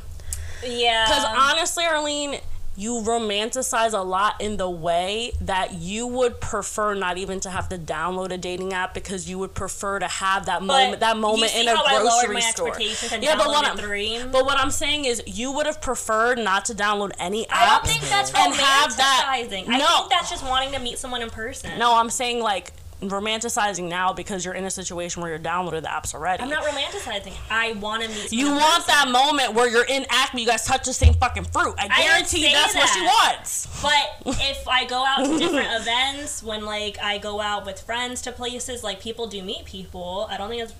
Yeah. 0.65 1.05
Because 1.07 1.25
honestly, 1.37 1.85
Arlene, 1.85 2.39
you 2.75 3.03
romanticize 3.03 3.93
a 3.93 4.03
lot 4.03 4.41
in 4.41 4.57
the 4.57 4.68
way 4.70 5.33
that 5.41 5.75
you 5.75 6.07
would 6.07 6.41
prefer 6.41 6.95
not 6.95 7.18
even 7.18 7.39
to 7.41 7.51
have 7.51 7.68
to 7.68 7.77
download 7.79 8.33
a 8.33 8.39
dating 8.39 8.73
app 8.73 8.95
because 8.95 9.29
you 9.29 9.39
would 9.39 9.55
prefer 9.55 9.99
to 9.99 10.09
have 10.09 10.47
that 10.47 10.62
moment, 10.62 11.01
that 11.01 11.16
moment 11.18 11.55
in 11.55 11.68
a 11.68 11.77
how 11.77 11.85
I 11.85 12.03
lowered 12.03 12.27
grocery 12.27 12.41
store. 12.41 12.75
Yeah, 13.20 13.37
but 13.37 13.49
what 13.49 13.66
I'm, 13.66 13.77
Dream? 13.77 14.31
but 14.31 14.47
what 14.47 14.59
I'm 14.59 14.70
saying 14.70 15.05
is, 15.05 15.23
you 15.27 15.53
would 15.53 15.66
have 15.66 15.83
preferred 15.83 16.39
not 16.39 16.64
to 16.66 16.75
download 16.75 17.12
any 17.18 17.45
apps. 17.45 17.49
I 17.53 17.66
don't 17.66 17.87
think 17.87 18.03
that's 18.09 18.31
and 18.31 18.55
have 18.55 18.97
that- 18.97 19.25
No. 19.68 19.75
I 19.75 19.99
think 19.99 20.11
that's 20.11 20.31
just 20.31 20.45
wanting 20.45 20.73
to 20.73 20.79
meet 20.79 20.99
someone 20.99 21.20
in 21.23 21.31
person. 21.31 21.79
No, 21.79 21.95
I'm 21.95 22.11
saying 22.11 22.41
like 22.41 22.73
romanticizing 23.09 23.89
now 23.89 24.13
because 24.13 24.45
you're 24.45 24.55
in 24.55 24.65
a 24.65 24.71
situation 24.71 25.23
where 25.23 25.31
you're 25.31 25.39
downloaded 25.39 25.83
the 25.83 25.89
apps 25.89 26.15
already. 26.15 26.43
I'm 26.43 26.51
not 26.51 26.65
romanticizing. 26.65 27.33
I 27.51 27.73
want 27.73 28.03
to 28.03 28.09
meet. 28.09 28.33
You 28.33 28.51
want 28.51 28.85
person. 28.85 28.95
that 28.95 29.09
moment 29.11 29.55
where 29.55 29.69
you're 29.69 29.87
in 29.87 30.07
Acme, 30.11 30.43
you 30.43 30.47
guys 30.47 30.65
touch 30.65 30.85
the 30.85 30.93
same 30.93 31.15
fucking 31.15 31.45
fruit. 31.45 31.75
I 31.79 31.89
didn't 31.89 31.99
guarantee 31.99 32.53
that's 32.53 32.75
what 32.75 32.89
she 32.89 33.01
wants. 33.01 33.83
But 33.83 34.37
if 34.41 34.67
I 34.69 34.85
go 34.85 35.05
out 35.05 35.25
to 35.25 35.39
different 35.39 35.69
events, 35.81 36.43
when 36.43 36.65
like 36.65 36.99
I 37.03 37.19
go 37.19 37.41
out 37.41 37.67
with 37.67 37.81
friends 37.81 38.23
to 38.23 38.33
places, 38.33 38.83
like 38.83 39.01
people 39.01 39.27
do 39.27 39.43
meet 39.43 39.65
people. 39.65 40.27
I 40.31 40.37
don't 40.37 40.49
think 40.49 40.63
it's 40.63 40.75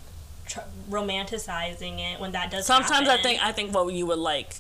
tr- 0.47 0.61
romanticizing 0.91 1.99
it 1.99 2.21
when 2.21 2.33
that 2.33 2.51
does. 2.51 2.67
Sometimes 2.67 3.09
I 3.09 3.17
think 3.19 3.43
I 3.45 3.53
think 3.53 3.75
what 3.75 3.93
you 3.93 4.07
would 4.07 4.19
like, 4.19 4.57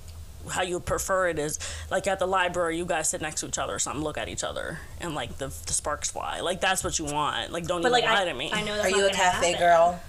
how 0.51 0.63
you 0.63 0.81
prefer 0.81 1.29
it 1.29 1.39
is 1.39 1.59
like 1.91 2.07
at 2.07 2.19
the 2.19 2.27
library, 2.27 2.77
you 2.79 2.85
guys 2.85 3.09
sit 3.09 3.21
next 3.21 3.41
to 3.41 3.47
each 3.49 3.59
other 3.59 3.75
or 3.75 3.79
something, 3.79 4.03
look 4.03 4.19
at 4.19 4.29
each 4.29 4.45
other, 4.45 4.79
and 5.01 5.15
like 5.15 5.39
the, 5.39 5.49
the 5.67 5.73
sparks 5.73 6.11
fly. 6.11 6.41
Like 6.41 6.61
that's 6.61 6.83
what 6.85 6.99
you 6.99 7.05
want. 7.07 7.53
Like 7.53 7.67
don't 7.67 7.83
But 7.83 7.89
even 7.89 7.93
like 7.93 8.05
lie 8.05 8.23
I, 8.23 8.25
to 8.27 8.35
me. 8.35 8.51
I 8.53 8.63
know 8.63 8.75
that's 8.77 8.89
Are 8.89 8.91
not 8.91 8.99
you 8.99 9.07
a 9.07 9.11
cafe 9.13 9.53
happen. 9.53 9.61
girl? 9.61 10.01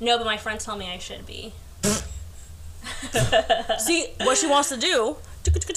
No, 0.00 0.18
but 0.18 0.24
my 0.26 0.36
friends 0.36 0.64
tell 0.64 0.76
me 0.76 0.90
I 0.90 0.98
should 0.98 1.26
be. 1.26 1.52
See 3.78 4.06
what 4.22 4.38
she 4.38 4.46
wants 4.46 4.68
to 4.70 4.76
do. 4.76 5.16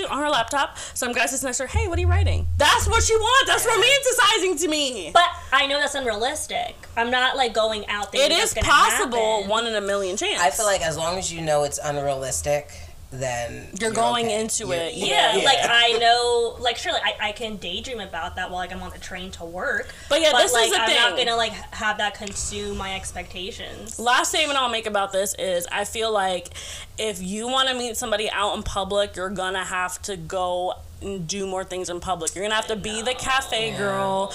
On 0.09 0.17
her 0.17 0.29
laptop, 0.29 0.79
some 0.95 1.13
guy 1.13 1.27
sits 1.27 1.43
next 1.43 1.57
to 1.57 1.63
her. 1.63 1.67
Hey, 1.67 1.87
what 1.87 1.95
are 1.99 2.01
you 2.01 2.07
writing? 2.07 2.47
That's 2.57 2.87
what 2.87 3.03
she 3.03 3.15
wants. 3.15 3.51
That's 3.51 3.67
romanticizing 3.67 4.59
to 4.61 4.67
me. 4.67 5.11
But 5.13 5.27
I 5.53 5.67
know 5.67 5.79
that's 5.79 5.93
unrealistic. 5.93 6.75
I'm 6.97 7.11
not 7.11 7.37
like 7.37 7.53
going 7.53 7.85
out 7.85 8.07
It 8.07 8.17
thinking 8.17 8.31
is 8.39 8.53
that's 8.53 8.53
gonna 8.55 8.67
possible, 8.67 9.35
happen. 9.35 9.49
one 9.49 9.67
in 9.67 9.75
a 9.75 9.81
million 9.81 10.17
chance. 10.17 10.41
I 10.41 10.49
feel 10.49 10.65
like 10.65 10.81
as 10.81 10.97
long 10.97 11.19
as 11.19 11.31
you 11.31 11.41
know 11.41 11.65
it's 11.65 11.77
unrealistic, 11.83 12.71
then 13.12 13.68
You're 13.80 13.91
going 13.91 14.28
okay. 14.28 14.39
into 14.41 14.68
You're- 14.68 14.78
it, 14.78 14.93
Yeah, 14.93 15.36
Yeah. 15.36 15.43
like 15.45 15.57
I 15.64 15.97
know, 15.99 16.57
like 16.60 16.78
surely 16.78 16.99
I, 17.03 17.30
I 17.30 17.32
can 17.32 17.57
daydream 17.57 17.99
about 17.99 18.36
that 18.36 18.49
while 18.51 18.60
like 18.60 18.72
I'm 18.72 18.82
on 18.84 18.91
the 18.91 18.99
train 18.99 19.32
to 19.32 19.45
work. 19.45 19.88
But 20.10 20.22
yeah, 20.22 20.32
but 20.32 20.43
this 20.43 20.53
like 20.53 20.66
is 20.66 20.72
the 20.72 20.76
thing. 20.78 20.86
I'm 20.86 21.16
thing. 21.16 21.26
not 21.26 21.26
gonna 21.26 21.36
like 21.38 21.53
have 21.74 21.97
that 21.97 22.14
consume 22.14 22.78
my 22.78 22.95
expectations. 22.95 23.97
Last 23.99 24.30
statement 24.30 24.60
I'll 24.60 24.70
make 24.70 24.86
about 24.86 25.12
this 25.12 25.34
is 25.39 25.68
I 25.72 25.86
feel 25.86 26.12
like 26.12 26.49
if 26.97 27.22
you 27.22 27.47
want 27.47 27.70
to 27.70 27.76
meet 27.76 27.97
somebody 27.97 28.30
out 28.30 28.55
in 28.55 28.64
public, 28.64 29.16
you're 29.16 29.30
gonna 29.30 29.64
have 29.64 30.01
to 30.03 30.16
go 30.16 30.74
and 30.74 30.80
do 31.25 31.47
more 31.47 31.63
things 31.63 31.89
in 31.89 31.99
public. 31.99 32.35
You're 32.35 32.43
gonna 32.43 32.55
have 32.55 32.67
to 32.67 32.75
be 32.75 33.01
the 33.01 33.13
cafe 33.13 33.75
girl, 33.77 34.33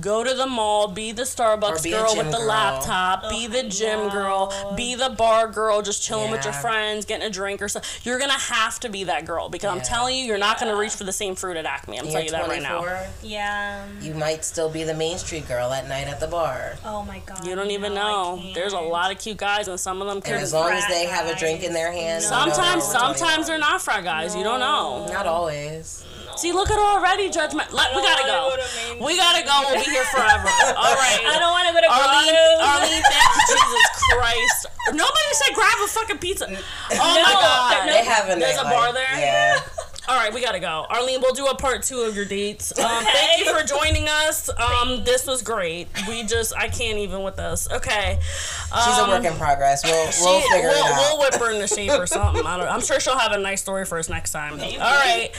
go 0.00 0.24
to 0.24 0.34
the 0.34 0.46
mall, 0.46 0.88
be 0.88 1.12
the 1.12 1.22
Starbucks 1.22 1.82
be 1.84 1.90
girl 1.90 2.14
with 2.16 2.30
the 2.30 2.38
girl. 2.38 2.46
laptop, 2.46 3.28
be 3.28 3.46
the 3.46 3.64
gym 3.64 4.08
girl, 4.08 4.52
be 4.76 4.94
the 4.94 5.10
bar 5.10 5.48
girl, 5.48 5.82
just 5.82 6.02
chilling 6.02 6.30
with 6.30 6.44
your 6.44 6.54
friends, 6.54 7.04
getting 7.04 7.26
a 7.26 7.30
drink 7.30 7.60
or 7.60 7.68
something. 7.68 7.88
You're 8.02 8.18
gonna 8.18 8.32
have 8.38 8.80
to 8.80 8.88
be 8.88 9.04
that 9.04 9.24
girl 9.26 9.48
because 9.48 9.70
I'm 9.70 9.82
telling 9.82 10.16
you, 10.16 10.24
you're 10.24 10.38
not 10.38 10.58
gonna 10.58 10.76
reach 10.76 10.92
for 10.94 11.04
the 11.04 11.12
same 11.12 11.34
fruit 11.34 11.56
at 11.56 11.66
Acme. 11.66 11.98
I'm 11.98 12.04
You're 12.04 12.12
telling 12.12 12.26
you 12.26 12.32
that 12.32 12.48
right 12.48 12.62
now. 12.62 12.78
24, 12.78 13.06
Yeah. 13.22 13.86
You 14.00 14.14
might 14.14 14.44
still 14.44 14.70
be 14.70 14.84
the 14.84 14.94
Main 14.94 15.18
Street 15.18 15.46
girl 15.46 15.72
at 15.72 15.88
night 15.88 16.06
at 16.08 16.20
the 16.20 16.26
bar. 16.28 16.76
Oh 16.84 17.02
my 17.02 17.20
god. 17.26 17.46
You 17.46 17.54
don't 17.54 17.70
even 17.70 17.94
no, 17.94 18.36
know. 18.36 18.52
There's 18.54 18.72
a 18.72 18.78
lot 18.78 19.10
of 19.12 19.18
cute 19.18 19.36
guys, 19.36 19.68
and 19.68 19.78
some 19.78 20.00
of 20.00 20.06
them 20.08 20.16
And 20.16 20.24
could. 20.24 20.34
as 20.36 20.52
long 20.54 20.70
as 20.72 20.84
frat 20.84 20.90
they 20.94 21.06
have 21.06 21.26
a 21.26 21.38
drink 21.38 21.62
in 21.62 21.72
their 21.72 21.92
hand. 21.92 22.22
you 22.24 22.30
know 22.30 22.36
Sometimes, 22.36 22.90
they're 22.90 23.00
sometimes 23.00 23.46
they're 23.46 23.58
not 23.58 23.82
frat 23.82 24.04
guys. 24.04 24.34
You 24.34 24.42
don't 24.44 24.60
know. 24.60 25.06
Not 25.12 25.26
always. 25.26 26.05
See, 26.36 26.52
look 26.52 26.70
at 26.70 26.76
her 26.76 26.98
already, 26.98 27.30
judgment. 27.30 27.72
Let, 27.72 27.94
we 27.94 28.02
gotta 28.02 28.26
go. 28.26 28.48
wanna 28.50 28.62
go 28.62 28.96
to 28.98 29.04
We 29.04 29.16
gotta 29.16 29.44
go. 29.46 29.54
We'll 29.70 29.84
be 29.84 29.90
here 29.90 30.04
forever. 30.04 30.48
All 30.76 30.94
right. 30.98 31.20
I 31.22 31.36
don't 31.38 31.52
want 31.54 31.68
to 31.68 31.74
go 31.74 31.80
to 31.80 31.90
Arlene, 31.90 32.34
Grotto's. 32.34 32.60
Arlene, 32.66 33.02
thank 33.02 33.30
you, 33.34 33.42
Jesus 33.54 33.86
Christ. 34.12 34.66
Nobody 34.92 35.30
said 35.32 35.54
grab 35.54 35.78
a 35.82 35.86
fucking 35.88 36.18
pizza. 36.18 36.46
Oh 36.46 36.54
my 36.98 37.32
God. 37.32 37.86
no, 37.86 37.92
They 37.92 38.04
have 38.04 38.28
a 38.28 38.38
There's 38.40 38.56
a 38.56 38.60
nightlife. 38.64 38.70
bar 38.72 38.92
there? 38.92 39.18
Yeah. 39.18 39.60
All 40.08 40.14
right, 40.16 40.32
we 40.32 40.40
gotta 40.40 40.60
go. 40.60 40.86
Arlene, 40.88 41.20
we'll 41.20 41.34
do 41.34 41.46
a 41.46 41.56
part 41.56 41.82
two 41.82 42.02
of 42.02 42.14
your 42.14 42.24
dates. 42.26 42.70
Um, 42.78 43.02
Thank 43.04 43.44
you 43.44 43.52
for 43.52 43.66
joining 43.66 44.06
us. 44.08 44.48
Um, 44.50 45.02
this 45.02 45.26
was 45.26 45.42
great. 45.42 45.88
We 46.06 46.22
just, 46.22 46.54
I 46.56 46.68
can't 46.68 46.98
even 46.98 47.24
with 47.24 47.34
this. 47.34 47.66
Okay. 47.72 48.20
She's 48.20 48.98
a 48.98 49.02
Um, 49.02 49.10
work 49.10 49.24
in 49.24 49.34
progress. 49.36 49.82
We'll, 49.82 49.92
we'll 50.20 50.40
she- 50.42 50.48
figure 50.52 50.68
we'll, 50.68 50.76
it 50.86 50.92
out. 50.92 50.96
We'll 50.96 51.18
whip 51.18 51.34
her 51.34 51.50
into 51.50 51.66
shape 51.66 51.90
or 51.90 52.06
something. 52.06 52.46
I 52.46 52.56
don't, 52.56 52.68
I'm 52.68 52.82
sure 52.82 53.00
she'll 53.00 53.18
have 53.18 53.32
a 53.32 53.38
nice 53.38 53.60
story 53.62 53.84
for 53.84 53.98
us 53.98 54.08
next 54.08 54.30
time. 54.30 54.52
All 54.60 54.78
right. 54.78 55.30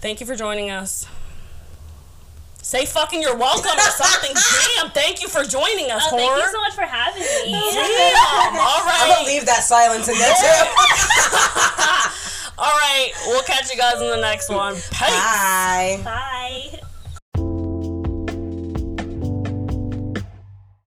Thank 0.00 0.20
you 0.20 0.26
for 0.26 0.36
joining 0.36 0.70
us. 0.70 1.06
Say 2.62 2.84
fucking 2.86 3.20
you're 3.22 3.36
welcome 3.36 3.72
or 3.76 3.80
something. 3.90 4.34
Damn, 4.76 4.90
thank 4.92 5.20
you 5.22 5.28
for 5.28 5.42
joining 5.44 5.90
us, 5.90 6.02
Oh, 6.06 6.10
whore. 6.14 6.18
thank 6.18 6.36
you 6.44 6.50
so 6.52 6.60
much 6.60 6.74
for 6.74 6.82
having 6.82 7.22
me. 7.22 7.52
Damn. 7.52 7.56
All 8.60 8.82
I'm 8.84 9.08
gonna 9.16 9.26
leave 9.26 9.46
that 9.46 9.62
silence 9.64 10.08
in 10.08 10.16
there 10.18 10.34
too. 10.34 10.46
All 12.58 12.70
right. 12.70 13.10
We'll 13.26 13.42
catch 13.42 13.70
you 13.72 13.78
guys 13.78 14.00
in 14.00 14.08
the 14.08 14.20
next 14.20 14.48
one. 14.50 14.74
Peace. 14.74 14.90
Bye. 15.00 16.00
Bye. 16.04 16.80